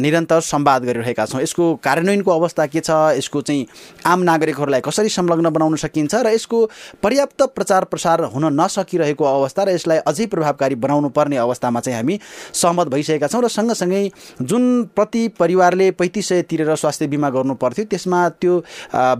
निरन्तर 0.00 0.40
संवाद 0.40 0.84
गरिरहेका 0.84 1.24
छौँ। 1.26 1.40
यसको 1.42 1.64
कार्यान्वयनको 1.84 2.30
अवस्था 2.30 2.66
के 2.66 2.80
छ? 2.80 2.90
यसको 3.20 3.40
चाहिँ 3.42 3.66
आम 4.06 4.20
नागरिकहरूलाई 4.24 4.80
कसरी 4.80 5.08
संलग्न 5.10 5.50
बनाउन 5.52 5.76
सकिन्छ? 5.76 6.14
र 6.14 6.32
यसको 6.32 6.64
पर्याप्त 7.02 7.42
प्रचार 7.52 7.84
प्रसार 7.84 8.24
हुन 8.32 8.48
नसकिरहेको 8.56 9.24
अवस्था 9.24 9.64
र 9.64 9.70
यसलाई 9.76 9.98
अझै 10.08 10.26
प्रभावकारी 10.32 10.74
बनाउनु 10.80 11.08
पर्ने 11.12 11.36
अवस्थामा 11.36 11.80
चाहिँ 11.80 11.96
हामी 11.96 12.18
सहमत 12.54 12.88
भइसकेका 12.88 13.26
छौँ। 13.28 13.42
र 13.44 13.48
सँगसँगै 13.50 14.02
जुन 14.40 14.64
प्रति 14.96 15.26
परिवारले 15.36 15.90
पैँतिस 16.00 16.28
सय 16.28 16.42
तिरेर 16.48 16.74
स्वास्थ्य 16.76 17.06
बिमा 17.12 17.30
गर्नु 17.30 17.54
पर्थ्यो 17.60 17.84
त्यसमा 17.92 18.28
त्यो 18.40 18.56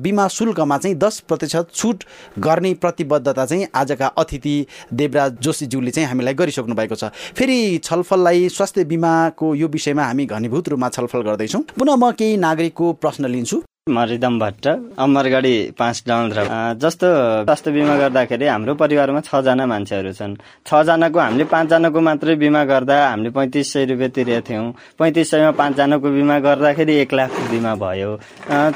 बिमा 0.01 0.29
शुल्कमा 0.31 0.79
चाहिँ 0.79 0.96
दस 0.96 1.20
प्रतिशत 1.29 1.77
छुट 1.77 2.05
गर्ने 2.40 2.73
प्रतिबद्धता 2.81 3.44
चाहिँ 3.44 3.68
आजका 3.75 4.07
अतिथि 4.16 4.57
देवराज 4.88 5.38
जोशीज्यूले 5.42 5.90
चाहिँ 5.90 6.09
हामीलाई 6.09 6.35
गरिसक्नु 6.40 6.75
भएको 6.75 6.94
छ। 6.96 7.12
फेरि 7.37 7.60
छलफललाई 7.79 8.49
स्वास्थ्य 8.51 8.85
बिमाको 8.85 9.55
यो 9.55 9.68
विषयमा 9.68 10.05
हामी 10.05 10.27
घनीभूत 10.27 10.68
रूपमा 10.68 10.88
छलफल 10.90 11.20
गर्दैछौँ। 11.29 11.62
पुनः 11.79 11.96
म 11.96 12.12
केही 12.12 12.37
नागरिकको 12.37 12.92
प्रश्न 13.03 13.25
लिन्छु। 13.27 13.62
मरिदम 13.88 14.38
भट्ट 14.38 14.66
अमरगढी 15.03 15.55
पाँच 15.79 16.03
डाउन्द्र 16.09 16.42
जस्तो 16.79 17.09
स्वास्थ्य 17.44 17.70
बिमा 17.73 17.94
गर्दाखेरि 17.96 18.46
हाम्रो 18.46 18.75
परिवारमा 18.77 19.20
छजना 19.20 19.66
मान्छेहरू 19.66 20.12
छन्। 20.12 20.37
छजनाको 20.68 21.18
हामीले 21.18 21.44
पाँचजनाको 21.51 22.01
मात्रै 22.01 22.35
बिमा 22.37 22.62
गर्दा 22.70 22.96
हामीले 23.09 23.31
पैँतिस 23.35 23.73
सय 23.73 23.85
रुपियाँ 23.90 24.11
तिरेका 24.14 24.40
थियौँ। 24.46 24.66
पैँतिस 25.01 25.31
सयमा 25.31 25.51
पाँचजनाको 25.59 26.09
बिमा 26.12 26.38
गर्दाखेरि 26.38 26.94
एक 27.03 27.12
लाख 27.14 27.31
बिमा 27.51 27.75
भयो। 27.83 28.11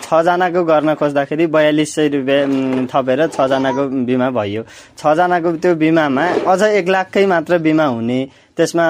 छजनाको 0.03 0.65
गर्न 0.65 0.95
खोज्दाखेरि 0.99 1.47
बयालिस 1.47 1.95
सय 1.95 2.09
रुपियाँ 2.17 2.89
थपेर 2.91 3.27
छजनाको 3.37 3.83
बिमा 4.09 4.31
भयो। 4.31 4.63
छजनाको 4.99 5.53
त्यो 5.63 5.75
बिमामा 5.85 6.25
अझ 6.49 6.63
एक 6.81 6.89
लाखकै 6.89 7.27
मात्र 7.27 7.59
बिमा 7.61 7.87
हुने 7.93 8.21
त्यसमा 8.57 8.87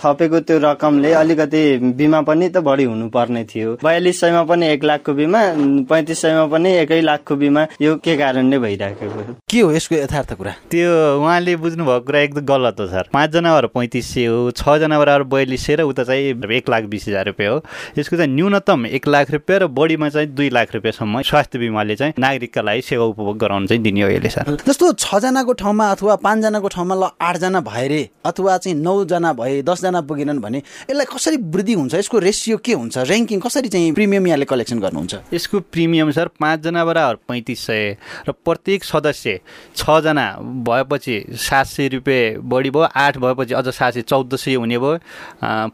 थपेको 0.00 0.40
त्यो 0.40 0.58
रकमले 0.58 1.12
अलिकति 1.12 1.62
बिमा 1.96 2.20
पनि 2.22 2.48
त 2.48 2.56
बढी 2.64 2.84
हुनुपर्ने 2.84 3.44
थियो। 3.44 3.76
बयालिस 3.84 4.20
सयमा 4.20 4.42
पनि 4.48 4.66
एक 4.68 4.84
लाखको 4.84 5.12
बिमा 5.14 5.40
पैँतिस 5.90 6.20
सयमा 6.22 6.46
पनि 6.52 6.70
एकै 6.78 7.00
लाखको 7.00 7.36
बिमा 7.36 7.66
यो 7.82 7.96
के 8.04 8.16
कारणले 8.16 8.58
भइराखेको 8.58 9.34
के 9.50 9.60
हो 9.60 9.72
यसको 9.72 9.94
यथार्थ 9.94 10.32
कुरा? 10.34 10.52
त्यो 10.70 10.90
उहाँले 11.20 11.56
बुझ्नुभएको 11.56 12.06
कुरा 12.06 12.20
एकदम 12.20 12.46
गलत 12.46 12.80
हो 12.80 12.86
सर। 12.86 13.08
पाँचजना 13.12 13.52
भएर 13.54 13.66
पैँतिस 13.76 14.06
सय 14.14 14.26
हो 14.26 14.50
छजना 14.50 14.98
बराबर 14.98 15.22
बयालिस 15.28 15.66
सय 15.66 15.76
र 15.76 15.82
उता 15.82 16.04
चाहिँ 16.04 16.52
एक 16.52 16.68
लाख 16.70 16.84
बिस 16.88 17.08
हजार 17.08 17.26
रुपियाँ 17.26 17.52
हो। 17.52 17.62
यसको 17.98 18.16
चाहिँ 18.16 18.32
न्यूनतम 18.32 18.86
एक 18.86 19.08
लाख 19.08 19.30
रुपियाँ 19.30 19.60
र 19.60 19.66
बढीमा 19.68 20.08
चाहिँ 20.08 20.28
दुई 20.34 20.48
लाख 20.50 20.74
रुपियाँसम्म 20.74 21.22
स्वास्थ्य 21.22 21.58
बिमाले 21.58 21.96
चाहिँ 21.96 22.14
नागरिकका 22.18 22.62
लागि 22.62 22.82
सेवा 22.82 23.04
उपभोग 23.04 23.38
गराउनु 23.38 23.66
चाहिँ 23.66 23.82
दिने 23.82 24.02
हो 24.02 24.08
यसले 24.10 24.28
सर। 24.28 24.56
जस्तो 24.66 24.92
छजनाको 24.94 25.52
ठाउँमा 25.60 25.90
अथवा 25.92 26.16
पाँचजनाको 26.24 26.68
ठाउँमा 26.68 26.94
ल 26.94 27.10
आठजना 27.20 27.60
भएरे 27.60 28.02
अथवा 28.24 28.56
चाहिँ 28.56 28.76
नौ 28.78 29.01
नौजना 29.02 29.32
भए 29.32 29.62
दसजना 29.62 30.00
पुगेनन् 30.06 30.38
भने 30.38 30.58
यसलाई 30.58 31.06
कसरी 31.10 31.36
वृद्धि 31.36 31.72
हुन्छ? 31.74 31.94
यसको 31.94 32.18
रेसियो 32.18 32.56
के 32.62 32.72
हुन्छ? 32.72 32.98
ऱ्याङ्किङ 32.98 33.40
कसरी 33.40 33.68
चाहिँ 33.68 33.92
प्रिमियम 33.92 34.26
यहाँले 34.26 34.44
कलेक्सन 34.46 34.78
गर्नुहुन्छ? 34.78 35.14
यसको 35.34 35.60
प्रिमियम 35.60 36.10
सर 36.10 36.26
पाँचजना 36.38 36.84
बराबर 36.84 37.14
पैँतिस 37.28 37.66
सय 37.66 37.96
र 38.28 38.32
प्रत्येक 38.32 38.84
सदस्य 38.84 39.40
छजना 39.76 40.26
भएपछि 40.62 41.16
सात 41.34 41.66
सय 41.66 41.88
रुपियाँ 41.88 42.42
बढी 42.46 42.70
भयो 42.70 42.86
आठ 42.86 43.18
भएपछि 43.18 43.54
अझ 43.54 43.68
सात 43.68 43.94
सय 43.94 44.02
चौध 44.02 44.36
सय 44.36 44.54
हुने 44.54 44.78
भयो 44.78 44.98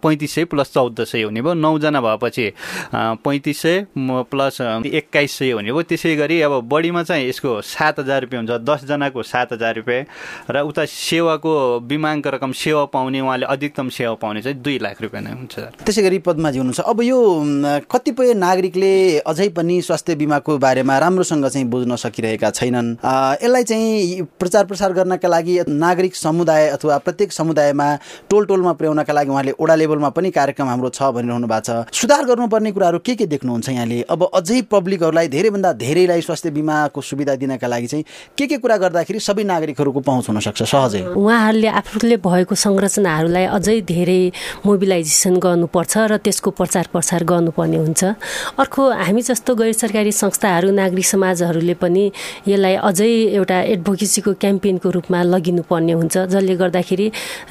पैँतिस 0.02 0.34
सय 0.34 0.44
प्लस 0.48 0.72
चौध 0.72 1.04
सय 1.04 1.22
हुने 1.22 1.42
भयो 1.42 1.54
नौजना 1.54 2.00
भएपछि 2.00 2.52
पैँतिस 2.94 3.60
सय 3.62 3.86
प्लस 4.32 4.60
एक्काइस 4.60 5.38
सय 5.38 5.50
हुने 5.52 5.72
भयो। 5.72 5.82
त्यसै 5.82 6.14
गरी 6.16 6.40
अब 6.42 6.60
बढीमा 6.68 7.02
चाहिँ 7.02 7.28
यसको 7.28 7.60
सात 7.60 7.98
हजार 8.00 8.20
रुपियाँ 8.22 8.42
हुन्छ 8.42 8.60
दसजनाको 8.64 9.22
सात 9.22 9.52
हजार 9.52 9.74
रुपियाँ 9.76 10.04
र 10.50 10.60
उता 10.68 10.84
सेवाको 10.84 11.52
बिमाङको 11.88 12.30
रकम 12.30 12.52
सेवा 12.52 12.84
पाउने 12.94 13.17
उहाँले 13.20 13.46
अधिकतम 13.46 13.88
सेवा 13.88 14.14
पाउने 14.22 14.42
चाहिँ 14.42 14.58
दुई 14.62 14.78
लाख 14.78 15.02
रुपियाँ 15.02 15.22
नै 15.24 15.32
हुन्छ 15.32 15.54
त्यसै 15.84 16.02
गरी 16.02 16.18
पद्माजी 16.28 16.58
हुनुहुन्छ। 16.58 16.80
अब 16.80 17.00
यो 17.02 17.18
कतिपय 17.90 18.34
नागरिकले 18.34 18.92
अझै 19.26 19.48
पनि 19.56 19.80
स्वास्थ्य 19.82 20.14
बिमाको 20.14 20.58
बारेमा 20.58 20.98
राम्रोसँग 20.98 21.46
चाहिँ 21.48 21.66
बुझ्न 21.68 21.96
सकिरहेका 21.96 22.50
छैनन्। 22.50 22.88
यसलाई 23.42 23.64
चाहिँ 23.64 24.22
प्रचार 24.38 24.64
प्रसार 24.66 24.92
गर्नका 24.92 25.28
लागि 25.28 25.58
नागरिक 25.68 26.14
समुदाय 26.16 26.68
अथवा 26.68 26.98
प्रत्येक 26.98 27.32
समुदायमा 27.32 27.88
टोल 28.30 28.44
टोलमा 28.46 28.72
पुर्याउनका 28.72 29.12
लागि 29.12 29.30
उहाँले 29.30 29.52
ओडा 29.58 29.74
लेभलमा 29.74 30.08
पनि 30.10 30.30
कार्यक्रम 30.30 30.68
हाम्रो 30.68 30.88
छ 30.90 31.02
भनिरहनु 31.14 31.46
भएको 31.46 31.84
छ। 31.88 31.94
सुधार 31.94 32.24
गर्नुपर्ने 32.24 32.72
कुराहरू 32.72 32.98
के 32.98 33.14
के 33.14 33.26
देख्नुहुन्छ 33.26 33.68
यहाँले? 33.68 34.02
अब 34.08 34.30
अझै 34.34 34.60
पब्लिकहरूलाई 34.70 35.28
धेरैभन्दा 35.28 35.72
धेरैलाई 35.74 36.20
स्वास्थ्य 36.20 36.50
बिमाको 36.50 37.00
सुविधा 37.00 37.34
दिनका 37.36 37.66
लागि 37.66 37.86
चाहिँ 37.86 38.04
के 38.38 38.46
के 38.46 38.56
कुरा 38.58 38.76
गर्दाखेरि 38.76 39.20
सबै 39.20 39.44
नागरिकहरूको 39.44 40.00
पहुँच 40.00 40.28
हुन 40.28 40.40
सक्छ 40.40 40.62
सहजै 40.62 41.02
उहाँहरूले 41.14 41.68
आफूले 41.68 42.16
भएको 42.16 42.54
संरचनाहरूलाई 43.08 43.46
अझै 43.56 43.80
धेरै 43.88 44.22
मोबिलाइजेसन 44.66 45.34
गर्नुपर्छ 45.40 45.92
र 46.10 46.16
त्यसको 46.24 46.50
प्रचार 46.58 46.86
प्रसार 46.92 47.24
गर्नुपर्ने 47.24 47.78
हुन्छ। 47.84 48.02
अर्को 48.60 48.82
हामी 48.92 49.22
जस्तो 49.22 49.54
गैर 49.54 49.72
सरकारी 49.72 50.12
संस्थाहरू 50.12 50.68
नागरिक 50.70 51.06
समाजहरूले 51.14 51.74
पनि 51.82 52.04
यसलाई 52.48 52.74
अझै 52.88 53.12
एउटा 53.38 53.58
एडभोकेसीको 53.72 54.30
क्याम्पेनको 54.42 54.88
रूपमा 54.96 55.20
लगिनुपर्ने 55.32 55.92
हुन्छ 56.00 56.16
जसले 56.32 56.54
गर्दाखेरि 56.62 57.06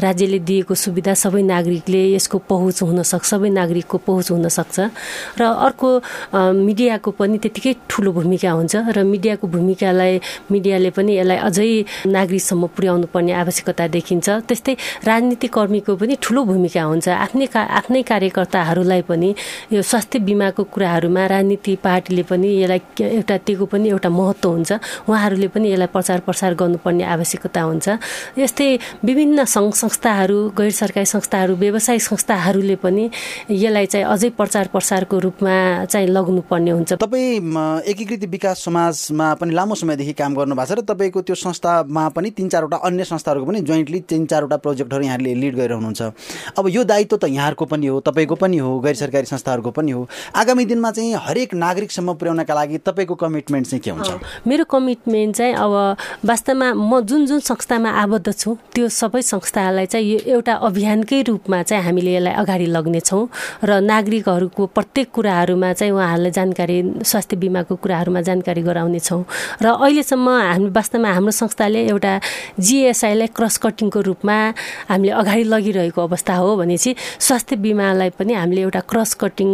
राज्यले 0.06 0.40
दिएको 0.48 0.74
सुविधा 0.76 1.14
सबै 1.24 1.42
नागरिकले 1.54 2.02
यसको 2.16 2.38
पहुँच 2.52 2.78
हुनसक्छ 2.88 3.26
सबै 3.28 3.50
नागरिकको 3.50 3.98
पहुँच 4.08 4.28
हुनसक्छ। 4.32 4.78
र 5.40 5.42
अर्को 5.68 5.90
मिडियाको 6.68 7.10
पनि 7.18 7.38
त्यतिकै 7.44 7.74
ठुलो 7.90 8.12
भूमिका 8.18 8.52
हुन्छ 8.52 8.74
र 8.96 8.98
मिडियाको 9.04 9.46
भूमिकालाई 9.48 10.14
मिडियाले 10.54 10.90
पनि 10.98 11.12
यसलाई 11.18 11.40
अझै 11.48 11.70
नागरिकसम्म 12.16 12.64
पुर्याउनु 12.76 13.08
पर्ने 13.14 13.34
आवश्यकता 13.42 13.84
देखिन्छ। 13.98 14.28
त्यस्तै 14.48 14.74
राजनीतिक 15.10 15.47
कर्मीको 15.48 15.96
पनि 15.96 16.16
ठुलो 16.22 16.44
भूमिका 16.46 16.84
हुन्छ। 16.84 17.08
आफ्नै 17.08 17.46
का 17.48 17.62
आफ्नै 17.80 18.02
कार्यकर्ताहरूलाई 18.04 19.02
पनि 19.10 19.30
यो 19.74 19.82
स्वास्थ्य 19.82 20.20
बिमाको 20.20 20.64
कुराहरूमा 20.74 21.24
राजनीति 21.28 21.76
पार्टीले 21.84 22.24
पनि 22.24 22.48
यसलाई 22.64 22.82
एउटा 23.18 23.36
दिएको 23.46 23.66
पनि 23.66 23.90
एउटा 23.90 24.10
महत्त्व 24.10 24.50
हुन्छ। 24.50 24.72
उहाँहरूले 25.08 25.48
पनि 25.54 25.68
यसलाई 25.74 25.90
प्रचार 25.94 26.20
प्रसार 26.28 26.54
गर्नुपर्ने 26.56 27.04
आवश्यकता 27.04 27.62
हुन्छ। 27.62 27.88
यस्तै 28.38 28.68
विभिन्न 29.04 29.44
सङ्घ 29.46 29.74
संस्थाहरू 29.74 30.40
गैर 30.58 30.72
सरकारी 30.72 31.06
संस्थाहरू 31.06 31.56
व्यवसायिक 31.56 32.02
संस्थाहरूले 32.02 32.76
पनि 32.84 33.10
यसलाई 33.50 33.86
चाहिँ 33.86 34.06
अझै 34.06 34.30
प्रचार 34.40 34.68
प्रसारको 34.74 35.16
रूपमा 35.20 35.86
चाहिँ 35.86 36.08
लग्नुपर्ने 36.08 36.72
हुन्छ। 36.72 36.94
तपाईँ 36.94 37.86
एकीकृत 37.88 38.24
विकास 38.30 38.64
समाजमा 38.66 39.28
पनि 39.40 39.52
लामो 39.54 39.76
समयदेखि 39.76 40.14
काम 40.14 40.36
गर्नु 40.36 40.56
भएको 40.56 40.76
छ 40.76 40.80
र 40.80 40.82
तपाईँको 40.88 41.22
त्यो 41.22 41.36
संस्थामा 41.38 42.04
पनि 42.16 42.30
तिन 42.38 42.48
चारवटा 42.50 42.78
अन्य 42.88 43.04
संस्थाहरूको 43.04 43.48
पनि 43.48 43.62
जोइन्टली 43.62 44.00
तिन 44.10 44.26
चारवटा 44.26 44.58
प्रोजेक्टहरू 44.58 45.04
यहाँले 45.04 45.34
लिड 45.38 45.56
गरिरहनुहुन्छ 45.56 46.02
अब 46.58 46.68
यो 46.70 46.84
दायित्व 46.84 47.18
त 47.18 47.24
यहाँहरूको 47.30 47.66
पनि 47.66 47.88
हो 47.88 48.00
तपाईँको 48.00 48.36
पनि 48.36 48.58
हो 48.58 48.80
गैर 48.80 48.96
सरकारी 48.96 49.26
संस्थाहरूको 49.26 49.72
पनि 49.72 49.92
हो। 49.92 50.08
आगामी 50.36 50.66
दिनमा 50.66 50.92
चाहिँ 50.92 51.14
हरेक 51.16 51.54
नागरिकसम्म 51.54 52.14
पुर्याउनका 52.14 52.54
लागि 52.54 52.78
तपाईँको 52.88 53.16
कमिटमेन्ट 53.16 53.68
चाहिँ 53.68 53.82
के 53.82 53.92
हुन्छ? 53.92 54.10
मेरो 54.48 54.64
कमिटमेन्ट 54.66 55.36
चाहिँ 55.36 55.54
अब 55.56 55.74
वास्तवमा 56.26 56.74
म 56.74 57.02
जुन 57.02 57.26
जुन 57.26 57.40
संस्थामा 57.40 57.90
आबद्ध 58.04 58.32
छु 58.32 58.58
त्यो 58.74 58.90
सबै 58.90 59.22
संस्थालाई 59.22 59.86
चाहिँ 59.86 60.08
यो 60.08 60.20
एउटा 60.36 60.54
अभियानकै 60.68 61.22
रूपमा 61.22 61.62
चाहिँ 61.64 61.84
हामीले 61.84 62.16
यसलाई 62.16 62.34
अगाडि 62.34 62.66
लग्नेछौँ। 62.66 63.24
र 63.64 63.80
नागरिकहरूको 63.82 64.66
प्रत्येक 64.68 65.08
कुराहरूमा 65.14 65.74
चाहिँ 65.74 65.94
उहाँहरूलाई 65.94 66.32
जानकारी 66.32 66.78
स्वास्थ्य 67.04 67.36
बिमाको 67.38 67.76
कुराहरूमा 67.76 68.22
जानकारी 68.22 68.62
गराउनेछौँ। 68.62 69.22
र 69.62 69.66
अहिलेसम्म 69.68 70.28
हामी 70.30 70.70
वास्तवमा 70.70 71.10
हाम्रो 71.14 71.32
संस्थाले 71.32 71.82
एउटा 71.88 72.14
जिएसआईलाई 72.60 73.28
क्रस 73.38 73.58
कटिङको 73.58 74.00
रूपमा 74.02 74.38
हामीले 74.90 75.14
अगाडि 75.28 75.44
लगिरहेको 75.44 76.02
अवस्था 76.02 76.36
हो 76.36 76.56
भनेपछि 76.56 76.96
स्वास्थ्य 77.20 77.56
बिमालाई 77.60 78.10
पनि 78.16 78.34
हामीले 78.34 78.62
एउटा 78.62 78.80
क्रस 78.88 79.14
कटिङ 79.20 79.50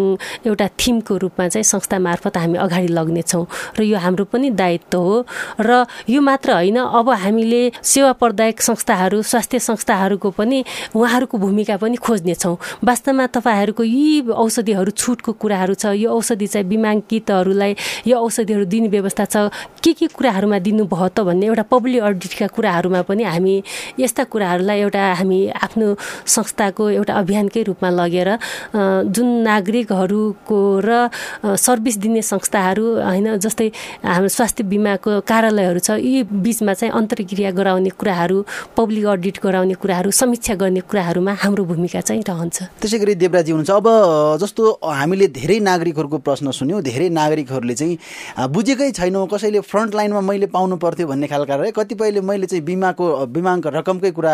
एउटा 0.45 0.67
थिमको 0.77 1.17
रूपमा 1.17 1.47
चाहिँ 1.47 1.63
संस्था 1.65 1.99
मार्फत 1.99 2.37
हामी 2.37 2.57
अगाडि 2.57 2.87
लग्नेछौँ। 2.87 3.45
र 3.79 3.81
यो 3.81 3.97
हाम्रो 3.97 4.25
पनि 4.25 4.49
दायित्व 4.53 4.97
हो। 4.97 5.25
र 5.59 5.85
यो 6.09 6.21
मात्र 6.21 6.53
होइन 6.53 6.77
अब 6.77 7.09
हामीले 7.09 7.61
सेवा 7.81 8.11
प्रदायक 8.21 8.61
संस्थाहरू 8.61 9.21
स्वास्थ्य 9.23 9.59
संस्थाहरूको 9.59 10.29
पनि 10.29 10.63
उहाँहरूको 10.93 11.37
भूमिका 11.37 11.77
पनि 11.77 11.97
खोज्नेछौँ। 11.97 12.55
वास्तवमा 12.85 13.25
तपाईँहरूको 13.33 13.83
यी 13.83 14.29
औषधिहरू 14.29 14.91
छुटको 14.93 15.31
कुराहरू 15.33 15.73
छ 15.73 15.97
यो 15.97 16.09
औषधि 16.13 16.47
चाहिँ 16.47 16.67
बिमाङ्कितहरूलाई 16.69 17.75
यो 18.07 18.17
औषधिहरू 18.19 18.65
दिने 18.65 18.87
व्यवस्था 18.93 19.25
छ। 19.25 19.49
के 19.81 19.93
के 19.93 20.07
कुराहरूमा 20.07 20.59
दिनुभयो 20.59 21.07
त 21.09 21.19
भन्ने 21.25 21.45
एउटा 21.49 21.63
पब्लिक 21.65 22.01
अडिटका 22.03 22.47
कुराहरूमा 22.53 23.01
पनि 23.09 23.23
हामी 23.23 23.55
यस्ता 23.99 24.23
कुराहरूलाई 24.23 24.79
एउटा 24.79 25.01
हामी 25.19 25.39
आफ्नो 25.65 25.87
संस्थाको 26.27 26.89
एउटा 26.89 27.13
अभियानकै 27.13 27.63
रूपमा 27.69 27.89
लगेर 27.89 28.29
जुन 29.15 29.27
नागरिकहरूको 29.47 30.59
र 30.85 31.09
सर्भिस 31.43 31.97
दिने 32.03 32.21
संस्थाहरू 32.23 32.85
होइन 33.01 33.27
जस्तै 33.37 33.67
हाम्रो 34.03 34.29
स्वास्थ्य 34.37 34.63
बिमाको 34.71 35.19
कार्यालयहरू 35.31 35.79
छ 35.79 35.97
यी 35.99 36.23
बिचमा 36.43 36.73
चाहिँ 36.73 36.93
अन्तर्क्रिया 36.93 37.51
गराउने 37.59 37.89
कुराहरू 37.99 38.37
पब्लिक 38.77 39.05
अडिट 39.13 39.37
गराउने 39.43 39.75
कुराहरू 39.81 40.11
समीक्षा 40.11 40.55
गर्ने 40.61 40.81
कुराहरूमा 40.89 41.33
हाम्रो 41.43 41.63
भूमिका 41.71 42.01
चाहिँ 42.01 42.23
रहन्छ। 42.29 42.57
त्यसै 42.81 42.97
गरी 42.99 43.15
देवराजी 43.23 43.51
हुनुहुन्छ। 43.51 43.71
अब 43.71 43.87
जस्तो 44.41 44.63
हामीले 44.83 45.27
धेरै 45.33 45.59
नागरिकहरूको 45.69 46.17
प्रश्न 46.27 46.51
सुन्यौँ 46.51 46.81
धेरै 46.83 47.09
नागरिकहरूले 47.09 47.75
चाहिँ 47.75 47.97
बुझेकै 48.53 48.89
छैनौँ 48.91 49.27
कसैले 49.27 49.59
फ्रन्ट 49.61 49.95
लाइनमा 49.95 50.21
मैले 50.21 50.47
पाउनु 50.53 50.75
पर्थ्यो 50.83 51.07
भन्ने 51.07 51.27
खालका 51.27 51.55
रहे 51.55 51.71
कतिपयले 51.71 52.21
मैले 52.21 52.45
चाहिँ 52.47 52.63
बिमाको 52.65 53.05
बिमाको 53.33 53.69
रकमकै 53.77 54.11
कुरा 54.11 54.33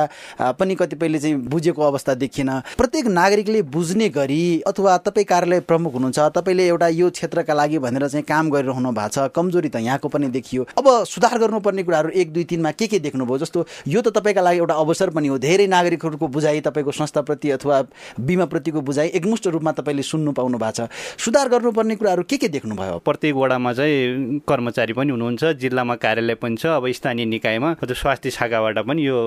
पनि 0.60 0.76
कतिपयले 1.10 1.20
चाहिँ 1.20 1.36
बुझेको 1.50 1.82
अवस्था 1.82 2.14
देखिएन 2.16 2.50
प्रत्येक 2.78 3.08
नागरिकले 3.08 3.62
बुझ्ने 3.64 4.10
गरी 4.10 4.62
अथवा 4.68 4.98
तपाईँ 4.98 5.26
कार्यालय 5.26 5.60
प्रमुख 5.62 5.94
हुनुहुन्छ 5.94 6.20
तपाईँले 6.38 6.68
एउटा 6.68 6.88
यो 6.88 7.10
क्षेत्रका 7.10 7.54
लागि 7.54 7.80
भनेर 7.80 8.08
चाहिँ 8.08 8.24
काम 8.24 8.50
गरिरहनु 8.50 8.92
भएको 8.92 9.10
छ 9.10 9.30
कमजोरी 9.36 9.70
त 9.70 9.76
यहाँको 9.78 10.08
पनि 10.08 10.28
देखियो। 10.30 10.64
अब 10.78 10.88
सुधार 11.06 11.38
गर्नुपर्ने 11.40 11.84
कुराहरू 11.84 12.10
एक 12.12 12.34
दुई 12.34 12.44
तिनमा 12.44 12.72
के 12.72 12.88
के 12.88 13.00
देख्नुभयो? 13.00 13.38
जस्तो 13.38 13.66
यो 13.88 14.02
त 14.02 14.14
तपाईँका 14.14 14.42
लागि 14.42 14.58
एउटा 14.58 14.74
अवसर 14.76 15.10
पनि 15.10 15.28
हो। 15.28 15.38
धेरै 15.40 15.68
नागरिकहरूको 15.68 16.28
बुझाइ 16.28 16.62
तपाईँको 16.62 16.92
संस्थाप्रति 16.92 17.52
अथवा 17.52 17.82
बिमाप्रतिको 18.20 18.82
बुझाइ 18.82 19.08
एकमुष्ट 19.18 19.48
रूपमा 19.48 19.72
तपाईँले 19.72 20.04
सुन्नु 20.04 20.32
पाउनु 20.32 20.58
भएको 20.58 20.86
छ। 20.86 20.90
सुधार 21.18 21.50
गर्नुपर्ने 21.50 21.96
कुराहरू 21.96 22.24
के 22.24 22.38
के 22.38 22.48
देख्नुभयो? 22.48 22.98
प्रत्येक 23.06 23.36
वडामा 23.36 23.74
चाहिँ 23.74 24.40
कर्मचारी 24.48 24.94
पनि 24.94 25.12
हुनुहुन्छ 25.12 25.44
जिल्लामा 25.58 25.96
कार्यालय 25.96 26.36
पनि 26.36 26.56
छ 26.56 26.66
अब 26.78 26.88
स्थानीय 26.92 27.26
निकायमा 27.26 27.76
स्वास्थ्य 27.90 28.30
शाखाबाट 28.30 28.78
पनि 28.88 29.08
यो 29.08 29.18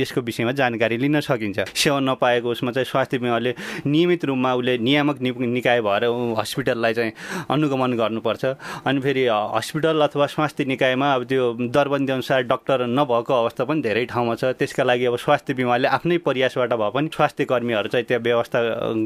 यसको 0.00 0.20
विषयमा 0.20 0.52
जानकारी 0.52 0.96
लिन 0.98 1.20
सकिन्छ। 1.32 1.58
सेवा 1.74 1.98
नपाएको 2.00 2.48
उसमा 2.50 2.70
चाहिँ 2.72 2.86
स्वास्थ्य 2.86 3.18
बिमाले 3.18 3.54
नियमित 3.86 4.24
रूपमा 4.24 4.54
उसले 4.54 4.78
नियामक 4.78 5.20
निकाय 5.22 5.80
भएर 5.80 6.04
हस्पिटललाई 6.38 6.94
चाहिँ 6.94 7.12
अनुगमन 7.50 7.92
गर्नुपर्छ। 7.96 8.44
अनि 8.86 9.00
फेरि 9.00 9.26
हस्पिटल 9.30 10.00
अथवा 10.02 10.26
स्वास्थ्य 10.26 10.64
निकायमा 10.64 11.12
अब 11.14 11.24
त्यो 11.24 11.44
दरबन्दी 11.72 12.12
अनुसार 12.12 12.42
डक्टर 12.52 12.86
नभएको 12.88 13.32
अवस्था 13.34 13.64
पनि 13.64 13.82
धेरै 13.82 14.04
ठाउँमा 14.12 14.34
छ। 14.34 14.44
त्यसका 14.58 14.82
लागि 14.84 15.04
अब 15.06 15.16
स्वास्थ्य 15.16 15.54
बिमाले 15.54 15.88
आफ्नै 15.88 16.18
प्रयासबाट 16.26 16.72
भए 16.72 16.90
पनि 16.94 17.08
स्वास्थ्य 17.14 17.44
कर्मीहरू 17.44 17.88
चाहिँ 17.88 18.06
त्यहाँ 18.06 18.22
व्यवस्था 18.22 18.58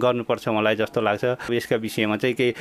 गर्नुपर्छ 0.02 0.48
मलाई 0.48 0.76
जस्तो 0.76 1.00
लाग्छ। 1.00 1.24
यसका 1.50 1.76
विषयमा 1.76 2.16
चाहिँ 2.16 2.34
केही 2.34 2.52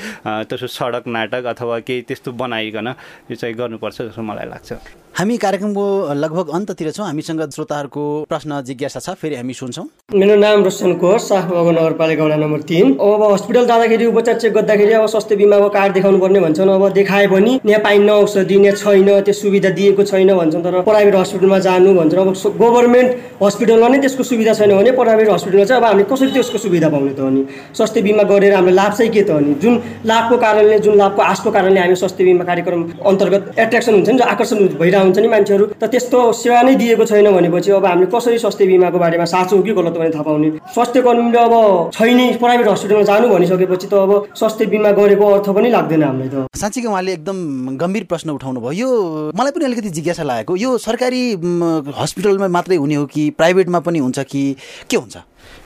त्यसो 0.50 0.68
सडक 0.68 1.08
नाटक 1.08 1.44
अथवा 1.54 1.80
केही 1.88 2.02
त्यस्तो 2.08 2.32
बनाइकन 2.32 2.88
यो 3.32 3.36
चाहिँ 3.36 3.56
गर्नुपर्छ 3.56 4.02
जस्तो 4.02 4.22
मलाई 4.22 4.48
लाग्छ। 4.50 5.05
हामी 5.16 5.36
कार्यक्रमको 5.38 6.14
लगभग 6.14 6.50
अन्ततिर 6.54 6.92
छौँ। 6.92 7.06
हामीसँग 7.06 7.42
श्रोताहरूको 7.56 8.04
प्रश्न 8.30 8.60
जिज्ञासा 8.68 9.00
छ 9.00 9.10
फेरि 9.16 9.36
हामी 9.36 9.54
सुन्छौँ। 9.56 9.86
मेरो 10.12 10.36
नाम 10.36 10.64
रोशन 10.64 10.94
कोर 11.00 11.20
साहबाग 11.20 11.68
नगरपालिका 11.68 12.24
वडा 12.24 12.36
नम्बर 12.36 12.62
तिन। 12.68 12.92
अब 13.00 13.24
हस्पिटल 13.24 13.66
जाँदाखेरि 13.66 14.06
उपचार 14.06 14.36
चेक 14.40 14.54
गर्दाखेरि 14.54 14.94
अब 14.94 15.06
स्वास्थ्य 15.08 15.36
बिमाको 15.36 15.70
कार्ड 15.72 15.94
देखाउनु 15.94 16.20
पर्ने 16.20 16.40
भन्छन्। 16.40 16.70
अब 16.70 16.90
देखाए 16.92 17.28
पनि 17.32 17.60
यहाँ 17.66 17.80
पाइन्न 17.84 18.10
औषधि 18.12 18.56
यहाँ 18.56 18.76
छैन 18.76 19.22
त्यो 19.24 19.34
सुविधा 19.34 19.70
दिएको 19.72 20.04
छैन 20.04 20.34
भन्छन्। 20.36 20.64
तर 20.64 20.82
प्राइभेट 20.84 21.16
हस्पिटलमा 21.16 21.60
जानु 21.64 21.94
भन्छन्। 21.96 22.20
अब 22.20 22.60
गभर्मेन्ट 22.60 23.16
हस्पिटलमा 23.44 23.88
नै 23.88 24.00
त्यसको 24.04 24.24
सुविधा 24.26 24.54
छैन 24.54 24.76
भने 24.76 24.92
प्राइभेट 25.00 25.30
हस्पिटलमा 25.30 25.66
चाहिँ 25.66 25.82
अब 25.82 25.88
हामीले 25.88 26.08
कसरी 26.12 26.32
त्यसको 26.36 26.58
सुविधा 26.60 26.90
पाउने 26.92 27.14
त 27.16 27.20
अनि? 27.24 27.46
स्वास्थ्य 27.72 28.02
बिमा 28.04 28.24
गरेर 28.28 28.54
हाम्रो 28.56 28.76
लाभ 28.76 28.92
चाहिँ 29.00 29.12
के 29.16 29.24
त 29.24 29.32
अनि? 29.32 29.54
जुन 29.64 29.82
लाभको 30.12 30.38
कारणले 30.44 30.80
जुन 30.84 30.98
लाभको 30.98 31.22
आशको 31.24 31.52
कारणले 31.56 31.80
हामी 31.80 31.96
स्वास्थ्य 32.04 32.24
बिमा 32.24 32.44
कार्यक्रम 32.44 32.84
अन्तर्गत 33.00 33.56
एट्र्याक्सन 33.64 33.94
हुन्छ 33.96 34.10
नि 34.10 34.20
आकर्षण 34.36 34.68
भइरहन्छ 34.76 35.04
हुन्छ 35.06 35.18
नि 35.20 35.28
मान्छेहरू। 35.28 35.66
त 35.78 35.84
त्यस्तो 35.86 36.20
सेवा 36.34 36.62
नै 36.62 36.76
दिएको 36.76 37.06
छैन 37.06 37.28
भनेपछि 37.32 37.72
अब 37.72 37.86
हामीले 37.86 38.08
कसरी 38.10 38.38
स्वास्थ्य 38.44 38.66
बिमाको 38.66 38.98
बारेमा 39.00 39.26
साँचो 39.26 39.56
हो 39.56 39.64
कि 39.64 39.74
गलत 39.74 39.96
भने 39.98 40.10
थाहा 40.16 40.24
पाउने? 40.24 40.50
स्वास्थ्य 40.74 41.02
कर्मीले 41.02 41.40
अब 41.40 41.54
छैनै 41.94 42.28
प्राइभेट 42.42 42.68
हस्पिटलमा 42.68 43.04
जानु 43.06 43.28
भनिसकेपछि 43.30 43.88
त 43.88 43.94
अब 43.94 44.12
स्वास्थ्य 44.36 44.66
बिमा 44.74 44.92
गरेको 45.00 45.26
अर्थ 45.36 45.48
पनि 45.56 45.70
लाग्दैन 45.70 46.04
हामीलाई 46.04 46.30
त। 46.34 46.48
साँच्चीकै 46.56 46.88
उहाँले 46.88 47.12
एकदम 47.14 47.38
गम्भीर 47.78 48.04
प्रश्न 48.10 48.30
उठाउनु 48.38 48.60
भयो। 48.62 48.74
यो 48.82 48.90
मलाई 49.36 49.52
पनि 49.56 49.66
अलिकति 49.66 49.90
जिज्ञासा 49.98 50.24
लागेको 50.24 50.56
यो 50.56 50.78
सरकारी 50.82 51.22
हस्पिटलमा 52.02 52.48
मात्रै 52.58 52.76
हुने 52.76 52.96
हो 52.96 53.06
कि 53.06 53.30
प्राइभेटमा 53.38 53.80
पनि 53.86 54.00
हुन्छ 54.00 54.20
कि 54.26 54.44
के 54.90 54.98
हुन्छ? 54.98 55.16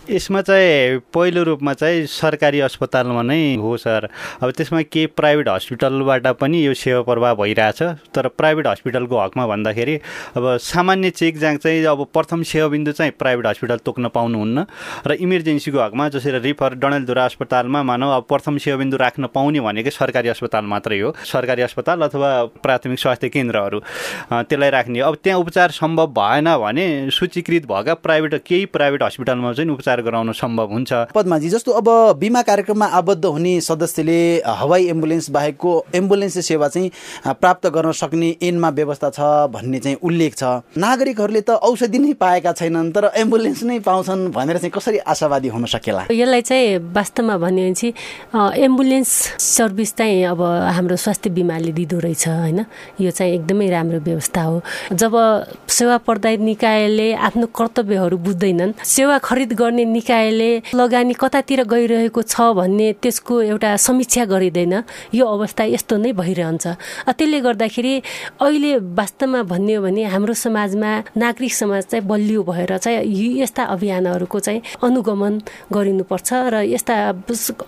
यसमा 0.09 0.41
चाहिँ 0.41 0.99
पहिलो 1.13 1.43
रूपमा 1.43 1.73
चाहिँ 1.73 2.05
सरकारी 2.09 2.59
अस्पतालमा 2.59 3.21
नै 3.21 3.55
हो 3.61 3.75
सर। 3.77 4.07
अब 4.41 4.51
त्यसमा 4.51 4.81
केही 4.81 5.05
प्राइभेट 5.13 5.49
हस्पिटलबाट 5.49 6.27
पनि 6.41 6.65
यो 6.65 6.73
सेवा 6.73 7.01
प्रवाह 7.05 7.33
भइरहेछ। 7.37 7.81
तर 8.09 8.27
प्राइभेट 8.33 8.67
हस्पिटलको 8.67 9.19
हकमा 9.19 9.45
भन्दाखेरि 9.47 9.95
अब 10.37 10.57
सामान्य 10.57 11.09
चेक 11.09 11.37
जाँच 11.37 11.61
चाहिँ 11.61 11.85
अब 11.85 12.05
प्रथम 12.13 12.43
सेवा 12.43 12.67
बिन्दु 12.67 12.91
चाहिँ 12.91 13.11
प्राइभेट 13.19 13.45
हस्पिटल 13.47 13.77
तोक्न 13.85 14.07
पाउनुहुन्न। 14.09 14.65
र 15.07 15.13
इमर्जेन्सीको 15.21 15.79
हकमा 15.79 16.09
जसरी 16.09 16.39
रिफर 16.39 16.73
डणेलधुरा 16.81 17.25
अस्पतालमा 17.25 17.83
मानव 17.83 18.09
अब 18.09 18.25
प्रथम 18.29 18.57
सेवा 18.57 18.77
बिन्दु 18.77 18.97
राख्न 18.97 19.27
पाउने 19.29 19.59
भनेकै 19.61 19.89
सरकारी 19.91 20.29
अस्पताल 20.29 20.65
मात्रै 20.65 20.99
हो। 20.99 21.13
सरकारी 21.23 21.61
अस्पताल 21.61 22.01
अथवा 22.09 22.29
प्राथमिक 22.65 22.99
स्वास्थ्य 22.99 23.29
केन्द्रहरू 23.29 23.79
त्यसलाई 24.33 24.69
राख्ने। 24.69 24.99
अब 24.99 25.17
त्यहाँ 25.23 25.39
उपचार 25.39 25.69
सम्भव 25.77 26.07
भएन 26.17 26.49
भने 26.57 26.87
सूचीकृत 27.11 27.69
भएका 27.69 27.93
प्राइभेट 28.01 28.41
केही 28.41 28.65
प्राइभेट 28.73 29.03
हस्पिटलमा 29.03 29.53
चाहिँ 29.53 29.69
उपचार 29.69 29.97
गराउन 30.01 30.31
सम्भव 30.33 30.67
हुन्छ। 30.71 30.91
पद्माजी 31.15 31.49
जस्तो 31.49 31.71
अब 31.71 31.87
बिमा 32.19 32.41
कार्यक्रममा 32.41 32.85
आबद्ध 32.99 33.25
हुने 33.25 33.53
सदस्यले 33.61 34.19
हवाई 34.45 34.87
एम्बुलेन्स 34.89 35.29
बाहेकको 35.29 35.71
एम्बुलेन्स 35.95 36.37
सेवा 36.45 36.67
चाहिँ 36.67 36.91
प्राप्त 37.39 37.67
गर्न 37.67 37.91
सक्ने 37.91 38.29
ऐनमा 38.43 38.69
व्यवस्था 38.69 39.09
छ 39.09 39.19
भन्ने 39.53 39.79
चाहिँ 39.79 39.97
उल्लेख 40.03 40.35
छ। 40.35 40.43
नागरिकहरूले 40.77 41.41
त 41.41 41.59
औषधि 41.61 41.99
नै 41.99 42.13
पाएका 42.19 42.51
छैनन् 42.53 42.91
तर 42.91 43.11
एम्बुलेन्स 43.15 43.63
नै 43.63 43.79
पाउँछन् 43.79 44.27
भनेर 44.31 44.57
चाहिँ 44.57 44.71
कसरी 44.71 44.97
आशावादी 45.07 45.47
हुन 45.47 45.65
सकेला? 45.65 46.05
यसलाई 46.11 46.41
चाहिँ 46.41 46.77
वास्तवमा 46.93 47.37
भन्यो 47.37 47.57
भने 47.59 47.73
चाहिँ 47.73 48.63
एम्बुलेन्स 48.65 49.09
सर्भिस 49.39 49.93
चाहिँ 49.95 50.23
अब 50.25 50.41
हाम्रो 50.75 50.95
स्वास्थ्य 50.95 51.29
बिमाले 51.29 51.71
दिँदो 51.71 51.99
रहेछ 51.99 52.27
होइन? 52.27 52.65
यो 53.01 53.11
चाहिँ 53.11 53.33
एकदमै 53.33 53.69
राम्रो 53.69 53.99
व्यवस्था 53.99 54.41
हो। 54.41 54.61
जब 54.93 55.13
सेवा 55.67 55.97
प्रदाय 56.07 56.37
निकायले 56.39 57.13
आफ्नो 57.13 57.45
कर्तव्यहरू 57.51 58.17
बुझ्दैनन् 58.17 58.73
सेवा 58.83 59.17
खरिद 59.19 59.53
गर्ने 59.53 59.78
निकायले 59.85 60.51
लगानी 60.75 61.13
कतातिर 61.13 61.63
गइरहेको 61.63 62.21
छ 62.21 62.41
भन्ने 62.55 62.87
त्यसको 63.01 63.41
एउटा 63.41 63.75
समीक्षा 63.77 64.25
गरिँदैन। 64.25 64.73
यो 65.13 65.25
अवस्था 65.25 65.63
यस्तो 65.75 65.97
नै 65.97 66.11
भइरहन्छ। 66.13 66.65
त्यसले 67.09 67.39
गर्दाखेरि 67.41 67.93
अहिले 68.41 68.71
वास्तवमा 68.95 69.41
भन्ने 69.43 69.77
भने 69.79 70.03
हाम्रो 70.13 70.33
समाजमा 70.33 70.91
नागरिक 71.17 71.53
समाज 71.53 71.83
चाहिँ 71.91 72.05
बलियो 72.07 72.43
भएर 72.43 72.77
चाहिँ 72.77 73.41
यस्ता 73.41 73.63
अभियानहरूको 73.75 74.39
चाहिँ 74.39 74.61
अनुगमन 74.83 75.33
गरिनुपर्छ 75.73 76.29
र 76.53 76.55
यस्ता 76.69 76.95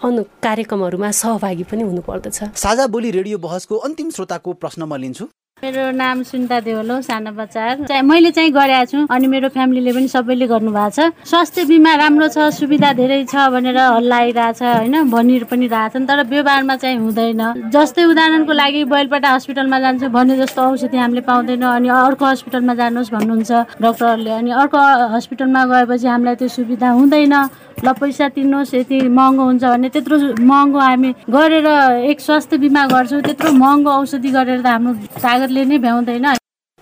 अनु 0.03 0.21
कार्यक्रमहरूमा 0.43 1.09
सहभागी 1.11 1.63
पनि 1.69 1.83
हुनुपर्दछ। 1.83 2.55
साझा 2.55 2.87
बोली 2.87 3.11
रेडियो 3.11 3.37
बहसको 3.37 3.75
अन्तिम 3.75 4.09
श्रोताको 4.11 4.53
प्रश्न 4.53 4.83
म 4.83 4.95
लिन्छु। 4.95 5.25
मेरो 5.63 5.91
नाम 5.93 6.21
सुनिता 6.25 6.59
देवल 6.59 6.89
हो 6.91 7.01
सानो 7.01 7.45
चाहिँ 7.45 8.01
मैले 8.01 8.31
चाहिँ 8.33 8.51
गरेको 8.51 8.85
छु 8.91 9.05
अनि 9.13 9.27
मेरो 9.27 9.49
फ्यामिलीले 9.53 9.91
पनि 9.93 10.07
सबैले 10.09 10.47
गर्नुभएको 10.49 10.89
छ। 10.89 11.29
स्वास्थ्य 11.29 11.65
बिमा 11.69 11.93
राम्रो 12.01 12.27
छ 12.33 12.49
सुविधा 12.49 12.91
धेरै 12.97 13.21
छ 13.29 13.45
भनेर 13.53 13.77
हल्ला 13.77 14.17
आइरहेछ 14.17 14.61
होइन? 14.61 14.95
भनिर 15.13 15.43
पनि 15.45 15.67
रहेछन् 15.69 16.07
तर 16.09 16.23
व्यवहारमा 16.33 16.75
चाहिँ 16.81 16.97
हुँदैन। 16.97 17.69
जस्तै 17.69 18.03
उदाहरणको 18.09 18.53
लागि 18.53 18.83
बैलपाटा 18.89 19.29
हस्पिटलमा 19.37 19.79
जान्छु 19.85 20.09
भने 20.09 20.37
जस्तो 20.41 20.61
औषधि 20.65 20.97
हामीले 20.97 21.21
पाउँदैनौँ 21.29 21.75
अनि 21.77 21.89
अर्को 22.09 22.25
हस्पिटलमा 22.25 22.73
जानुहोस् 22.81 23.13
भन्नुहुन्छ 23.13 23.51
डक्टरहरूले 23.85 24.31
अनि 24.41 24.51
अर्को 24.65 24.81
हस्पिटलमा 25.13 25.61
गएपछि 25.69 26.07
हामीलाई 26.09 26.35
त्यो 26.41 26.47
सुविधा 26.57 26.89
हुँदैन। 26.89 27.35
ल 27.83 27.93
पैसा 27.97 28.27
तिर्नुहोस् 28.29 28.73
यति 28.75 28.97
महँगो 29.09 29.43
हुन्छ 29.43 29.63
भने 29.63 29.89
त्यत्रो 29.89 30.17
महँगो 30.37 30.79
हामी 30.79 31.09
गरेर 31.29 31.67
एक 32.11 32.19
स्वास्थ्य 32.21 32.57
बिमा 32.57 32.85
गर्छौँ 32.87 33.21
त्यत्रो 33.21 33.51
महँगो 33.57 33.91
औषधि 33.91 34.31
गरेर 34.31 34.61
त 34.61 34.67
हाम्रो 34.67 34.93
तागतले 35.17 35.65
नै 35.65 35.77
भ्याउँदैन। 35.81 36.25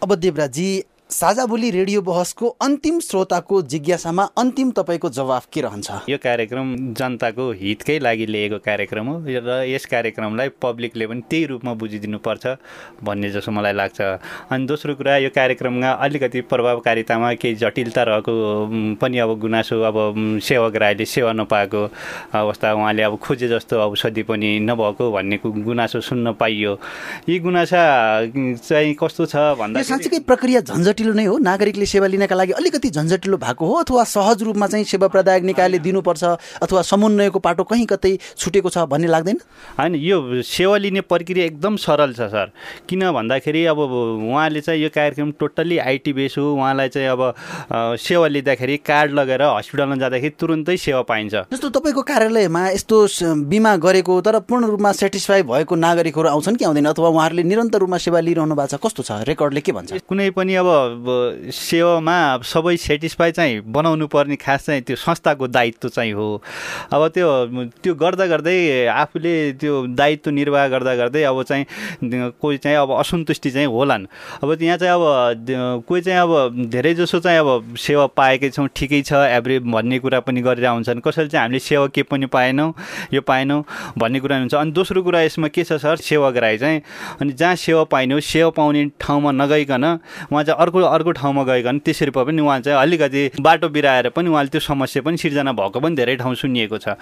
अब 0.02 0.16
देवराजी 0.16 0.68
साझा 1.10 1.45
बोली 1.45 1.70
रेडियो 1.72 2.01
बहसको 2.05 2.47
अन्तिम 2.62 2.99
श्रोताको 3.01 3.62
जिज्ञासामा 3.66 4.24
अन्तिम 4.38 4.72
तपाईँको 4.72 5.10
जवाफ 5.10 5.45
के 5.53 5.62
रहन्छ? 5.62 5.91
यो 6.10 6.18
कार्यक्रम 6.22 6.93
जनताको 6.93 7.49
हितकै 7.51 7.97
लागि 7.99 8.26
लिएको 8.26 8.57
कार्यक्रम 8.62 9.07
हो 9.07 9.16
र 9.26 9.66
यस 9.66 9.86
कार्यक्रमलाई 9.89 10.49
पब्लिकले 10.62 11.07
पनि 11.10 11.22
त्यही 11.26 11.45
रूपमा 11.45 11.74
बुझिदिनुपर्छ 11.82 12.45
भन्ने 13.01 13.30
जस्तो 13.32 13.51
मलाई 13.51 13.74
लाग्छ। 13.74 14.01
अनि 14.53 14.66
दोस्रो 14.70 14.95
कुरा 15.01 15.18
यो 15.18 15.30
कार्यक्रममा 15.34 15.89
अलिकति 15.97 16.41
प्रभावकारितामा 16.45 17.34
केही 17.41 17.55
जटिलता 17.57 18.03
रहेको 18.05 18.34
पनि 19.01 19.18
अब 19.18 19.34
गुनासो 19.41 19.82
अब 19.82 19.97
उम्, 20.14 20.39
सेवाग्राहीले 20.45 21.05
सेवा 21.10 21.34
नपाएको 21.34 21.82
अवस्था 22.38 22.74
उहाँले 22.74 23.03
अब 23.10 23.18
खोजे 23.18 23.47
जस्तो 23.49 23.82
औषधि 23.82 24.24
पनि 24.30 24.60
नभएको 24.62 25.12
भन्ने 25.12 25.41
गुनासो 25.41 26.01
सुन्न 26.05 26.38
पाइयो। 26.38 26.78
यी 27.30 27.39
गुनासा 27.41 27.82
चाहिँ 28.62 28.93
कस्तो 29.01 29.26
छ 29.26 29.57
भन्दा 29.57 29.82
साँच्चीकै 29.89 30.20
प्रक्रिया 30.30 30.62
झन्झटिलो 31.00 31.14
नै 31.16 31.26
हो। 31.26 31.38
नागरिकले 31.39 31.86
सेवा 31.86 32.08
लिनका 32.08 32.36
लागि 32.36 32.52
अलिकति 32.60 32.89
झन्झटिलो 32.91 33.38
भएको 33.39 33.66
हो 33.66 33.74
अथवा 33.84 34.04
सहज 34.04 34.43
रूपमा 34.43 34.68
चाहिँ 34.68 34.86
सेवा 34.86 35.08
प्रदायक 35.08 35.43
निकायले 35.43 35.80
दिनुपर्छ 35.80 36.24
अथवा 36.60 36.82
समन्वयको 36.84 37.39
पाटो 37.39 37.64
कहीँ 37.64 37.86
कतै 37.88 38.18
छुटेको 38.38 38.70
छ 38.70 38.84
भन्ने 38.91 39.08
लाग्दैन? 39.08 39.38
होइन 39.80 39.95
यो 39.95 40.41
सेवा 40.43 40.78
लिने 40.78 41.02
प्रक्रिया 41.02 41.45
एकदम 41.45 41.76
सरल 41.80 42.14
छ 42.14 42.28
सर। 42.28 42.52
किन 42.89 43.12
भन्दाखेरि 43.12 43.66
अब 43.66 43.80
उहाँले 43.80 44.62
चाहिँ 44.62 44.82
यो 44.84 44.89
कार्यक्रम 44.91 45.32
टोटल्ली 45.39 45.78
आइटी 45.80 46.14
बेस 46.14 46.36
हो। 46.38 46.45
उहाँलाई 46.54 46.89
चाहिँ 46.89 47.08
अब 47.08 47.22
सेवा 48.00 48.28
लिँदाखेरि 48.28 48.78
कार्ड 48.84 49.12
लगेर 49.14 49.41
हस्पिटलमा 49.41 49.95
जाँदाखेरि 49.95 50.36
तुरुन्तै 50.39 50.78
सेवा 50.78 51.02
पाइन्छ। 51.08 51.34
जस्तो 51.47 51.70
तपाईँको 51.70 52.02
कार्यालयमा 52.04 52.68
यस्तो 52.76 52.97
बिमा 53.47 53.76
गरेको 53.80 54.22
तर 54.22 54.39
पूर्ण 54.43 54.66
रूपमा 54.76 54.91
सेटिस्फाई 55.00 55.43
भएको 55.47 55.76
नागरिकहरू 55.76 56.28
आउँछन् 56.30 56.56
कि 56.60 56.66
आउँदैन? 56.66 56.86
अथवा 56.91 57.08
उहाँहरूले 57.08 57.43
निरन्तर 57.43 57.80
रूपमा 57.80 57.97
सेवा 57.97 58.20
लिइरहनु 58.20 58.56
भएको 58.56 58.68
छ? 58.68 58.82
कस्तो 58.84 59.04
छ? 59.04 59.12
रेकर्डले 59.30 59.62
के 59.62 59.72
भन्छ? 59.72 59.91
कुनै 60.10 60.30
पनि 60.36 60.56
अब 60.56 60.68
अब 60.90 61.52
सेवामा 61.54 62.18
सबै 62.44 62.76
सेटिस्फाई 62.78 63.32
चाहिँ 63.32 63.60
बनाउनु 63.72 64.08
पर्ने 64.08 64.36
खास 64.36 64.66
चाहिँ 64.66 64.82
त्यो 64.82 64.96
संस्थाको 64.96 65.48
दायित्व 65.48 65.90
चाहिँ 65.90 66.14
हो। 66.14 66.42
अब 66.94 67.08
त्यो 67.14 67.30
त्यो 67.84 67.94
गर्दा 67.96 68.26
गर्दै 68.26 68.86
आफूले 68.88 69.36
त्यो 69.62 69.86
दायित्व 69.94 70.32
निर्वाह 70.32 70.68
गर्दा 70.68 70.96
गर्दै 70.96 71.24
अब 71.24 71.42
चाहिँ 71.44 71.66
कोही 72.42 72.58
चाहिँ 72.58 72.78
अब 72.78 72.92
असन्तुष्टि 73.00 73.52
चाहिँ 73.52 73.68
होलान्। 73.68 74.06
अब 74.44 74.62
यहाँ 74.62 74.78
चाहिँ 74.78 74.94
अब 74.94 75.84
कोही 75.88 76.02
चाहिँ 76.02 76.20
अब 76.20 76.70
धेरै 76.70 76.94
जसो 76.96 77.20
चाहिँ 77.20 77.40
अब 77.40 77.76
सेवा 77.78 78.06
पाएकै 78.18 78.50
छौँ 78.50 78.68
ठिकै 78.76 79.02
छ 79.02 79.14
एभरेज 79.30 79.62
भन्ने 79.70 80.00
कुरा 80.00 80.20
पनि 80.26 80.42
गरेर 80.42 80.68
हुन्छन् 80.68 81.02
कसैले 81.06 81.30
चाहिँ 81.30 81.44
हामीले 81.44 81.60
सेवा 81.60 81.88
के 81.88 82.04
पनि 82.04 82.26
पाएनौँ 82.26 82.74
यो 83.14 83.22
पाएनौँ 83.22 83.64
भन्ने 83.98 84.20
कुरा 84.20 84.38
हुन्छ। 84.40 84.54
अनि 84.56 84.72
दोस्रो 84.72 85.04
कुरा 85.04 85.22
यसमा 85.22 85.48
के 85.48 85.64
छ 85.64 85.74
सर? 85.80 85.96
सेवाग्राही 86.00 86.58
चाहिँ 86.58 86.82
अनि 87.22 87.34
जहाँ 87.34 87.56
सेवा 87.56 87.84
पाइने 87.92 88.20
सेवा 88.22 88.50
पाउने 88.50 88.86
ठाउँमा 89.00 89.32
नगइकन 89.32 89.84
उहाँ 90.32 90.44
चाहिँ 90.44 90.60
अर्को 90.60 90.79
अर्को 90.86 91.12
ठाउँमा 91.12 91.44
गइकन 91.44 91.80
त्यसरी 91.80 92.12
भए 92.12 92.24
पनि 92.26 92.42
उहाँ 92.42 92.60
चाहिँ 92.62 92.80
अलिकति 92.80 93.24
बाटो 93.40 93.70
बिराएर 93.70 94.10
पनि 94.16 94.30
उहाँले 94.30 94.50
त्यो 94.50 94.62
समस्या 94.62 95.02
पनि 95.04 95.18
सिर्जना 95.18 95.52
भएको 95.52 95.80
पनि 95.80 95.96
धेरै 95.96 96.16
ठाउँ 96.16 96.36
सुनिएको 96.36 96.78
छ। 96.78 96.96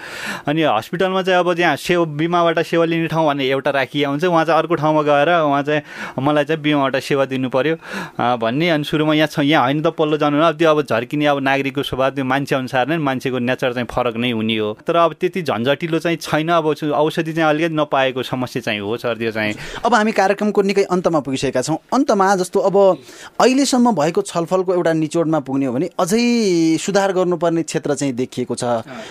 अनि 0.48 0.62
हस्पिटलमा 0.64 1.22
चाहिँ 1.22 1.40
अब 1.40 1.54
त्यहाँ 1.54 1.76
सेवा 1.76 2.06
बिमाबाट 2.18 2.60
सेवा 2.60 2.86
लिने 2.86 3.08
ठाउँ 3.08 3.28
भन्ने 3.28 3.46
एउटा 3.48 3.72
राखिएको 3.72 4.10
हुन्छ 4.10 4.24
उहाँ 4.26 4.46
चाहिँ 4.46 4.58
अर्को 4.58 4.76
ठाउँमा 4.76 5.02
गएर 5.02 5.30
उहाँ 5.30 5.64
चाहिँ 5.64 5.82
मलाई 6.20 6.46
चाहिँ 6.46 6.62
बिमाबाट 6.62 6.96
सेवा 7.04 7.26
दिनु 7.26 7.50
पर्यो 7.50 7.76
अँ, 7.76 8.38
भन्ने 8.38 8.70
अनि 8.70 8.84
सुरुमा 8.84 9.14
यहाँ 9.14 9.28
छ 9.28 9.40
यहाँ 9.44 9.64
होइन 9.64 9.82
त 9.82 9.94
पल्लो 9.98 10.18
जानु 10.18 10.42
अब 10.42 10.58
त्यो 10.58 10.70
अब 10.70 10.82
झर्किने 10.82 11.26
अब 11.26 11.40
नागरिकको 11.44 11.84
स्वभाव 11.84 12.10
त्यो 12.16 12.26
मान्छे 12.26 12.56
अनुसार 12.56 12.88
नै 12.88 12.98
मान्छेको 12.98 13.40
नेचर 13.40 13.74
चाहिँ 13.74 13.88
फरक 13.92 14.16
नै 14.18 14.32
हुने 14.32 14.58
हो। 14.58 14.74
तर 14.88 14.96
अब 14.96 15.14
त्यति 15.20 15.42
झन्झटिलो 15.42 16.00
चाहिँ 16.00 16.18
छैन 16.18 16.50
अब 16.50 16.66
औषधि 16.68 17.34
चाहिँ 17.34 17.50
अलिकति 17.50 17.76
नपाएको 17.76 18.24
समस्या 18.24 18.62
चाहिँ 18.62 18.80
हो 18.80 18.98
सर 18.98 19.18
त्यो 19.18 19.32
चाहिँ। 19.32 19.54
अब 19.86 19.94
हामी 19.94 20.12
कार्यक्रमको 20.12 20.62
निकै 20.62 20.84
अन्तमा 20.92 21.20
पुगिसकेका 21.20 21.62
छौँ। 21.62 21.78
अन्तमा 21.94 22.36
जस्तो 22.36 22.60
अब 22.60 22.76
अहिलेसम्म 23.68 23.92
भएको 23.96 24.22
छलफलको 24.24 24.74
एउटा 24.74 24.94
निचोडमा 24.94 25.40
पुग्ने 25.44 25.66
हो 25.66 25.74
भने 25.74 25.90
अझै 26.00 26.78
सुधार 26.80 27.12
गर्नुपर्ने 27.12 27.64
क्षेत्र 27.64 27.96
चाहिँ 28.00 28.14
देखिएको 28.16 28.56
छ। 28.56 28.64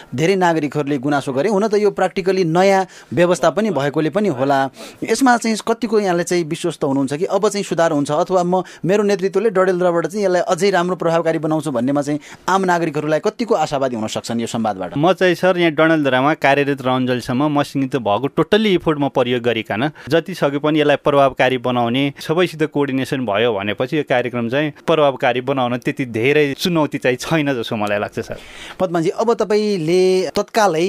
धेरै 0.09 0.37
नागरिकहरूले 0.37 0.99
गुनासो 0.99 1.33
गरे। 1.33 1.49
हुन 1.53 1.69
त 1.69 1.77
यो 1.77 1.91
प्र्याक्टिकली 1.93 2.45
नयाँ 2.49 2.87
व्यवस्था 3.13 3.51
पनि 3.53 3.71
भएकोले 3.71 4.11
पनि 4.17 4.29
होला। 4.33 4.59
यसमा 5.05 5.37
चाहिँ 5.37 5.57
कतिको 5.61 6.01
यहाँले 6.01 6.25
चाहिँ 6.25 6.45
विश्वस्त 6.49 6.85
हुनुहुन्छ 6.85 7.13
कि 7.13 7.25
अब 7.29 7.49
चाहिँ 7.49 7.65
सुधार 7.65 7.93
हुन्छ 7.93 8.11
अथवा 8.11 8.43
म 8.43 8.63
मेरो 8.81 9.03
नेतृत्वले 9.05 9.51
डडेलद्राबाट 9.53 10.07
चाहिँ 10.07 10.25
यसलाई 10.25 10.43
अझै 10.49 10.71
राम्रो 10.73 10.97
प्रभावकारी 10.97 11.39
बनाउँछु 11.39 11.71
भन्नेमा 11.77 12.03
चाहिँ 12.03 12.21
आम 12.49 12.65
नागरिकहरूलाई 12.65 13.21
कतिको 13.21 13.55
आशावादी 13.55 13.97
हुन 13.97 14.09
सक्छन् 14.09 14.41
यो 14.41 14.49
संवादबाट? 14.49 14.97
म 14.97 15.13
चाहिँ 15.13 15.35
सर 15.37 15.59
यहाँ 15.61 15.73
डणेलधरामा 15.77 16.33
कार्यरत 16.41 16.81
रहन्जेलसम्म 16.81 17.53
मसँग 17.53 17.85
त 17.93 18.01
भएको 18.01 18.27
टोटल्ली 18.33 18.75
इफोर्ट 18.81 18.99
म 18.99 19.09
प्रयोग 19.13 19.43
गरिकन 19.45 19.91
जति 20.09 20.35
सके 20.35 20.59
पनि 20.65 20.81
यसलाई 20.81 20.97
प्रभावकारी 21.05 21.59
बनाउने 21.61 22.05
सबैसित 22.17 22.63
कोअर्डिनेसन 22.73 23.27
भयो 23.27 23.53
भनेपछि 23.53 23.97
यो 23.97 24.05
कार्यक्रम 24.09 24.46
कार्यक्रम 24.47 24.51
चाहिँ 24.51 24.73
प्रभावकारी 24.87 25.41
बनाउन 25.41 25.77
त्यति 25.79 26.05
धेरै 26.07 26.55
चुनौती 26.55 26.99
चाहिँ 26.99 27.17
छैन 27.17 27.53
जसो 27.55 27.77
मलाई 27.77 27.99
लाग्छ 27.99 28.19
सर। 28.21 28.39
पद्माजी 28.81 29.11
अब 29.11 29.33
तपाईँले 29.35 30.31
तत्कालै 30.31 30.87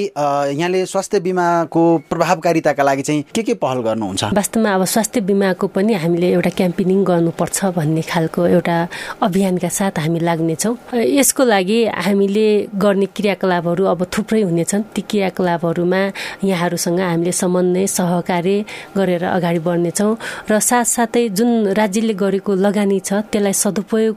यहाँले 0.53 0.85
स्वास्थ्य 0.85 1.19
बिमाको 1.19 1.81
प्रभावकारिताका 2.09 2.83
लागि 2.83 3.01
चाहिँ 3.01 3.23
के 3.33 3.41
के 3.43 3.53
पहल 3.53 3.81
गर्नुहुन्छ? 3.81 4.23
वास्तवमा 4.33 4.73
अब 4.75 4.83
स्वास्थ्य 4.85 5.21
बिमाको 5.21 5.67
पनि 5.67 5.93
हामीले 5.93 6.27
एउटा 6.33 6.49
क्याम्पेनिङ 6.49 7.03
गर्नुपर्छ 7.03 7.65
भन्ने 7.77 8.01
खालको 8.01 8.47
एउटा 8.47 8.77
अभियानका 9.21 9.69
साथ 9.69 9.99
हामी 9.99 10.19
लाग्नेछौँ। 10.19 10.75
यसको 10.93 11.43
लागि 11.43 11.79
हामीले 12.05 12.47
गर्ने 12.75 13.05
क्रियाकलापहरू 13.17 13.83
अब 13.85 13.99
थुप्रै 14.13 14.41
हुनेछन्। 14.41 14.83
ती 14.93 15.01
क्रियाकलापहरूमा 15.01 16.01
यहाँहरूसँग 16.43 16.99
हामीले 16.99 17.31
समन्वय 17.31 17.87
सहकार्य 17.87 18.65
गरेर 18.97 19.23
अगाडि 19.25 19.59
बढ्नेछौँ। 19.59 20.11
र 20.51 20.59
साथसाथै 20.59 21.27
जुन 21.37 21.49
राज्यले 21.77 22.13
गरेको 22.13 22.51
लगानी 22.55 22.99
छ 22.99 23.23
त्यसलाई 23.37 23.53
सदुपयोग 23.53 24.15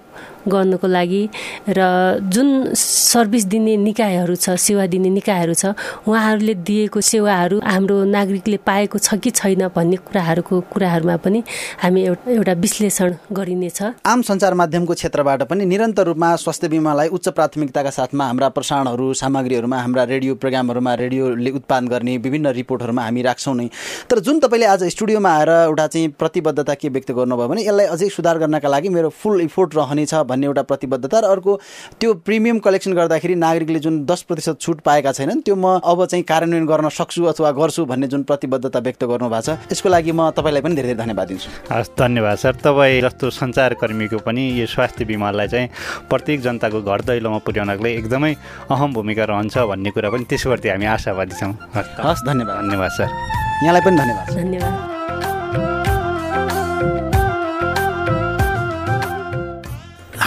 गर्नको 0.51 0.86
लागि। 0.88 1.22
र 1.70 1.80
जुन 2.26 2.48
सर्भिस 2.74 3.44
दिने 3.46 3.76
निकायहरू 3.78 4.34
छ 4.36 4.57
सेवा 4.59 4.86
दिने 4.86 5.11
निकायहरू 5.11 5.55
छ 5.55 5.74
उहाँहरूले 6.07 6.55
दिएको 6.66 7.01
सेवाहरू 7.03 7.61
हाम्रो 7.64 7.96
नागरिकले 8.11 8.57
पाएको 8.66 8.98
छ 8.98 9.14
कि 9.16 9.30
छैन 9.32 9.68
भन्ने 9.76 9.96
कुराहरूको 10.03 10.61
कुराहरूमा 10.72 11.16
पनि 11.24 11.42
हामी 11.82 12.01
एउटा 12.05 12.53
विश्लेषण 12.61 13.14
गरिनेछ। 13.32 13.82
आम 14.05 14.22
सञ्चार 14.22 14.55
माध्यमको 14.55 14.94
क्षेत्रबाट 14.94 15.42
पनि 15.51 15.64
निरन्तर 15.66 16.07
रूपमा 16.07 16.34
स्वास्थ्य 16.36 16.68
बिमालाई 16.68 17.09
उच्च 17.11 17.28
प्राथमिकताका 17.30 17.90
साथमा 17.90 18.24
हाम्रा 18.26 18.48
प्रसारणहरू 18.51 19.12
सामग्रीहरूमा 19.14 19.78
हाम्रा 19.78 20.05
रेडियो 20.05 20.34
प्रोग्रामहरूमा 20.36 20.94
रेडियोले 20.94 21.51
उत्पादन 21.51 21.88
गर्ने 21.88 22.16
विभिन्न 22.18 22.46
रिपोर्टहरूमा 22.53 23.03
हामी 23.03 23.22
राख्छौँ 23.22 23.55
नै। 23.55 23.68
तर 24.11 24.18
जुन 24.20 24.40
तपाईँले 24.40 24.66
आज 24.66 24.84
स्टुडियोमा 24.90 25.30
आएर 25.30 25.51
एउटा 25.51 25.86
चाहिँ 25.86 26.09
प्रतिबद्धता 26.18 26.74
के 26.74 26.88
व्यक्त 26.88 27.11
गर्नुभयो 27.12 27.48
भने 27.48 27.62
यसलाई 27.62 27.86
अझै 27.86 28.09
सुधार 28.11 28.38
गर्नका 28.38 28.68
लागि 28.68 28.88
मेरो 28.88 29.09
फुल 29.12 29.40
इफोर्ट 29.40 29.76
रहनेछ 29.76 30.14
भन्ने 30.41 30.47
एउटा 30.47 30.62
प्रतिबद्धता 30.62 31.18
र 31.20 31.24
अर्को 31.30 31.53
त्यो 32.01 32.14
प्रिमियम 32.24 32.59
कलेक्सन 32.64 32.93
गर्दाखेरि 32.95 33.34
नागरिकले 33.36 33.78
जुन 33.78 34.05
दस 34.07 34.22
प्रतिशत 34.28 34.61
छुट 34.61 34.80
पाएका 34.80 35.12
छैनन् 35.12 35.41
त्यो 35.45 35.55
म 35.57 35.78
अब 35.84 36.05
चाहिँ 36.07 36.24
कार्यान्वयन 36.24 36.66
गर्न 36.66 36.88
सक्छु 36.88 37.24
अथवा 37.28 37.51
गर्छु 37.53 37.84
भन्ने 37.84 38.07
जुन 38.09 38.22
प्रतिबद्धता 38.24 38.78
व्यक्त 38.80 39.05
गर्नुभएको 39.05 39.45
छ। 39.45 39.72
यसको 39.72 39.88
लागि 39.88 40.12
म 40.12 40.30
तपाईँलाई 40.32 40.62
पनि 40.64 40.74
धेरै 40.74 40.88
धेरै 40.91 40.99
धन्यवाद 41.05 41.28
दिन्छु। 41.28 41.49
हस् 41.68 41.93
धन्यवाद 41.99 42.36
सर। 42.41 42.55
तपाईँ 42.64 43.01
जस्तो 43.05 43.30
सञ्चारकर्मीको 43.30 44.18
पनि 44.24 44.43
यो 44.61 44.66
स्वास्थ्य 44.66 45.05
बिमालाई 45.05 45.49
चाहिँ 45.49 45.68
प्रत्येक 46.09 46.41
जनताको 46.41 46.80
घर 46.80 47.01
दैलोमा 47.09 47.38
पुर्याउनको 47.45 47.84
लागि 47.84 47.97
एकदमै 48.01 48.32
अहम 48.70 48.91
भूमिका 48.97 49.24
रहन्छ 49.24 49.57
भन्ने 49.70 49.91
कुरा 49.93 50.09
पनि 50.11 50.24
त्यसप्रति 50.24 50.68
हामी 50.68 50.86
आशावादी 50.97 51.34
छौँ। 51.36 51.53
हस् 51.76 52.24
धन्यवाद। 52.26 52.57
धन्यवाद 52.64 52.91
सर। 52.97 53.09
यहाँलाई 53.64 53.82
पनि 53.84 53.97
धन्यवाद। 53.97 54.26
धन्यवाद। 54.30 54.99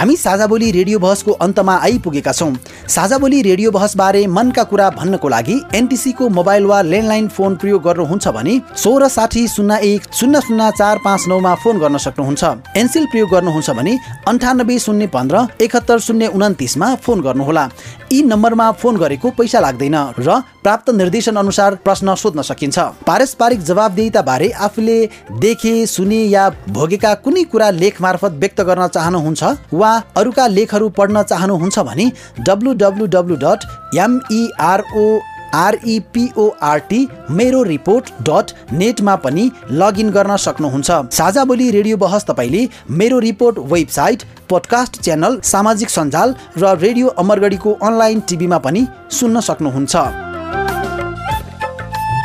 हामी 0.03 0.15
साझा 0.17 0.45
बोली 0.47 0.69
रेडियो 0.71 0.99
बहसको 0.99 1.31
अन्तमा 1.39 1.75
आइपुगेका 1.79 2.31
छौँ। 2.31 2.53
साझा 2.91 3.17
बोली 3.17 3.41
रेडियो 3.41 3.71
बहसबारे 3.71 4.25
मनका 4.27 4.63
कुरा 4.67 4.89
भन्नको 4.99 5.29
लागि 5.29 5.55
एनटिसीको 5.75 6.27
मोबाइल 6.29 6.65
वा 6.65 6.81
ल्यान्डलाइन 6.83 7.27
फोन 7.29 7.55
प्रयोग 7.55 7.83
गर्नुहुन्छ 7.83 8.27
भने 8.35 8.59
सोह्र 8.75 9.07
साठी 9.07 9.47
शून्य 9.47 9.79
एक 9.85 10.11
शून्य 10.11 10.41
शून्य 10.47 10.69
चार 10.77 10.99
पाँच 11.05 11.27
नौमा 11.27 11.53
फोन 11.63 11.79
गर्न 11.79 11.97
सक्नुहुन्छ। 11.97 12.43
एनसिल 12.77 13.05
प्रयोग 13.11 13.29
गर्नुहुन्छ 13.31 13.69
भने 13.79 13.97
अन्ठानब्बे 14.27 14.79
शून्य 14.79 15.07
पन्ध्र 15.07 15.45
एकहत्तर 15.61 15.99
शून्य 15.99 16.27
उन्तिसमा 16.35 16.93
फोन 16.99 17.21
गर्नुहोला। 17.21 17.67
यी 18.13 18.21
नम्बरमा 18.23 18.71
फोन 18.77 18.97
गरेको 18.97 19.29
पैसा 19.37 19.59
लाग्दैन 19.59 19.95
र 20.19 20.41
प्राप्त 20.63 20.89
निर्देशन 20.91 21.35
अनुसार 21.35 21.75
प्रश्न 21.85 22.13
सोध्न 22.15 22.41
सकिन्छ। 22.43 22.79
पारस्परिक 23.07 23.63
जवाबदेहिता 23.63 24.21
बारे 24.21 24.49
आफूले 24.61 24.97
देखे 25.41 25.73
सुने 25.87 26.21
या 26.27 26.43
भोगेका 26.69 27.13
कुनै 27.25 27.43
कुरा 27.51 27.69
लेख 27.73 28.01
मार्फत 28.01 28.37
व्यक्त 28.39 28.61
गर्न 28.61 28.87
चाहनुहुन्छ 28.87 29.73
वा 29.73 29.91
अरूका 30.17 30.47
लेखहरू 30.49 30.89
पढ्न 30.93 31.23
चाहनुहुन्छ 31.25 31.79
भने 31.89 32.11
W 32.41 32.73
W 32.83 33.05
W 33.15 33.35
dot 33.43 33.69
MERO 33.97 35.07
REPORT 35.53 37.07
Mero 37.31 37.61
report 37.63 38.09
dot 38.29 38.51
नेटमा 38.73 39.15
पनि 39.15 39.49
लगइन 39.71 40.09
गर्न 40.09 40.35
सक्नुहुन्छ। 40.37 40.91
साझा 41.13 41.43
बोली 41.45 41.69
रेडियो 41.71 41.97
बहस 41.97 42.25
तपाईँले 42.25 42.67
मेरो 42.91 43.19
रिपोर्ट 43.19 43.59
वेबसाइट 43.73 44.23
पोडकास्ट 44.49 45.01
च्यानल 45.01 45.39
सामाजिक 45.43 45.89
सञ्जाल 45.89 46.35
र 46.57 46.75
रेडियो 46.77 47.07
अमरगढीको 47.21 47.73
अनलाइन 47.83 48.19
टिभीमा 48.29 48.57
पनि 48.57 48.87
सुन्न 49.11 49.39
सक्नुहुन्छ। 49.39 49.95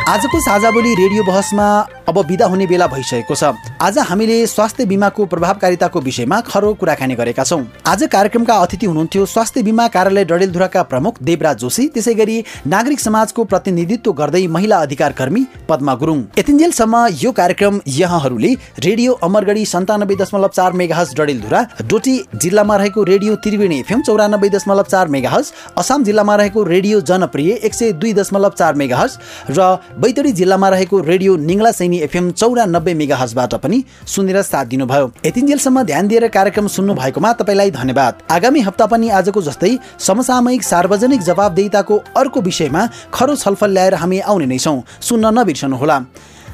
आजको 0.08 0.40
साझा 0.40 0.70
बोली 0.70 0.94
रेडियो 0.94 1.24
बहसमा 1.24 1.68
अब 2.08 2.18
बिदा 2.26 2.46
हुने 2.46 2.66
बेला 2.66 2.86
भइसकेको 2.86 3.34
छ। 3.34 3.44
आज 3.82 3.98
हामीले 4.00 4.36
स्वास्थ्य 4.48 4.84
बिमाको 4.88 5.24
प्रभावकारिताको 5.26 6.00
विषयमा 6.00 6.40
खरो 6.40 6.72
कुराकानी 6.74 7.14
गरेका 7.14 7.44
छौँ। 7.44 7.60
आज 7.86 8.04
कार्यक्रमका 8.08 8.54
अतिथि 8.56 8.86
हुनुहुन्थ्यो 8.86 9.24
स्वास्थ्य 9.26 9.62
बिमा 9.62 9.86
कार्यालय 9.88 10.24
डडेलधुराका 10.24 10.82
प्रमुख 10.84 11.20
देवराज 11.22 11.58
जोशी 11.58 11.86
त्यसै 11.88 12.14
गरी 12.14 12.36
नागरिक 12.66 13.00
समाजको 13.00 13.44
प्रतिनिधित्व 13.44 14.12
गर्दै 14.14 14.46
महिला 14.48 14.78
अधिकार 14.78 15.12
कर्मी 15.12 15.44
पद्मा 15.68 15.94
गुरुङ। 15.94 16.22
यतिन्जेलसम्म 16.38 17.04
यो 17.20 17.32
कार्यक्रम 17.32 17.80
यहाँहरूले 17.88 18.54
रेडियो 18.80 19.12
अमरगढी 19.20 19.64
सन्तानब्बे 19.66 20.16
दशमलव 20.16 20.48
चार 20.56 20.72
मेगाहज 20.80 21.14
डडेलधुरा 21.18 21.62
डोटी 21.84 22.16
जिल्लामा 22.36 22.76
रहेको 22.76 23.02
रेडियो 23.04 23.34
त्रिवेणी 23.44 23.78
एफएम 23.80 24.02
चौरानब्बे 24.08 24.48
दशमलव 24.56 24.88
चार 24.88 25.08
मेगाहज 25.10 25.52
असम 25.76 26.04
जिल्लामा 26.04 26.36
रहेको 26.36 26.64
रेडियो 26.72 27.00
जनप्रिय 27.12 27.52
एक 27.52 27.74
सय 27.74 27.92
दुई 28.00 28.12
दशमलव 28.14 28.58
चार 28.58 28.74
मेगाहज 28.76 29.18
र 29.52 29.70
बैतडी 30.00 30.32
जिल्लामा 30.42 30.68
रहेको 30.70 31.00
रेडियो 31.04 31.36
निङ्ला 31.44 31.72
सैनी 31.72 31.96
एफएम 32.00 32.30
चौरानब्बे 32.30 32.94
मेगा 32.94 33.16
हजबाट 33.16 33.54
पनि 33.54 33.82
सुनेर 34.06 34.42
साथ 34.42 34.64
दिनुभयो। 34.66 35.10
यतिन्जेलसम्म 35.26 35.82
ध्यान 35.82 36.08
दिएर 36.08 36.28
कार्यक्रम 36.28 36.66
सुन्नु 36.66 36.94
भएकोमा 36.94 37.32
तपाईँलाई 37.32 37.70
धन्यवाद। 37.70 38.22
आगामी 38.30 38.60
हप्ता 38.60 38.86
पनि 38.86 39.08
आजको 39.10 39.42
जस्तै 39.42 39.78
समसामयिक 39.98 40.62
सार्वजनिक 40.62 41.20
जवाबदेहिताको 41.22 41.96
अर्को 42.16 42.40
विषयमा 42.40 42.88
खरो 43.14 43.36
छलफल 43.36 43.70
ल्याएर 43.70 43.94
हामी 43.94 44.18
आउने 44.20 44.46
नै 44.46 44.58
छौँ। 44.58 44.82
सुन्न 45.00 45.38
नबिर्सनुहोला। 45.38 45.98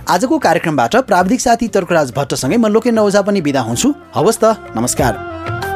आजको 0.05 0.39
कार्यक्रमबाट 0.39 0.97
प्राविधिक 1.09 1.41
साथी 1.41 1.69
तर्कराज 1.69 2.13
भट्टसँगै 2.17 2.57
म 2.57 2.67
लोकेन्द्र 2.69 3.03
ओझा 3.03 3.23
पनि 3.23 3.41
बिदा 3.41 3.61
हुन्छु। 3.61 3.89
हवस् 4.15 4.41
त 4.43 4.45
नमस्कार। 4.77 5.74